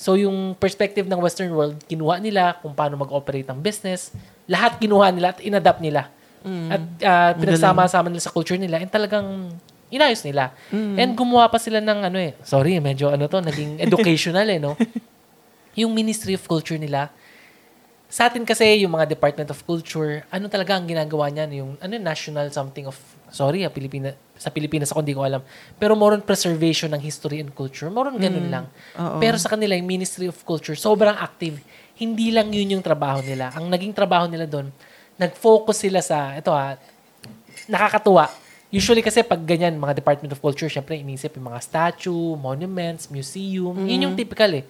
So 0.01 0.17
yung 0.17 0.57
perspective 0.57 1.05
ng 1.05 1.21
Western 1.21 1.53
world, 1.53 1.77
kinuha 1.85 2.25
nila 2.25 2.57
kung 2.65 2.73
paano 2.73 2.97
mag-operate 2.97 3.45
ang 3.53 3.61
business. 3.61 4.17
Lahat 4.49 4.81
kinuha 4.81 5.13
nila 5.13 5.37
at 5.37 5.45
inadapt 5.45 5.85
nila. 5.85 6.09
At 6.73 6.83
uh, 7.05 7.31
pinagsama-sama 7.37 8.09
nila 8.09 8.25
sa 8.25 8.33
culture 8.33 8.57
nila 8.57 8.81
and 8.81 8.89
talagang 8.89 9.53
inayos 9.93 10.25
nila. 10.25 10.57
And 10.97 11.13
gumawa 11.13 11.53
pa 11.53 11.61
sila 11.61 11.85
ng 11.85 12.01
ano 12.09 12.17
eh, 12.17 12.33
sorry, 12.49 12.81
medyo 12.81 13.13
ano 13.13 13.29
to, 13.29 13.45
naging 13.45 13.77
educational 13.85 14.49
eh, 14.49 14.57
no? 14.57 14.73
yung 15.77 15.93
Ministry 15.93 16.33
of 16.33 16.49
Culture 16.49 16.81
nila, 16.81 17.13
sa 18.11 18.27
atin 18.27 18.43
kasi 18.43 18.83
yung 18.83 18.97
mga 18.97 19.07
Department 19.07 19.53
of 19.55 19.61
Culture, 19.63 20.27
ano 20.33 20.51
talaga 20.51 20.75
ang 20.75 20.89
ginagawa 20.89 21.31
niyan? 21.31 21.51
Yung 21.63 21.71
ano, 21.79 21.95
national 22.01 22.51
something 22.51 22.89
of, 22.89 22.97
sorry 23.31 23.65
ah, 23.67 23.73
Pilipina, 23.73 24.15
sa 24.37 24.51
Pilipinas 24.51 24.91
ako 24.91 25.01
hindi 25.03 25.17
ko 25.17 25.23
alam. 25.25 25.43
Pero 25.77 25.95
more 25.97 26.17
on 26.17 26.23
preservation 26.23 26.91
ng 26.93 27.03
history 27.03 27.41
and 27.43 27.53
culture. 27.53 27.89
More 27.89 28.09
on 28.11 28.17
ganun 28.17 28.49
lang. 28.49 28.65
oo. 28.97 29.19
Pero 29.21 29.37
sa 29.37 29.53
kanila, 29.53 29.77
yung 29.77 29.89
Ministry 29.89 30.27
of 30.27 30.37
Culture, 30.47 30.77
sobrang 30.77 31.17
active. 31.17 31.61
Hindi 32.01 32.33
lang 32.33 32.49
yun 32.49 32.81
yung 32.81 32.85
trabaho 32.85 33.21
nila. 33.21 33.53
Ang 33.53 33.69
naging 33.69 33.93
trabaho 33.93 34.25
nila 34.25 34.49
doon, 34.49 34.73
nag-focus 35.21 35.77
sila 35.85 36.01
sa, 36.01 36.33
ito 36.41 36.49
ha, 36.49 36.81
nakakatuwa. 37.69 38.33
Usually 38.71 39.03
kasi 39.03 39.21
pag 39.27 39.43
ganyan, 39.43 39.77
mga 39.77 39.99
Department 39.99 40.31
of 40.33 40.41
Culture, 40.41 40.71
syempre 40.71 40.97
inisip 40.97 41.35
yung 41.37 41.51
mga 41.51 41.61
statue, 41.61 42.39
monuments, 42.39 43.11
museum. 43.11 43.75
Yun 43.85 44.09
yung 44.09 44.15
typical 44.17 44.49
eh. 44.57 44.65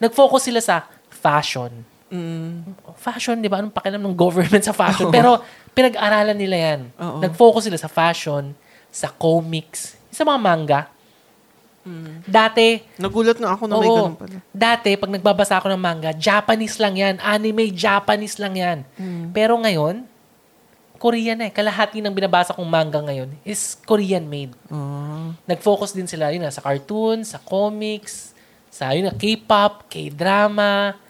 Nag-focus 0.00 0.48
sila 0.48 0.60
sa 0.62 0.88
fashion. 1.12 1.84
Mm. 2.10 2.74
Fashion, 2.98 3.38
di 3.38 3.46
ba? 3.46 3.62
Anong 3.62 3.70
pakialam 3.74 4.02
ng 4.02 4.16
government 4.18 4.62
sa 4.66 4.74
fashion? 4.74 5.08
Pero 5.14 5.38
pinag-aralan 5.72 6.34
nila 6.34 6.56
yan. 6.58 6.80
Oo. 6.98 7.18
Nag-focus 7.22 7.70
sila 7.70 7.78
sa 7.78 7.86
fashion, 7.86 8.50
sa 8.90 9.08
comics, 9.14 9.94
sa 10.10 10.26
mga 10.26 10.38
manga. 10.42 10.80
Dati, 12.28 12.84
Nagulat 13.00 13.40
nga 13.40 13.56
ako 13.56 13.64
na 13.64 13.74
may 13.80 13.88
Oo. 13.88 13.96
ganun 13.96 14.16
pala. 14.18 14.36
Dati, 14.52 14.90
pag 15.00 15.10
nagbabasa 15.10 15.56
ako 15.56 15.72
ng 15.72 15.80
manga, 15.80 16.10
Japanese 16.12 16.76
lang 16.76 16.94
yan. 16.94 17.14
Anime, 17.18 17.72
Japanese 17.72 18.36
lang 18.36 18.54
yan. 18.54 18.78
Hmm. 19.00 19.32
Pero 19.32 19.56
ngayon, 19.56 20.04
Korean 21.00 21.40
na 21.40 21.48
eh. 21.48 21.52
Kalahati 21.52 22.04
ng 22.04 22.12
binabasa 22.12 22.52
kong 22.52 22.68
manga 22.68 23.00
ngayon 23.00 23.32
is 23.40 23.80
Korean 23.88 24.28
made. 24.28 24.52
Oh. 24.68 25.32
Nag-focus 25.48 25.96
din 25.96 26.04
sila 26.04 26.28
yun, 26.28 26.44
na, 26.44 26.52
sa 26.52 26.60
cartoons, 26.60 27.32
sa 27.32 27.40
comics, 27.40 28.36
sa 28.68 28.92
yun, 28.92 29.08
na 29.08 29.14
K-pop, 29.16 29.88
K-drama, 29.88 31.00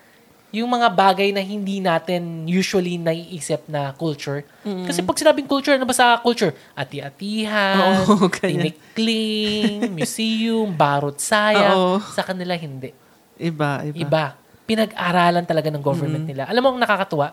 yung 0.51 0.67
mga 0.67 0.91
bagay 0.91 1.31
na 1.31 1.39
hindi 1.39 1.79
natin 1.79 2.43
usually 2.43 2.99
naiisip 2.99 3.71
na 3.71 3.95
culture. 3.95 4.43
Kasi 4.67 4.99
pag 5.07 5.15
sinabing 5.15 5.47
culture, 5.47 5.79
ano 5.79 5.87
ba 5.87 5.95
sa 5.95 6.19
culture? 6.19 6.51
Ati-atihan, 6.75 8.03
Oo, 8.03 8.27
tinikling, 8.51 9.95
museum, 9.95 10.67
barot 10.75 11.23
saya. 11.23 11.79
Oo. 11.79 12.03
Sa 12.03 12.27
kanila, 12.27 12.59
hindi. 12.59 12.91
Iba, 13.39 13.87
iba. 13.87 13.97
Iba. 13.97 14.25
Pinag-aralan 14.67 15.47
talaga 15.47 15.71
ng 15.71 15.83
government 15.83 16.27
nila. 16.27 16.51
Alam 16.51 16.63
mo, 16.67 16.69
ang 16.75 16.83
nakakatuwa, 16.83 17.31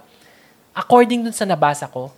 according 0.78 1.26
dun 1.26 1.34
sa 1.34 1.50
nabasa 1.50 1.90
ko, 1.90 2.14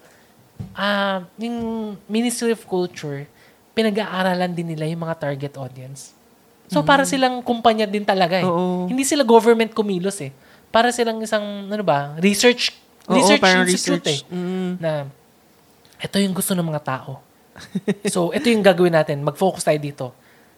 ah 0.76 1.24
yung 1.40 1.96
Ministry 2.12 2.52
of 2.52 2.68
Culture, 2.68 3.24
pinag-aaralan 3.72 4.52
din 4.52 4.76
nila 4.76 4.84
yung 4.84 5.08
mga 5.08 5.16
target 5.16 5.56
audience. 5.56 6.12
So, 6.70 6.86
para 6.86 7.02
silang 7.02 7.42
kumpanya 7.42 7.90
din 7.90 8.06
talaga 8.06 8.38
eh. 8.38 8.46
Oo. 8.46 8.86
Hindi 8.86 9.02
sila 9.02 9.26
government 9.26 9.74
kumilos 9.74 10.22
eh. 10.22 10.30
Para 10.70 10.94
silang 10.94 11.18
isang, 11.22 11.70
ano 11.70 11.84
ba, 11.84 12.14
research, 12.22 12.74
Oo, 13.10 13.18
research 13.18 13.42
parang 13.42 13.66
institute 13.66 14.06
research. 14.06 14.26
eh. 14.30 14.36
Mm. 14.36 14.72
Na, 14.78 14.92
ito 16.00 16.16
yung 16.22 16.36
gusto 16.38 16.54
ng 16.54 16.66
mga 16.66 16.82
tao. 16.86 17.20
so, 18.14 18.30
ito 18.32 18.48
yung 18.48 18.64
gagawin 18.64 18.94
natin. 18.94 19.20
Mag-focus 19.26 19.66
tayo 19.66 19.80
dito. 19.82 20.06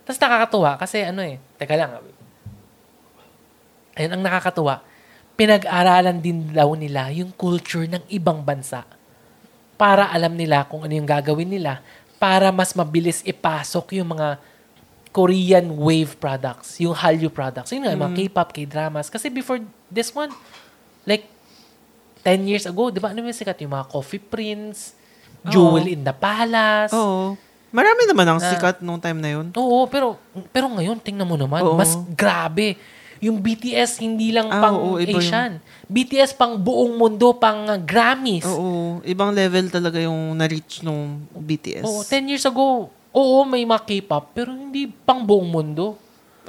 Tapos 0.04 0.20
nakakatuwa 0.20 0.76
kasi 0.76 1.06
ano 1.06 1.22
eh, 1.24 1.40
teka 1.56 1.78
lang, 1.78 2.02
Ayun 3.96 4.12
ang 4.16 4.24
nakakatuwa. 4.24 4.80
Pinag-aralan 5.36 6.18
din 6.24 6.52
daw 6.56 6.72
nila 6.76 7.12
yung 7.12 7.32
culture 7.36 7.88
ng 7.88 8.04
ibang 8.08 8.40
bansa 8.40 8.88
para 9.76 10.08
alam 10.14 10.38
nila 10.38 10.64
kung 10.70 10.86
ano 10.86 10.94
yung 10.94 11.08
gagawin 11.08 11.50
nila 11.50 11.82
para 12.22 12.54
mas 12.54 12.72
mabilis 12.78 13.26
ipasok 13.26 13.98
yung 13.98 14.14
mga 14.16 14.38
Korean 15.12 15.76
wave 15.76 16.16
products, 16.16 16.80
yung 16.80 16.96
Hallyu 16.96 17.28
products. 17.28 17.70
Yun 17.70 17.84
nga, 17.84 17.92
mga 17.94 18.16
K-pop, 18.18 18.50
K-dramas. 18.50 19.12
Kasi 19.12 19.28
before 19.28 19.60
this 19.86 20.08
one, 20.10 20.32
like, 21.04 21.28
10 22.24 22.48
years 22.48 22.64
ago, 22.64 22.88
di 22.88 22.98
ba, 22.98 23.12
ano 23.12 23.20
yung 23.20 23.36
sikat? 23.36 23.60
Yung 23.60 23.74
mga 23.74 23.88
Coffee 23.88 24.22
Prince, 24.22 24.96
Jewel 25.44 25.90
in 25.90 26.02
the 26.02 26.14
Palace. 26.14 26.94
Oo. 26.94 27.36
Marami 27.72 28.04
naman 28.06 28.28
ang 28.28 28.40
Na- 28.40 28.46
sikat 28.48 28.80
nung 28.80 29.00
time 29.00 29.18
na 29.18 29.32
yun. 29.32 29.48
Oo, 29.56 29.88
pero 29.88 30.20
pero 30.52 30.68
ngayon 30.70 31.00
tingnan 31.00 31.24
mo 31.24 31.34
naman, 31.34 31.64
Oo. 31.64 31.74
mas 31.74 31.96
grabe. 32.14 32.76
Yung 33.22 33.38
BTS 33.38 34.02
hindi 34.02 34.30
lang 34.30 34.50
Ah, 34.50 34.60
pang 34.60 34.76
oo, 34.76 34.98
iba 34.98 35.08
yung- 35.12 35.24
Asian. 35.24 35.52
BTS 35.88 36.36
pang 36.36 36.58
buong 36.58 36.94
mundo, 36.94 37.32
pang 37.34 37.64
uh, 37.66 37.80
Grammys. 37.80 38.44
Oo. 38.44 39.00
Ibang 39.02 39.32
level 39.32 39.72
talaga 39.72 39.98
yung 39.98 40.36
na-reach 40.36 40.82
nung 40.82 41.26
BTS. 41.32 41.86
Oo, 41.86 42.02
10 42.04 42.28
years 42.28 42.44
ago, 42.44 42.92
oo, 43.12 43.44
may 43.44 43.64
mga 43.64 43.82
K-pop, 43.84 44.32
pero 44.32 44.52
hindi 44.52 44.88
pang 44.88 45.22
buong 45.22 45.48
mundo. 45.48 45.96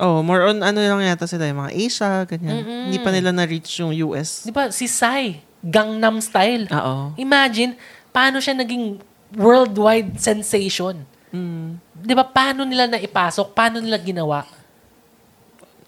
Oh, 0.00 0.24
more 0.24 0.48
on 0.48 0.64
ano 0.64 0.78
lang 0.80 1.04
yata 1.04 1.28
sila, 1.28 1.44
yung 1.44 1.60
mga 1.60 1.72
Asia, 1.76 2.10
ganyan. 2.24 2.64
Mm-mm. 2.64 2.82
Hindi 2.88 2.98
pa 2.98 3.10
nila 3.12 3.30
na-reach 3.30 3.84
yung 3.84 3.92
US. 4.08 4.48
Di 4.48 4.54
ba, 4.54 4.72
si 4.72 4.88
Psy, 4.88 5.36
Gangnam 5.60 6.16
Style. 6.18 6.64
Oo. 6.72 7.12
Imagine, 7.14 7.76
paano 8.08 8.40
siya 8.40 8.56
naging 8.56 8.98
worldwide 9.36 10.16
sensation. 10.16 11.04
Mm. 11.28 11.76
Di 11.92 12.12
ba, 12.16 12.24
paano 12.24 12.64
nila 12.64 12.88
naipasok? 12.88 13.52
Paano 13.52 13.84
nila 13.84 14.00
ginawa? 14.00 14.44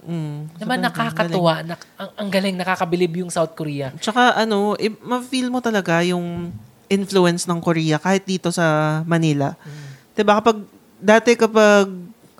Mm. 0.04 0.52
Di 0.52 0.64
ba, 0.64 0.76
nakakatuwa. 0.76 1.64
Nak- 1.64 1.88
ang, 1.96 2.10
ang 2.16 2.28
galing, 2.28 2.56
nakakabilib 2.56 3.24
yung 3.24 3.32
South 3.32 3.56
Korea. 3.56 3.88
Tsaka 3.96 4.36
ano, 4.36 4.76
i- 4.76 4.92
ma-feel 5.00 5.48
mo 5.48 5.64
talaga 5.64 6.04
yung 6.04 6.52
influence 6.92 7.48
ng 7.48 7.56
Korea 7.64 7.96
kahit 7.96 8.28
dito 8.28 8.52
sa 8.52 9.00
Manila. 9.08 9.56
Mm. 9.56 9.83
'Di 10.14 10.22
ba 10.22 10.38
kapag 10.38 10.62
dati 10.96 11.34
kapag 11.34 11.90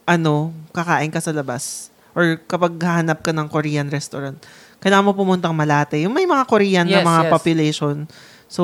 ano, 0.04 0.52
kakain 0.70 1.10
ka 1.10 1.18
sa 1.18 1.34
labas 1.34 1.90
or 2.14 2.38
kapag 2.46 2.78
hahanap 2.78 3.20
ka 3.20 3.34
ng 3.34 3.50
Korean 3.50 3.90
restaurant, 3.90 4.38
kailangan 4.78 5.10
mo 5.10 5.12
pumuntang 5.12 5.50
Malate. 5.56 5.98
Yung 6.06 6.14
may 6.14 6.24
mga 6.24 6.44
Korean 6.46 6.86
na 6.86 7.02
Yes, 7.02 7.06
mga 7.06 7.22
yes. 7.26 7.32
population. 7.32 7.96
So, 8.46 8.62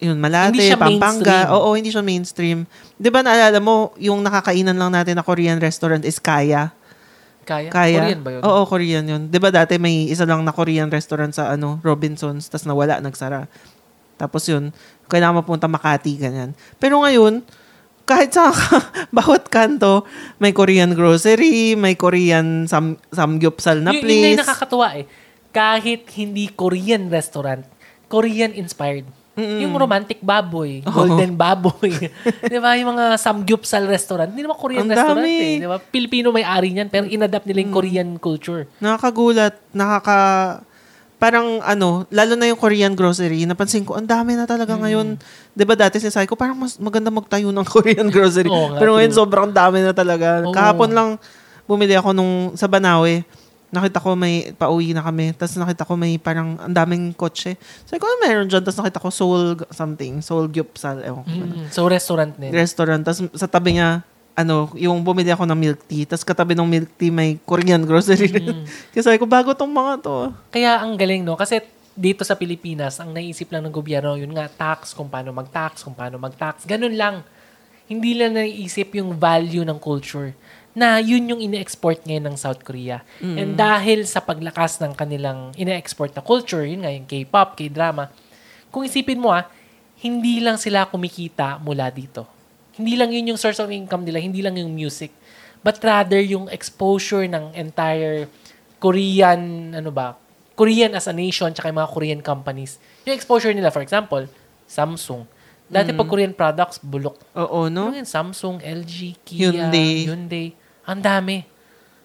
yun, 0.00 0.16
Malate, 0.16 0.56
Hindi 0.56 0.70
siya 0.72 0.78
Pampanga. 0.80 1.20
mainstream. 1.20 1.52
Oo, 1.52 1.68
hindi 1.76 1.90
siya 1.92 2.00
mainstream. 2.00 2.58
'Di 2.96 3.08
ba 3.12 3.20
naalala 3.20 3.60
mo, 3.60 3.92
yung 4.00 4.24
nakakainan 4.24 4.72
lang 4.78 4.88
natin 4.94 5.20
na 5.20 5.24
Korean 5.26 5.60
restaurant 5.60 6.00
is 6.06 6.16
Kaya? 6.16 6.72
Kaya? 7.44 7.68
Kaya? 7.68 7.98
Korean 8.00 8.20
ba 8.22 8.30
yun? 8.38 8.42
Oo, 8.46 8.60
Korean 8.64 9.04
yun. 9.04 9.22
'Di 9.28 9.36
ba 9.42 9.52
dati 9.52 9.76
may 9.76 10.08
isa 10.08 10.24
lang 10.24 10.40
na 10.40 10.54
Korean 10.54 10.88
restaurant 10.88 11.34
sa 11.34 11.52
ano, 11.52 11.82
Robinsons, 11.84 12.48
tas 12.48 12.64
nawala, 12.64 13.02
nagsara. 13.02 13.44
Tapos 14.16 14.46
yun, 14.46 14.70
kailangan 15.10 15.42
mapunta 15.42 15.66
Makati, 15.66 16.14
ganyan. 16.16 16.54
Pero 16.78 17.02
ngayon, 17.02 17.42
kahit 18.02 18.30
sa 18.30 18.50
bawat 19.14 19.46
kanto, 19.46 20.04
may 20.36 20.50
Korean 20.50 20.92
grocery, 20.92 21.74
may 21.74 21.94
Korean 21.94 22.66
sam 22.66 22.98
samgyupsal 23.08 23.78
na 23.78 23.90
Yun- 23.90 23.98
Yun 23.98 24.02
na 24.02 24.08
place. 24.08 24.38
nakakatuwa 24.38 24.88
eh. 24.94 25.04
Kahit 25.48 26.08
hindi 26.12 26.48
Korean 26.48 27.06
restaurant, 27.06 27.62
Korean-inspired. 28.06 29.04
Yung 29.32 29.72
romantic 29.72 30.20
baboy, 30.20 30.84
golden 30.84 31.32
baboy. 31.34 31.88
'Di 32.44 32.58
ba? 32.58 32.76
Yung 32.76 32.92
mga 32.92 33.16
samgyupsal 33.16 33.88
restaurant, 33.88 34.28
hindi 34.28 34.44
naman 34.44 34.54
Korean 34.54 34.84
Ang 34.84 34.92
restaurant 34.92 35.24
dami. 35.24 35.40
eh, 35.40 35.56
'di 35.56 35.68
ba? 35.68 35.80
Pilipino 35.80 36.28
may-ari 36.28 36.68
niyan 36.70 36.88
pero 36.88 37.08
inadapt 37.08 37.48
nila 37.48 37.64
yung 37.64 37.72
Korean 37.72 38.08
culture. 38.18 38.68
Nakakagulat, 38.76 39.56
nakaka... 39.72 40.18
Parang 41.22 41.62
ano, 41.62 42.02
lalo 42.10 42.34
na 42.34 42.50
yung 42.50 42.58
Korean 42.58 42.98
grocery, 42.98 43.46
napansin 43.46 43.86
ko, 43.86 43.94
ang 43.94 44.10
dami 44.10 44.34
na 44.34 44.42
talaga 44.42 44.74
Mm. 44.74 44.80
ngayon. 44.82 45.06
ba 45.54 45.78
dati 45.78 46.02
sinasabi 46.02 46.26
ko, 46.26 46.34
parang 46.34 46.58
mas 46.58 46.74
maganda 46.82 47.14
magtayo 47.14 47.54
ng 47.54 47.62
Korean 47.70 48.10
grocery. 48.10 48.50
Oo 48.50 48.74
Pero 48.74 48.98
ngayon 48.98 49.14
sobrang 49.14 49.54
dami 49.54 49.86
na 49.86 49.94
talaga. 49.94 50.42
Oo. 50.42 50.50
Kahapon 50.50 50.90
lang 50.90 51.08
bumili 51.62 51.94
ako 51.94 52.10
nung 52.10 52.58
sa 52.58 52.66
Banawe. 52.66 53.22
Nakita 53.72 54.02
ko 54.02 54.12
may 54.12 54.50
pauwi 54.52 54.92
na 54.92 55.00
kami. 55.00 55.30
Tapos 55.32 55.54
nakita 55.56 55.86
ko 55.86 55.94
may 55.94 56.18
parang 56.18 56.58
ang 56.58 56.74
daming 56.74 57.14
kotse. 57.14 57.54
Sabi 57.86 58.02
ko, 58.02 58.04
ano 58.04 58.18
meron 58.20 58.44
dyan? 58.44 58.60
Tapos 58.60 58.82
nakita 58.82 58.98
ko 59.00 59.08
Soul 59.08 59.42
something. 59.70 60.20
Soul 60.20 60.50
Gyupsal. 60.50 61.06
Ewan 61.06 61.22
ko. 61.22 61.32
Mm. 61.32 61.70
So 61.70 61.86
restaurant 61.86 62.34
din. 62.36 62.50
Restaurant. 62.52 63.00
Tapos 63.00 63.30
sa 63.32 63.46
tabi 63.46 63.78
niya, 63.78 64.02
ano, 64.32 64.72
yung 64.76 65.04
bumili 65.04 65.28
ako 65.28 65.44
ng 65.44 65.58
milk 65.58 65.80
tea. 65.84 66.08
Tapos 66.08 66.24
katabi 66.24 66.56
ng 66.56 66.68
milk 66.68 66.90
tea 66.96 67.12
may 67.12 67.36
Korean 67.44 67.84
grocery. 67.84 68.32
Mm. 68.32 68.64
Kaya 68.92 69.02
sabi 69.04 69.20
ko, 69.20 69.28
bago 69.28 69.52
tong 69.52 69.72
mga 69.72 69.92
to. 70.00 70.16
Kaya 70.48 70.80
ang 70.80 70.96
galing, 70.96 71.20
no? 71.20 71.36
Kasi 71.36 71.60
dito 71.92 72.24
sa 72.24 72.32
Pilipinas, 72.32 72.96
ang 72.96 73.12
naisip 73.12 73.52
lang 73.52 73.68
ng 73.68 73.74
gobyerno, 73.74 74.16
yun 74.16 74.32
nga, 74.32 74.48
tax, 74.48 74.96
kung 74.96 75.12
paano 75.12 75.28
mag-tax, 75.36 75.84
kung 75.84 75.92
paano 75.92 76.16
mag-tax. 76.16 76.64
Ganun 76.64 76.96
lang. 76.96 77.20
Hindi 77.84 78.16
lang 78.16 78.32
naisip 78.32 78.96
yung 78.96 79.20
value 79.20 79.68
ng 79.68 79.76
culture 79.76 80.32
na 80.72 80.96
yun 81.04 81.28
yung 81.28 81.40
ine-export 81.44 82.08
ngayon 82.08 82.32
ng 82.32 82.36
South 82.40 82.64
Korea. 82.64 83.04
And 83.20 83.52
dahil 83.52 84.08
sa 84.08 84.24
paglakas 84.24 84.80
ng 84.80 84.96
kanilang 84.96 85.52
ine-export 85.52 86.16
na 86.16 86.24
culture, 86.24 86.64
yun 86.64 86.88
nga, 86.88 86.92
yung 86.92 87.04
K-pop, 87.04 87.60
K-drama, 87.60 88.08
kung 88.72 88.88
isipin 88.88 89.20
mo 89.20 89.28
ah, 89.28 89.44
hindi 90.00 90.40
lang 90.40 90.56
sila 90.56 90.88
kumikita 90.88 91.60
mula 91.60 91.92
dito. 91.92 92.24
Hindi 92.82 92.98
lang 92.98 93.14
yun 93.14 93.30
yung 93.30 93.38
source 93.38 93.62
of 93.62 93.70
income 93.70 94.02
nila, 94.02 94.18
hindi 94.18 94.42
lang 94.42 94.58
yung 94.58 94.74
music. 94.74 95.14
But 95.62 95.78
rather 95.78 96.18
yung 96.18 96.50
exposure 96.50 97.30
ng 97.30 97.54
entire 97.54 98.26
Korean, 98.82 99.70
ano 99.70 99.94
ba, 99.94 100.18
Korean 100.58 100.90
as 100.98 101.06
a 101.06 101.14
nation, 101.14 101.54
tsaka 101.54 101.70
yung 101.70 101.78
mga 101.78 101.92
Korean 101.94 102.20
companies. 102.20 102.82
Yung 103.06 103.14
exposure 103.14 103.54
nila, 103.54 103.70
for 103.70 103.86
example, 103.86 104.26
Samsung. 104.66 105.22
Dati 105.70 105.94
pag 105.94 106.10
Korean 106.10 106.34
products, 106.34 106.82
bulok. 106.82 107.16
Oo, 107.38 107.70
no? 107.70 107.94
Ano 107.94 107.96
yun? 107.96 108.04
Samsung, 108.04 108.58
LG, 108.60 109.22
Kia, 109.22 109.54
Hyundai. 109.54 110.04
Hyundai. 110.04 110.46
Ang 110.84 111.00
dami. 111.00 111.46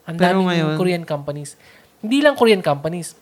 Ang 0.05 0.15
dami 0.15 0.39
ngayon- 0.47 0.77
Korean 0.77 1.03
companies. 1.03 1.57
Hindi 1.99 2.21
lang 2.21 2.37
Korean 2.37 2.61
companies. 2.61 3.17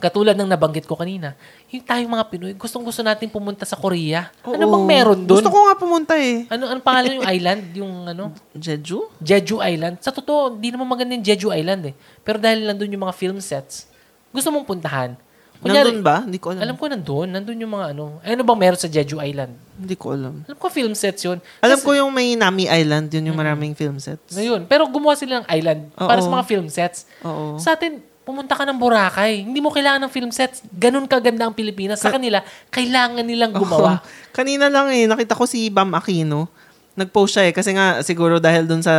Katulad 0.00 0.32
ng 0.38 0.48
nabanggit 0.48 0.88
ko 0.88 0.96
kanina, 0.96 1.36
yung 1.70 1.86
tayong 1.86 2.10
mga 2.10 2.24
Pinoy, 2.26 2.52
gustong 2.58 2.82
gusto 2.82 2.98
natin 2.98 3.30
pumunta 3.30 3.62
sa 3.62 3.78
Korea. 3.78 4.26
ano 4.42 4.58
Oo. 4.58 4.72
bang 4.74 4.86
meron 4.90 5.20
doon? 5.22 5.38
Gusto 5.38 5.54
ko 5.54 5.58
nga 5.70 5.74
pumunta 5.78 6.14
eh. 6.18 6.42
Ano 6.50 6.66
ang 6.66 6.82
pangalan 6.82 7.22
yung 7.22 7.28
island? 7.30 7.62
Yung 7.78 7.92
ano? 8.10 8.34
Jeju? 8.58 9.06
Jeju 9.22 9.62
Island. 9.62 10.02
Sa 10.02 10.10
totoo, 10.10 10.58
hindi 10.58 10.74
naman 10.74 10.90
maganda 10.90 11.14
yung 11.14 11.22
Jeju 11.22 11.54
Island 11.54 11.90
eh. 11.90 11.94
Pero 12.26 12.42
dahil 12.42 12.66
nandun 12.66 12.90
yung 12.90 13.06
mga 13.06 13.14
film 13.14 13.38
sets, 13.38 13.86
gusto 14.34 14.50
mong 14.50 14.66
puntahan. 14.66 15.14
Nandun 15.60 16.00
ba? 16.00 16.24
Hindi 16.24 16.40
ko 16.40 16.56
alam. 16.56 16.64
Alam 16.64 16.74
ko 16.80 16.84
nandun. 16.88 17.28
Nandun 17.36 17.60
yung 17.60 17.72
mga 17.76 17.92
ano. 17.92 18.16
Ano 18.24 18.40
bang 18.48 18.58
meron 18.58 18.80
sa 18.80 18.88
Jeju 18.88 19.20
Island? 19.20 19.52
Hindi 19.76 19.92
ko 19.92 20.16
alam. 20.16 20.40
Alam 20.48 20.56
ko 20.56 20.66
film 20.72 20.96
sets 20.96 21.20
yun. 21.20 21.36
Alam 21.60 21.76
Kasi- 21.76 21.84
ko 21.84 21.90
yung 21.92 22.10
may 22.10 22.32
Nami 22.32 22.64
Island, 22.64 23.12
yun 23.12 23.28
yung 23.28 23.36
maraming 23.38 23.76
film 23.76 24.00
sets. 24.00 24.32
Ngayon. 24.32 24.64
Pero 24.64 24.88
gumawa 24.88 25.12
sila 25.14 25.44
ng 25.44 25.46
island 25.52 25.92
para 25.92 26.18
Oo. 26.18 26.24
sa 26.24 26.30
mga 26.32 26.44
film 26.48 26.66
sets. 26.72 27.04
Oo. 27.20 27.60
Sa 27.60 27.76
atin, 27.76 28.00
pumunta 28.24 28.54
ka 28.54 28.62
ng 28.68 28.78
Boracay. 28.78 29.42
Hindi 29.42 29.58
mo 29.58 29.72
kailangan 29.72 30.06
ng 30.06 30.12
film 30.12 30.30
sets. 30.30 30.62
Ganun 30.70 31.08
kaganda 31.08 31.48
ang 31.48 31.54
Pilipinas. 31.56 31.98
Sa 31.98 32.12
kanila, 32.12 32.44
kailangan 32.70 33.24
nilang 33.24 33.52
gumawa. 33.56 33.96
Oo. 34.00 34.04
Kanina 34.30 34.70
lang 34.70 34.92
eh, 34.92 35.08
nakita 35.10 35.34
ko 35.34 35.48
si 35.48 35.72
Bam 35.72 35.90
Aquino. 35.96 36.46
Nag-post 36.94 37.40
siya 37.40 37.50
eh. 37.50 37.52
Kasi 37.56 37.74
nga, 37.74 38.04
siguro 38.04 38.38
dahil 38.38 38.68
dun 38.68 38.84
sa 38.84 38.94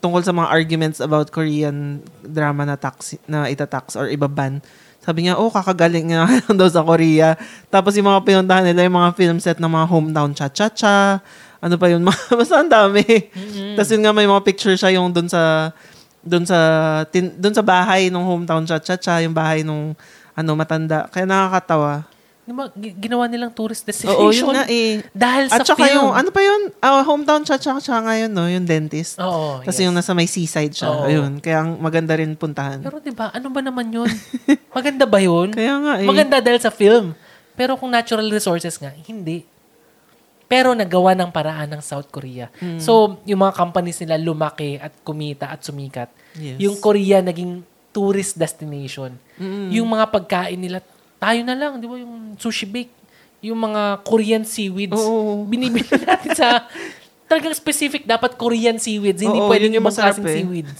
tungkol 0.00 0.22
sa 0.22 0.32
mga 0.32 0.48
arguments 0.52 0.98
about 1.02 1.32
Korean 1.34 2.04
drama 2.22 2.62
na 2.62 2.78
tax, 2.78 3.18
na 3.26 3.50
itatax 3.50 3.98
or 3.98 4.06
ibaban. 4.06 4.62
Sabi 5.02 5.26
niya, 5.26 5.38
oh, 5.38 5.50
kakagaling 5.50 6.10
nga 6.10 6.26
lang 6.26 6.56
daw 6.60 6.66
sa 6.70 6.82
Korea. 6.82 7.34
Tapos 7.70 7.94
yung 7.98 8.10
mga 8.10 8.22
pinuntahan 8.26 8.64
nila, 8.66 8.86
yung 8.86 8.98
mga 8.98 9.12
film 9.14 9.38
set 9.42 9.58
ng 9.58 9.70
mga 9.70 9.86
hometown 9.86 10.30
cha-cha-cha. 10.34 11.22
Ano 11.62 11.74
pa 11.78 11.86
yun? 11.90 12.02
Basta 12.38 12.62
ang 12.62 12.70
dami. 12.70 13.02
Tapos 13.74 13.90
yun 13.90 14.02
nga, 14.02 14.12
may 14.14 14.26
mga 14.26 14.42
picture 14.46 14.74
siya 14.74 14.94
yung 14.94 15.10
dun 15.10 15.30
sa 15.30 15.70
dun 16.26 16.42
sa 16.42 16.58
tin, 17.06 17.30
dun 17.38 17.54
sa 17.54 17.62
bahay 17.62 18.10
ng 18.10 18.20
hometown 18.20 18.66
cha-cha-cha, 18.66 19.22
yung 19.22 19.32
bahay 19.32 19.62
nung 19.62 19.94
ano 20.34 20.50
matanda. 20.52 21.06
Kaya 21.08 21.24
nakakatawa. 21.24 22.04
Ginawa 22.78 23.26
nilang 23.26 23.50
tourist 23.50 23.82
Oo, 23.82 23.90
destination. 23.90 24.30
yun 24.30 24.54
nga 24.54 24.64
eh. 24.70 25.02
Dahil 25.10 25.50
At 25.50 25.66
sa 25.66 25.74
saka 25.74 25.82
film. 25.82 25.98
yung, 25.98 26.10
ano 26.14 26.30
pa 26.30 26.38
yun? 26.46 26.70
Ah, 26.78 27.02
hometown 27.02 27.42
cha-cha-cha 27.42 27.98
ngayon, 28.02 28.30
no? 28.30 28.46
Yung 28.46 28.62
dentist. 28.62 29.18
Oo, 29.18 29.62
Tapos 29.66 29.74
yes. 29.74 29.82
yung 29.82 29.94
nasa 29.94 30.14
may 30.14 30.30
seaside 30.30 30.70
siya. 30.70 30.86
Oo. 30.94 31.10
Ayun. 31.10 31.42
Kaya 31.42 31.66
ang 31.66 31.82
maganda 31.82 32.14
rin 32.14 32.38
puntahan. 32.38 32.78
Pero 32.86 33.02
'di 33.02 33.10
ba, 33.10 33.34
ano 33.34 33.50
ba 33.50 33.58
naman 33.58 33.90
'yun? 33.90 34.06
Maganda 34.70 35.10
ba 35.10 35.18
'yun? 35.18 35.50
Kaya 35.58 35.74
nga 35.82 35.92
eh. 35.98 36.06
Maganda 36.06 36.38
dahil 36.38 36.62
sa 36.62 36.70
film. 36.70 37.18
Pero 37.58 37.74
kung 37.74 37.90
natural 37.90 38.30
resources 38.30 38.78
nga, 38.78 38.94
hindi. 38.94 39.42
Pero 40.46 40.78
nagawa 40.78 41.14
ng 41.18 41.30
paraan 41.34 41.66
ng 41.74 41.82
South 41.82 42.06
Korea. 42.10 42.46
Hmm. 42.62 42.78
So, 42.78 43.18
yung 43.26 43.42
mga 43.42 43.54
companies 43.58 43.98
nila 43.98 44.14
lumaki 44.18 44.78
at 44.78 44.94
kumita 45.02 45.50
at 45.50 45.66
sumikat. 45.66 46.06
Yes. 46.38 46.62
Yung 46.62 46.78
Korea 46.78 47.18
naging 47.18 47.66
tourist 47.90 48.38
destination. 48.38 49.16
Yung 49.72 49.88
mga 49.88 50.12
pagkain 50.12 50.60
nila, 50.60 50.84
tayo 51.16 51.40
na 51.42 51.56
lang, 51.56 51.80
di 51.80 51.88
ba? 51.88 51.96
Yung 51.96 52.36
sushi 52.36 52.68
bake, 52.68 52.92
yung 53.40 53.56
mga 53.56 54.04
Korean 54.04 54.44
seaweeds. 54.44 54.96
Oo. 54.96 55.48
Binibili 55.48 55.88
natin 56.06 56.30
sa 56.36 56.68
talagang 57.26 57.56
specific 57.56 58.06
dapat 58.06 58.38
Korean 58.38 58.78
seaweeds. 58.78 59.24
Hindi 59.24 59.40
Oo, 59.40 59.50
pwedeng 59.50 59.72
yun 59.72 59.80
yung 59.80 59.86
ibang 59.88 59.96
masarap 59.96 60.16
klaseng 60.18 60.28
eh. 60.28 60.36
seaweeds. 60.44 60.76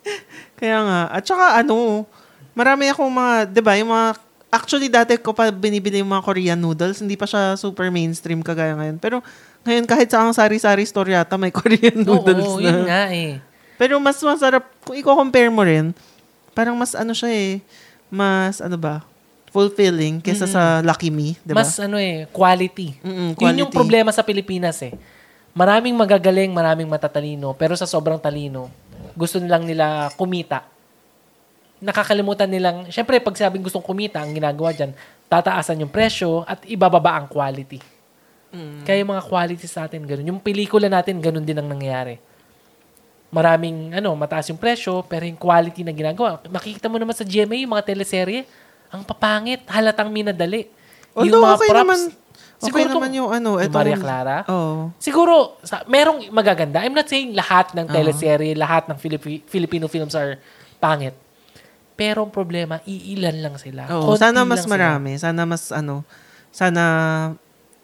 Kaya 0.60 0.78
nga. 0.86 1.00
At 1.10 1.22
saka 1.26 1.58
ano, 1.60 2.06
marami 2.54 2.88
akong 2.88 3.10
mga, 3.12 3.34
di 3.50 3.60
ba, 3.60 3.72
yung 3.76 3.90
mga, 3.90 4.08
actually 4.52 4.92
dati 4.92 5.16
ko 5.16 5.32
pa 5.32 5.48
binibili 5.48 5.98
yung 5.98 6.12
mga 6.12 6.22
Korean 6.22 6.60
noodles, 6.60 7.00
hindi 7.00 7.16
pa 7.16 7.24
siya 7.24 7.56
super 7.56 7.88
mainstream 7.88 8.44
kagaya 8.44 8.76
ngayon. 8.76 9.00
Pero 9.00 9.24
ngayon 9.64 9.88
kahit 9.88 10.12
sa 10.12 10.20
ang 10.20 10.36
sari-sari 10.36 10.84
store 10.84 11.16
yata 11.16 11.40
may 11.40 11.48
Korean 11.56 12.04
noodles 12.04 12.44
Oo, 12.46 12.60
na. 12.60 12.68
yun 12.68 12.80
nga 12.84 13.02
eh. 13.08 13.40
Pero 13.80 13.96
mas 13.98 14.20
masarap, 14.20 14.68
kung 14.84 14.94
i-compare 14.94 15.48
mo 15.48 15.64
rin, 15.64 15.90
parang 16.52 16.76
mas 16.76 16.92
ano 16.92 17.10
siya 17.10 17.32
eh, 17.32 17.52
mas 18.06 18.60
ano 18.60 18.76
ba, 18.76 19.02
fulfilling 19.50 20.20
kesa 20.20 20.46
sa 20.46 20.62
Lucky 20.80 21.10
Me, 21.10 21.34
di 21.40 21.50
ba? 21.50 21.60
Mas 21.64 21.74
ano 21.76 21.96
eh, 21.96 22.28
quality. 22.30 23.00
Mm-mm, 23.02 23.34
Yun 23.34 23.66
yung 23.66 23.68
quality. 23.68 23.74
problema 23.74 24.10
sa 24.12 24.22
Pilipinas 24.22 24.78
eh. 24.80 24.94
Maraming 25.52 25.92
magagaling, 25.92 26.48
maraming 26.48 26.88
matatalino, 26.88 27.52
pero 27.52 27.76
sa 27.76 27.84
sobrang 27.84 28.16
talino, 28.16 28.72
gusto 29.12 29.36
nilang 29.36 29.68
nila 29.68 30.08
kumita. 30.16 30.64
Nakakalimutan 31.82 32.46
nilang, 32.46 32.86
syempre 32.88 33.18
pag 33.18 33.34
sabing 33.34 33.66
gustong 33.66 33.82
kumita, 33.82 34.22
ang 34.22 34.30
ginagawa 34.30 34.70
dyan, 34.70 34.94
tataasan 35.26 35.82
yung 35.82 35.90
presyo 35.90 36.46
at 36.46 36.62
ibababa 36.70 37.18
ang 37.18 37.26
quality. 37.26 37.82
Mm. 38.54 38.86
Kaya 38.86 38.96
yung 39.02 39.10
mga 39.10 39.24
quality 39.26 39.66
sa 39.66 39.90
atin, 39.90 40.06
ganun. 40.06 40.30
Yung 40.30 40.40
pelikula 40.40 40.86
natin, 40.86 41.18
ganun 41.18 41.42
din 41.42 41.58
ang 41.58 41.66
nangyayari. 41.66 42.22
Maraming, 43.32 43.96
ano, 43.96 44.12
mataas 44.12 44.52
yung 44.52 44.60
presyo, 44.60 45.02
pero 45.08 45.24
yung 45.24 45.40
quality 45.40 45.82
na 45.82 45.90
ginagawa. 45.90 46.38
Makikita 46.52 46.86
mo 46.86 47.00
naman 47.00 47.16
sa 47.16 47.24
GMA, 47.24 47.64
yung 47.64 47.72
mga 47.72 47.88
teleserye, 47.88 48.44
ang 48.92 49.02
papangit, 49.02 49.64
halatang 49.66 50.12
minadali. 50.12 50.68
Although 51.16 51.48
okay 51.56 51.72
naman, 51.72 51.98
okay 52.12 52.68
Siguro 52.68 52.88
naman 52.92 53.10
yung 53.16 53.30
ano, 53.32 53.56
yung 53.56 53.64
etong, 53.64 53.80
Maria 53.80 53.96
Clara? 53.96 54.36
Oo. 54.52 54.92
Siguro, 55.00 55.56
sa, 55.64 55.80
merong 55.88 56.28
magaganda. 56.28 56.84
I'm 56.84 56.92
not 56.92 57.08
saying 57.08 57.32
lahat 57.32 57.72
Uh-huh. 57.72 57.82
ng 57.82 57.86
teleserye, 57.88 58.52
lahat 58.52 58.86
ng 58.92 59.00
Filipi- 59.00 59.42
Filipino 59.48 59.88
films 59.88 60.12
are 60.12 60.36
pangit. 60.76 61.16
Pero 61.92 62.24
ang 62.24 62.32
problema, 62.32 62.80
iilan 62.82 63.36
lang 63.38 63.54
sila. 63.56 63.86
Oo, 63.90 64.12
Konti 64.12 64.22
sana 64.22 64.42
mas 64.42 64.60
lang 64.60 64.64
sila. 64.64 64.72
marami. 64.72 65.10
Sana 65.16 65.40
mas 65.44 65.62
ano, 65.70 66.02
sana, 66.48 66.82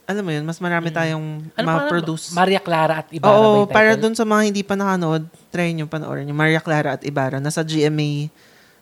alam 0.04 0.22
mo 0.24 0.32
yun, 0.32 0.44
mas 0.44 0.56
marami 0.58 0.88
tayong 0.88 1.44
Ano 1.52 1.66
pa 1.66 1.84
ma-produce. 1.84 2.32
Maria 2.32 2.58
Clara 2.58 3.04
at 3.04 3.08
Ibarra 3.08 3.36
ba 3.36 3.44
Oo, 3.44 3.68
para 3.68 3.92
dun 3.94 4.12
sa 4.12 4.24
mga 4.24 4.42
hindi 4.48 4.62
pa 4.64 4.74
nakanood, 4.74 5.24
try 5.48 5.72
nyo 5.72 5.84
panoorin. 5.84 6.24
Yung 6.24 6.36
Maria 6.36 6.60
Clara 6.60 6.96
at 6.96 7.04
Ibarra. 7.04 7.36
Nasa 7.38 7.60
GMA. 7.60 8.32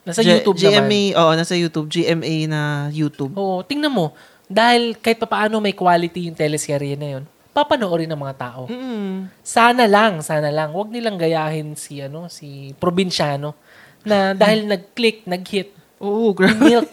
Nasa 0.06 0.22
G- 0.22 0.38
YouTube 0.38 0.54
GMA, 0.54 0.86
naman. 1.10 1.18
oo, 1.18 1.32
nasa 1.34 1.54
YouTube. 1.58 1.90
GMA 1.90 2.46
na 2.46 2.60
YouTube. 2.94 3.34
Oo, 3.34 3.66
tingnan 3.66 3.90
mo. 3.90 4.14
Dahil 4.46 4.94
kahit 4.94 5.18
papaano 5.18 5.58
may 5.58 5.74
quality 5.74 6.30
yung 6.30 6.38
teleserye 6.38 6.94
na 6.94 7.18
yun, 7.18 7.24
papanoorin 7.50 8.06
ng 8.06 8.20
mga 8.20 8.36
tao. 8.38 8.70
Mm. 8.70 9.26
Sana 9.42 9.90
lang, 9.90 10.22
sana 10.22 10.54
lang. 10.54 10.70
Huwag 10.70 10.94
nilang 10.94 11.18
gayahin 11.18 11.74
si, 11.74 11.98
ano, 11.98 12.30
si 12.30 12.70
probinsyano 12.78 13.58
na 14.06 14.32
dahil 14.32 14.64
nag-click, 14.64 15.26
nag-hit, 15.26 15.74
Oo, 15.98 16.30
grabe. 16.30 16.56
milk. 16.56 16.88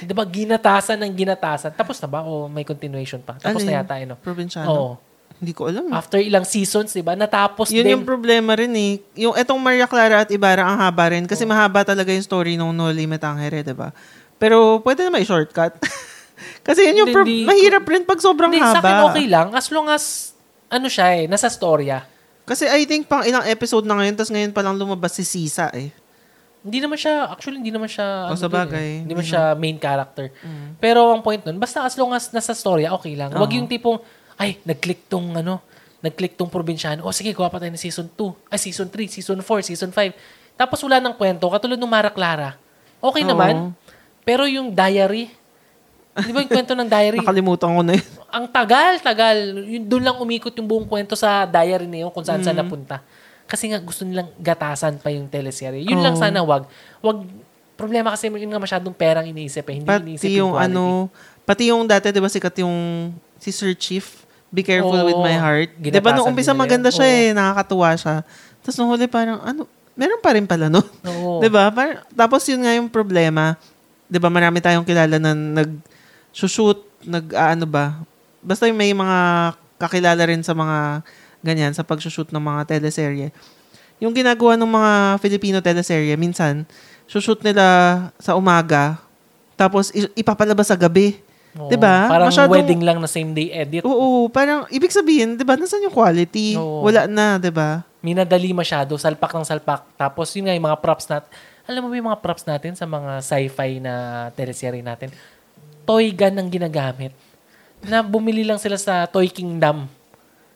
Di 0.00 0.12
ba, 0.12 0.24
ginatasan 0.24 1.02
ng 1.02 1.12
ginatasan. 1.12 1.74
Tapos 1.74 1.98
na 1.98 2.08
ba? 2.08 2.22
O 2.22 2.46
may 2.46 2.62
continuation 2.62 3.20
pa? 3.20 3.36
Tapos 3.36 3.60
Ano 3.60 3.68
na 3.68 3.82
yata, 3.82 3.98
ano? 3.98 4.14
Probinsyano. 4.16 4.68
Oo. 4.70 4.92
Hindi 5.34 5.50
ko 5.50 5.66
alam. 5.66 5.90
After 5.90 6.16
ilang 6.16 6.46
seasons, 6.46 6.94
di 6.94 7.02
ba? 7.02 7.12
Natapos 7.12 7.68
Yun 7.68 7.84
din. 7.84 7.92
yung 7.92 8.04
problema 8.06 8.54
rin 8.54 8.70
eh. 8.72 9.02
Yung 9.18 9.34
etong 9.34 9.58
Maria 9.58 9.84
Clara 9.84 10.22
at 10.22 10.30
Ibarra 10.30 10.62
ang 10.64 10.78
haba 10.78 11.10
rin 11.10 11.26
kasi 11.26 11.42
mahaba 11.44 11.82
talaga 11.82 12.08
yung 12.08 12.22
story 12.22 12.54
ng 12.54 12.70
Noli 12.70 13.04
Me 13.04 13.18
Tangere, 13.18 13.60
'di 13.60 13.74
ba? 13.74 13.90
Pero 14.38 14.78
pwede 14.80 15.04
naman 15.04 15.20
i-shortcut. 15.20 15.74
Kasi 16.66 16.82
yun 16.82 17.04
yung 17.04 17.10
Hindi, 17.12 17.44
hindi- 17.44 17.46
mahirap 17.46 17.84
rin 17.86 18.02
pag 18.02 18.18
sobrang 18.18 18.50
Hindi, 18.50 18.58
haba. 18.58 18.74
sa 18.74 18.80
akin 18.80 18.96
okay 19.06 19.26
lang. 19.28 19.48
As 19.52 19.70
long 19.70 19.86
as, 19.86 20.34
ano 20.66 20.90
siya 20.90 21.06
eh, 21.14 21.24
nasa 21.24 21.46
storya. 21.46 22.02
Kasi 22.42 22.66
I 22.66 22.84
think 22.84 23.06
pang 23.06 23.22
ilang 23.22 23.46
episode 23.46 23.84
na 23.84 23.94
ngayon, 23.94 24.14
tapos 24.14 24.32
ngayon 24.32 24.50
pa 24.50 24.60
lang 24.60 24.74
lumabas 24.74 25.14
si 25.14 25.22
Sisa 25.22 25.70
eh. 25.70 25.94
Hindi 26.64 26.80
naman 26.80 26.96
siya, 26.96 27.28
actually 27.28 27.60
hindi 27.60 27.68
naman 27.68 27.86
siya, 27.86 28.24
O, 28.24 28.32
ano 28.32 28.40
sa 28.40 28.48
dun 28.48 28.56
bagay. 28.56 28.80
eh. 28.80 28.98
Hindi 29.04 29.12
naman 29.12 29.26
siya 29.26 29.42
main 29.52 29.76
character. 29.76 30.32
Pero 30.78 31.12
ang 31.12 31.20
point 31.20 31.38
nun, 31.38 31.56
basta 31.56 31.84
as 31.84 31.92
long 31.94 32.10
as 32.10 32.32
nasa 32.32 32.50
storya, 32.50 32.88
okay 32.90 33.12
lang. 33.12 33.28
Huwag 33.30 33.46
Oo. 33.46 33.58
yung 33.60 33.68
tipong, 33.68 34.00
ay, 34.34 34.56
nag-click 34.62 35.04
tong, 35.04 35.36
ano, 35.36 35.60
nag-click 36.00 36.34
tong 36.34 36.48
probinsyano. 36.48 37.04
O 37.04 37.12
sige, 37.12 37.30
gawa 37.30 37.48
pa 37.48 37.56
tayo 37.58 37.68
ng 37.68 37.78
season 37.78 38.08
2. 38.08 38.48
Ay, 38.48 38.58
season 38.58 38.88
3, 38.88 39.04
season 39.06 39.38
4, 39.38 39.60
season 39.62 39.92
5. 39.92 40.16
Tapos 40.54 40.80
wala 40.80 40.96
ng 40.98 41.12
kwento, 41.12 41.44
katulad 41.46 41.76
ng 41.76 41.84
Mara 41.86 42.08
Clara. 42.08 42.56
Okay 42.98 43.22
Oo. 43.22 43.30
naman. 43.30 43.76
Pero 44.20 44.44
yung 44.44 44.68
diary, 44.70 45.28
di 46.16 46.32
ba 46.32 46.40
yung 46.40 46.48
kwento 46.50 46.72
ng 46.72 46.88
diary? 46.88 47.20
Nakalimutan 47.22 47.68
ko 47.70 47.82
na 47.82 47.92
yun. 47.92 48.06
ang 48.30 48.46
tagal, 48.46 48.96
tagal. 48.98 49.36
Yun, 49.60 49.84
doon 49.84 50.02
lang 50.02 50.16
umikot 50.16 50.54
yung 50.54 50.64
buong 50.64 50.86
kwento 50.86 51.12
sa 51.12 51.44
diary 51.44 51.84
na 51.84 52.02
yun 52.02 52.10
kung 52.10 52.22
saan 52.22 52.40
Mm. 52.40 52.46
saan 52.46 52.56
napunta. 52.56 52.96
Kasi 53.44 53.70
nga 53.70 53.78
gusto 53.80 54.08
nilang 54.08 54.32
gatasan 54.40 54.98
pa 54.98 55.12
yung 55.12 55.28
teleserye. 55.28 55.84
Yun 55.84 56.00
lang 56.00 56.16
Oo. 56.16 56.22
sana 56.22 56.40
wag. 56.40 56.64
Wag 57.04 57.18
problema 57.74 58.14
kasi 58.14 58.30
yun 58.30 58.50
nga 58.50 58.62
masyadong 58.62 58.94
perang 58.94 59.26
iniisip 59.26 59.66
eh. 59.68 59.76
Hindi 59.82 59.88
iniisip 59.90 60.26
Pati 60.30 60.38
yung 60.40 60.52
quality. 60.54 60.66
ano, 60.70 60.84
pati 61.44 61.62
yung 61.68 61.82
dati, 61.84 62.08
di 62.14 62.22
ba 62.22 62.30
sikat 62.30 62.54
yung 62.64 62.76
si 63.36 63.50
Sir 63.52 63.74
Chief, 63.76 64.24
Be 64.48 64.62
Careful 64.62 64.96
Oo. 64.96 65.06
with 65.10 65.20
My 65.20 65.36
Heart. 65.36 65.76
Di 65.76 66.00
ba 66.00 66.14
nung 66.14 66.30
umpisa 66.30 66.54
maganda 66.54 66.88
siya 66.88 67.04
Oo. 67.04 67.14
eh, 67.18 67.28
nakakatuwa 67.34 67.90
siya. 67.98 68.16
Tapos 68.64 68.76
nung 68.80 68.88
huli 68.94 69.04
parang, 69.10 69.42
ano, 69.44 69.68
meron 69.92 70.22
pa 70.22 70.32
rin 70.32 70.46
pala 70.48 70.72
nun. 70.72 70.86
Oo. 71.04 71.38
Di 71.42 71.50
ba? 71.50 71.68
Tapos 72.14 72.46
yun 72.48 72.64
nga 72.64 72.72
yung 72.72 72.88
problema. 72.88 73.58
Di 74.08 74.16
ba 74.16 74.30
marami 74.32 74.62
tayong 74.62 74.86
kilala 74.86 75.18
na 75.18 75.34
nag-shoot, 75.34 76.80
nag, 77.04 77.26
ano 77.34 77.66
ba, 77.68 77.98
basta 78.40 78.64
yung 78.70 78.78
may 78.78 78.94
mga 78.94 79.18
kakilala 79.76 80.22
rin 80.24 80.40
sa 80.40 80.54
mga 80.54 81.02
ganyan, 81.44 81.76
sa 81.76 81.84
pag-shoot 81.84 82.32
ng 82.32 82.40
mga 82.40 82.60
teleserye. 82.64 83.28
Yung 84.00 84.16
ginagawa 84.16 84.56
ng 84.56 84.66
mga 84.66 84.92
Filipino 85.20 85.60
teleserye, 85.60 86.16
minsan, 86.16 86.64
shoot 87.06 87.38
nila 87.44 87.64
sa 88.16 88.34
umaga, 88.34 88.98
tapos 89.54 89.92
ipapalabas 90.16 90.72
sa 90.72 90.74
gabi. 90.80 91.20
Oo. 91.54 91.70
'Di 91.70 91.78
ba? 91.78 92.10
Parang 92.10 92.34
Masyadong- 92.34 92.50
wedding 92.58 92.82
lang 92.82 92.98
na 92.98 93.06
same 93.06 93.30
day 93.30 93.54
edit. 93.54 93.86
Oo, 93.86 94.26
parang 94.26 94.66
ibig 94.74 94.90
sabihin, 94.90 95.38
'di 95.38 95.46
ba, 95.46 95.54
nasan 95.54 95.86
yung 95.86 95.94
quality? 95.94 96.58
Oo. 96.58 96.82
Wala 96.82 97.06
na, 97.06 97.38
'di 97.38 97.54
ba? 97.54 97.86
Minadali 98.02 98.50
masyado, 98.50 98.98
salpak 98.98 99.30
ng 99.30 99.46
salpak. 99.46 99.86
Tapos 99.94 100.34
yun 100.34 100.50
nga 100.50 100.54
yung 100.58 100.66
mga 100.66 100.82
props 100.82 101.06
natin. 101.06 101.30
Alam 101.64 101.86
mo 101.86 101.88
ba 101.88 101.96
yung 101.96 102.08
mga 102.10 102.20
props 102.20 102.44
natin 102.44 102.76
sa 102.76 102.84
mga 102.84 103.22
sci-fi 103.24 103.80
na 103.80 103.94
teleserye 104.36 104.82
natin? 104.84 105.08
Toy 105.86 106.12
gun 106.12 106.36
ang 106.36 106.50
ginagamit. 106.50 107.14
Na 107.80 108.04
bumili 108.04 108.44
lang 108.44 108.60
sila 108.60 108.76
sa 108.76 109.06
Toy 109.08 109.32
Kingdom. 109.32 109.88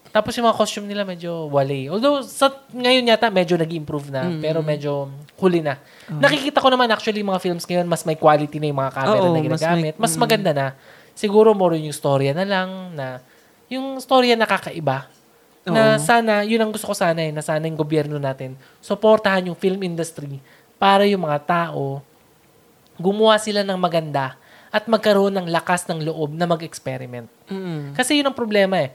Tapos 0.08 0.32
yung 0.34 0.48
mga 0.48 0.56
costume 0.56 0.86
nila 0.88 1.04
medyo 1.04 1.52
wale. 1.52 1.92
Although 1.92 2.24
sa 2.24 2.48
ngayon 2.72 3.04
yata 3.04 3.28
medyo 3.28 3.60
nag-improve 3.60 4.08
na, 4.08 4.28
pero 4.40 4.64
medyo 4.64 5.12
huli 5.36 5.60
na. 5.60 5.76
Nakikita 6.08 6.58
ko 6.58 6.68
naman 6.72 6.88
actually 6.88 7.20
mga 7.20 7.40
films 7.40 7.68
ngayon 7.68 7.84
mas 7.84 8.02
may 8.08 8.16
quality 8.16 8.56
na 8.56 8.66
yung 8.72 8.80
mga 8.80 8.92
camera 8.96 9.20
Oo, 9.20 9.32
na 9.32 9.38
mas 9.38 9.44
ginagamit. 9.44 9.94
may- 9.94 10.00
Mas, 10.00 10.14
maganda 10.16 10.50
na. 10.56 10.66
Siguro 11.12 11.52
more 11.52 11.76
yung 11.76 11.92
storya 11.92 12.32
na 12.32 12.46
lang 12.46 12.68
na 12.96 13.20
yung 13.68 14.00
storya 14.00 14.32
nakakaiba. 14.32 15.06
Na 15.68 15.96
Oo. 15.96 16.00
sana, 16.00 16.40
yun 16.48 16.56
ang 16.64 16.72
gusto 16.72 16.88
ko 16.88 16.96
sana 16.96 17.20
eh, 17.20 17.28
na 17.28 17.44
sana 17.44 17.68
yung 17.68 17.76
gobyerno 17.76 18.16
natin, 18.16 18.56
suportahan 18.80 19.52
yung 19.52 19.58
film 19.58 19.84
industry 19.84 20.40
para 20.80 21.04
yung 21.04 21.28
mga 21.28 21.44
tao, 21.44 22.00
gumawa 22.96 23.36
sila 23.36 23.60
ng 23.60 23.76
maganda 23.76 24.40
at 24.72 24.88
magkaroon 24.88 25.32
ng 25.36 25.46
lakas 25.52 25.84
ng 25.88 26.04
loob 26.08 26.32
na 26.32 26.48
mag-experiment. 26.48 27.28
Mm. 27.48 27.92
Kasi 27.92 28.20
yun 28.20 28.28
ang 28.28 28.36
problema 28.36 28.80
eh. 28.80 28.92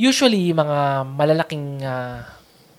Usually, 0.00 0.56
mga 0.56 1.04
malalaking 1.12 1.84
ah, 1.84 2.24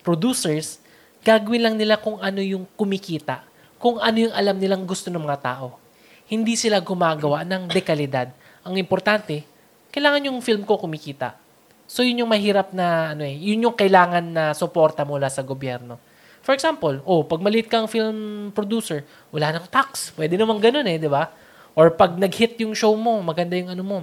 producers, 0.02 0.82
gagawin 1.22 1.62
lang 1.62 1.76
nila 1.78 2.02
kung 2.02 2.18
ano 2.18 2.42
yung 2.42 2.66
kumikita, 2.74 3.46
kung 3.78 4.02
ano 4.02 4.26
yung 4.26 4.34
alam 4.34 4.58
nilang 4.58 4.90
gusto 4.90 5.14
ng 5.14 5.22
mga 5.22 5.38
tao. 5.38 5.78
Hindi 6.26 6.58
sila 6.58 6.82
gumagawa 6.82 7.46
ng 7.46 7.70
dekalidad. 7.70 8.34
Ang 8.66 8.82
importante, 8.82 9.46
kailangan 9.94 10.34
yung 10.34 10.42
film 10.42 10.66
ko 10.66 10.82
kumikita. 10.82 11.38
So 11.86 12.02
yun 12.02 12.26
yung 12.26 12.32
mahirap 12.34 12.74
na 12.74 13.14
ano 13.14 13.22
eh, 13.22 13.38
yun 13.38 13.70
yung 13.70 13.78
kailangan 13.78 14.26
na 14.26 14.44
suporta 14.58 15.06
mula 15.06 15.30
sa 15.30 15.46
gobyerno. 15.46 16.02
For 16.42 16.58
example, 16.58 17.06
oh, 17.06 17.22
pag 17.22 17.38
maliit 17.38 17.70
kang 17.70 17.86
film 17.86 18.50
producer, 18.50 19.06
wala 19.30 19.54
nang 19.54 19.70
tax. 19.70 20.10
Pwede 20.18 20.42
naman 20.42 20.58
ganun 20.58 20.90
eh, 20.90 20.98
di 20.98 21.06
ba? 21.06 21.30
Or 21.78 21.94
pag 21.94 22.18
nag-hit 22.18 22.58
yung 22.66 22.74
show 22.74 22.98
mo, 22.98 23.22
maganda 23.22 23.54
yung 23.54 23.70
ano 23.70 23.86
mo, 23.86 23.98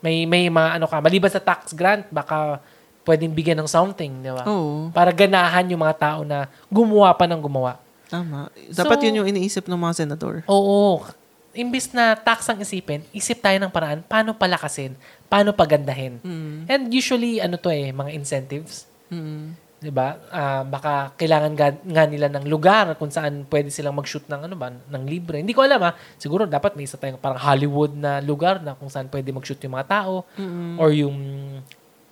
may 0.00 0.24
may 0.24 0.48
mga 0.48 0.76
ano 0.76 0.86
ka, 0.86 0.98
maliban 0.98 1.28
sa 1.28 1.40
tax 1.40 1.72
grant, 1.72 2.08
baka 2.08 2.60
pwedeng 3.04 3.32
bigyan 3.32 3.56
ng 3.58 3.68
something, 3.68 4.12
di 4.20 4.28
ba? 4.28 4.44
Oo, 4.44 4.92
Para 4.92 5.08
ganahan 5.10 5.64
yung 5.68 5.80
mga 5.80 5.96
tao 5.96 6.20
na 6.22 6.48
gumawa 6.68 7.12
pa 7.12 7.24
ng 7.24 7.40
gumawa. 7.40 7.80
tama. 8.06 8.50
Dapat 8.68 8.96
So- 8.98 9.04
yun 9.06 9.22
yung 9.22 9.28
iniisip 9.28 9.64
ng 9.64 9.78
mga 9.78 10.04
senador. 10.04 10.42
Oo. 10.44 11.06
Imbis 11.50 11.90
na 11.90 12.14
tax 12.14 12.46
ang 12.46 12.58
isipin, 12.58 13.02
isip 13.10 13.38
tayo 13.38 13.58
ng 13.58 13.70
paraan 13.70 14.02
paano 14.02 14.34
palakasin, 14.34 14.94
paano 15.26 15.50
pagandahin. 15.50 16.22
Mm. 16.22 16.58
And 16.66 16.82
usually, 16.90 17.38
ano 17.38 17.58
to 17.58 17.70
eh, 17.70 17.90
mga 17.90 18.10
incentives. 18.14 18.86
Mm. 19.10 19.54
'Di 19.80 19.88
ba? 19.90 20.20
Ah, 20.28 20.62
baka 20.62 21.16
kailangan 21.16 21.52
nga, 21.56 21.68
nga 21.72 22.04
nila 22.04 22.28
ng 22.28 22.44
lugar 22.44 22.92
kung 23.00 23.08
saan 23.08 23.48
pwede 23.48 23.72
silang 23.72 23.96
mag-shoot 23.96 24.28
ng 24.28 24.46
ano 24.46 24.54
ba, 24.54 24.68
ng 24.68 25.04
libre. 25.08 25.40
Hindi 25.40 25.56
ko 25.56 25.64
alam 25.64 25.80
ah. 25.80 25.96
Siguro 26.20 26.44
dapat 26.44 26.76
may 26.76 26.84
isa 26.84 27.00
tayong 27.00 27.16
parang 27.16 27.40
Hollywood 27.40 27.96
na 27.96 28.20
lugar 28.20 28.60
na 28.60 28.76
kung 28.76 28.92
saan 28.92 29.08
pwede 29.08 29.32
mag-shoot 29.32 29.58
yung 29.64 29.74
mga 29.74 29.88
tao 29.88 30.28
or 30.76 30.92
yung 30.92 31.16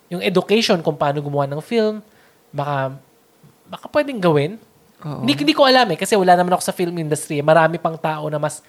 yung 0.09 0.21
education 0.25 0.81
kung 0.81 0.97
paano 0.97 1.21
gumawa 1.21 1.45
ng 1.45 1.61
film. 1.61 2.01
Baka 2.49 2.97
baka 3.69 3.85
pwedeng 3.93 4.17
gawin. 4.17 4.57
Oo. 5.05 5.21
Hindi, 5.23 5.37
hindi 5.37 5.53
ko 5.53 5.63
alam 5.63 5.85
eh 5.93 5.97
kasi 6.01 6.17
wala 6.17 6.33
naman 6.33 6.57
ako 6.57 6.63
sa 6.65 6.73
film 6.73 6.97
industry. 6.97 7.39
Marami 7.45 7.77
pang 7.77 7.95
tao 7.95 8.25
na 8.33 8.41
mas 8.41 8.65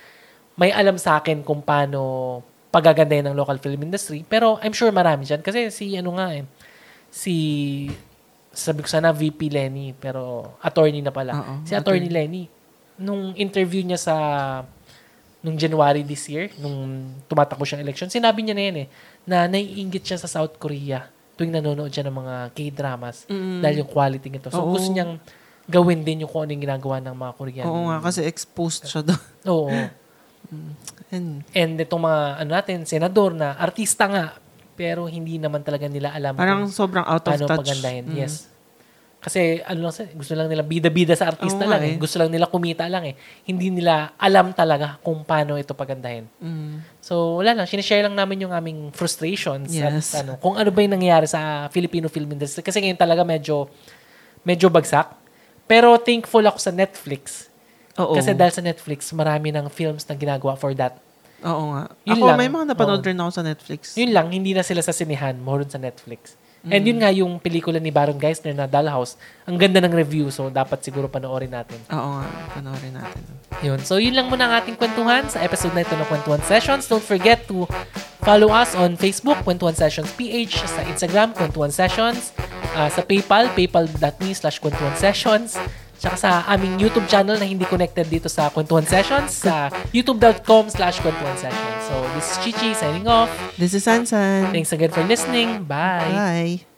may 0.61 0.69
alam 0.77 1.01
sa 1.01 1.17
akin 1.17 1.41
kung 1.41 1.65
paano 1.65 2.45
pagagandahin 2.69 3.33
ng 3.33 3.35
local 3.35 3.57
film 3.57 3.81
industry. 3.81 4.23
Pero 4.29 4.61
I'm 4.61 4.77
sure 4.77 4.93
marami 4.93 5.25
dyan. 5.25 5.41
Kasi 5.41 5.73
si 5.73 5.97
ano 5.97 6.21
nga 6.21 6.37
eh, 6.37 6.45
si 7.09 7.35
sabi 8.51 8.83
ko 8.83 8.89
sana 8.91 9.15
VP 9.15 9.47
Lenny, 9.49 9.95
pero 9.95 10.53
attorney 10.59 11.01
na 11.01 11.15
pala. 11.15 11.33
Oo, 11.35 11.55
si 11.63 11.73
attorney 11.73 12.11
Lenny, 12.11 12.51
nung 12.99 13.33
interview 13.35 13.81
niya 13.81 13.97
sa 13.97 14.15
nung 15.41 15.57
January 15.57 16.05
this 16.05 16.29
year, 16.29 16.53
nung 16.61 16.77
tumatakbo 17.25 17.65
siyang 17.65 17.81
election, 17.81 18.13
sinabi 18.13 18.45
niya 18.45 18.53
na 18.53 18.65
yan 18.69 18.77
eh, 18.85 18.89
na 19.25 19.49
naiingit 19.49 20.05
siya 20.05 20.19
sa 20.21 20.29
South 20.29 20.61
Korea 20.61 21.09
tuwing 21.33 21.57
nanonood 21.57 21.89
siya 21.89 22.05
ng 22.05 22.13
mga 22.13 22.35
K-dramas 22.53 23.25
Mm. 23.25 23.65
dahil 23.65 23.77
yung 23.81 23.89
quality 23.89 24.29
nito. 24.29 24.53
So 24.53 24.61
Oo. 24.61 24.77
gusto 24.77 24.93
niyang 24.93 25.17
gawin 25.65 26.05
din 26.05 26.21
yung 26.21 26.29
kung 26.29 26.45
ano 26.45 26.53
yung 26.53 26.61
ginagawa 26.61 27.01
ng 27.01 27.17
mga 27.17 27.33
Korean. 27.33 27.65
Oo 27.65 27.89
nga, 27.89 28.05
kasi 28.05 28.21
exposed 28.29 28.85
siya 28.85 29.01
doon. 29.01 29.23
Oo. 29.57 29.73
And 31.09 31.41
And 31.57 31.73
itong 31.81 32.03
mga 32.05 32.21
ano 32.45 32.51
natin, 32.53 32.85
senador 32.85 33.33
na 33.33 33.57
artista 33.57 34.05
nga, 34.05 34.37
pero 34.81 35.05
hindi 35.05 35.37
naman 35.37 35.61
talaga 35.61 35.85
nila 35.93 36.17
alam 36.17 36.33
parang 36.33 36.65
kung 36.65 36.73
sobrang 36.73 37.05
out 37.05 37.21
of 37.21 37.37
paano 37.37 37.45
touch. 37.45 37.61
pagandahin. 37.61 38.09
Mm. 38.09 38.17
Yes. 38.17 38.49
Kasi 39.21 39.61
ano 39.69 39.85
lang, 39.85 39.93
gusto 40.17 40.33
lang 40.33 40.49
nila 40.49 40.65
bida-bida 40.65 41.13
sa 41.13 41.29
artista 41.29 41.61
Oo 41.61 41.69
lang 41.69 41.85
eh. 41.85 41.93
eh. 41.93 41.97
Gusto 42.01 42.17
lang 42.17 42.33
nila 42.33 42.49
kumita 42.49 42.89
lang 42.89 43.05
eh. 43.05 43.15
Hindi 43.45 43.69
nila 43.69 44.17
alam 44.17 44.57
talaga 44.57 44.97
kung 45.05 45.21
paano 45.29 45.61
ito 45.61 45.77
pagandahin. 45.77 46.25
Mm. 46.41 46.81
So, 47.05 47.45
wala 47.45 47.53
lang. 47.53 47.69
Sinishare 47.69 48.01
lang 48.09 48.17
namin 48.17 48.49
yung 48.49 48.57
aming 48.57 48.89
frustrations 48.97 49.69
Yes. 49.77 50.17
at 50.17 50.25
ano, 50.25 50.41
kung 50.41 50.57
ano 50.57 50.73
ba 50.73 50.81
yung 50.81 50.97
nangyayari 50.97 51.29
sa 51.29 51.69
Filipino 51.69 52.09
film 52.09 52.33
industry. 52.33 52.65
Kasi 52.65 52.81
ngayon 52.81 52.97
talaga 52.97 53.21
medyo 53.21 53.69
medyo 54.41 54.73
bagsak. 54.73 55.13
Pero 55.69 56.01
thankful 56.01 56.49
ako 56.49 56.57
sa 56.57 56.73
Netflix. 56.73 57.53
Oo. 58.01 58.17
Kasi 58.17 58.33
dahil 58.33 58.57
sa 58.57 58.65
Netflix, 58.65 59.13
marami 59.13 59.53
ng 59.53 59.69
films 59.69 60.09
na 60.09 60.17
ginagawa 60.17 60.57
for 60.57 60.73
that. 60.73 60.97
Oo 61.43 61.65
nga. 61.73 61.83
Yun 62.05 62.15
ako, 62.15 62.25
lang. 62.27 62.37
may 62.37 62.49
mga 62.49 62.67
napanood 62.69 63.01
Oo. 63.01 63.09
rin 63.09 63.17
ako 63.17 63.31
sa 63.31 63.43
Netflix. 63.43 63.81
Yun 63.95 64.11
lang, 64.11 64.27
hindi 64.29 64.53
na 64.53 64.61
sila 64.61 64.81
sa 64.81 64.91
sinihan, 64.91 65.37
more 65.37 65.65
sa 65.65 65.77
Netflix. 65.77 66.37
And 66.61 66.85
Mm. 66.85 66.89
yun 66.93 66.99
nga 67.01 67.09
yung 67.11 67.33
pelikula 67.41 67.81
ni 67.81 67.89
Baron 67.89 68.21
Geisner 68.21 68.53
na 68.53 68.69
Dollhouse. 68.69 69.17
Ang 69.49 69.57
ganda 69.57 69.81
ng 69.81 69.97
review, 69.97 70.29
so 70.29 70.53
dapat 70.53 70.85
siguro 70.85 71.09
panoorin 71.09 71.49
natin. 71.49 71.81
Oo 71.89 72.21
nga, 72.21 72.29
panoorin 72.53 72.93
natin. 72.93 73.23
Yun. 73.61 73.81
So, 73.81 73.97
yun 73.97 74.13
lang 74.13 74.29
muna 74.29 74.45
ang 74.45 74.55
ating 74.61 74.77
kwentuhan 74.77 75.25
sa 75.27 75.41
episode 75.41 75.73
na 75.73 75.81
ito 75.81 75.97
ng 75.97 76.05
Kwentuhan 76.05 76.45
Sessions. 76.45 76.85
Don't 76.85 77.01
forget 77.01 77.49
to 77.49 77.65
follow 78.21 78.53
us 78.53 78.77
on 78.77 78.93
Facebook, 78.95 79.41
Kwentuhan 79.41 79.73
Sessions 79.73 80.13
PH, 80.13 80.69
sa 80.69 80.85
Instagram, 80.85 81.33
Kwentuhan 81.33 81.73
Sessions, 81.73 82.37
ah, 82.77 82.93
sa 82.93 83.01
PayPal, 83.01 83.49
paypal.me 83.57 83.97
slash 84.31 84.61
Kwentuhan 84.61 84.93
Sessions, 84.95 85.57
tsaka 86.01 86.17
sa 86.17 86.31
aming 86.49 86.81
YouTube 86.81 87.05
channel 87.07 87.37
na 87.37 87.45
hindi 87.45 87.69
connected 87.69 88.09
dito 88.09 88.33
sa 88.33 88.49
Kwentuhan 88.49 88.89
Sessions, 88.89 89.45
sa 89.45 89.69
youtube.com 89.93 90.73
slash 90.73 90.99
Kwentuhan 91.05 91.37
Sessions. 91.37 91.81
So, 91.87 91.95
this 92.17 92.27
is 92.33 92.37
Chichi 92.41 92.73
signing 92.73 93.05
off. 93.05 93.29
This 93.61 93.77
is 93.77 93.85
Sansan. 93.85 94.49
Thanks 94.51 94.73
again 94.73 94.91
for 94.91 95.05
listening. 95.05 95.69
Bye! 95.69 96.09
Bye. 96.11 96.70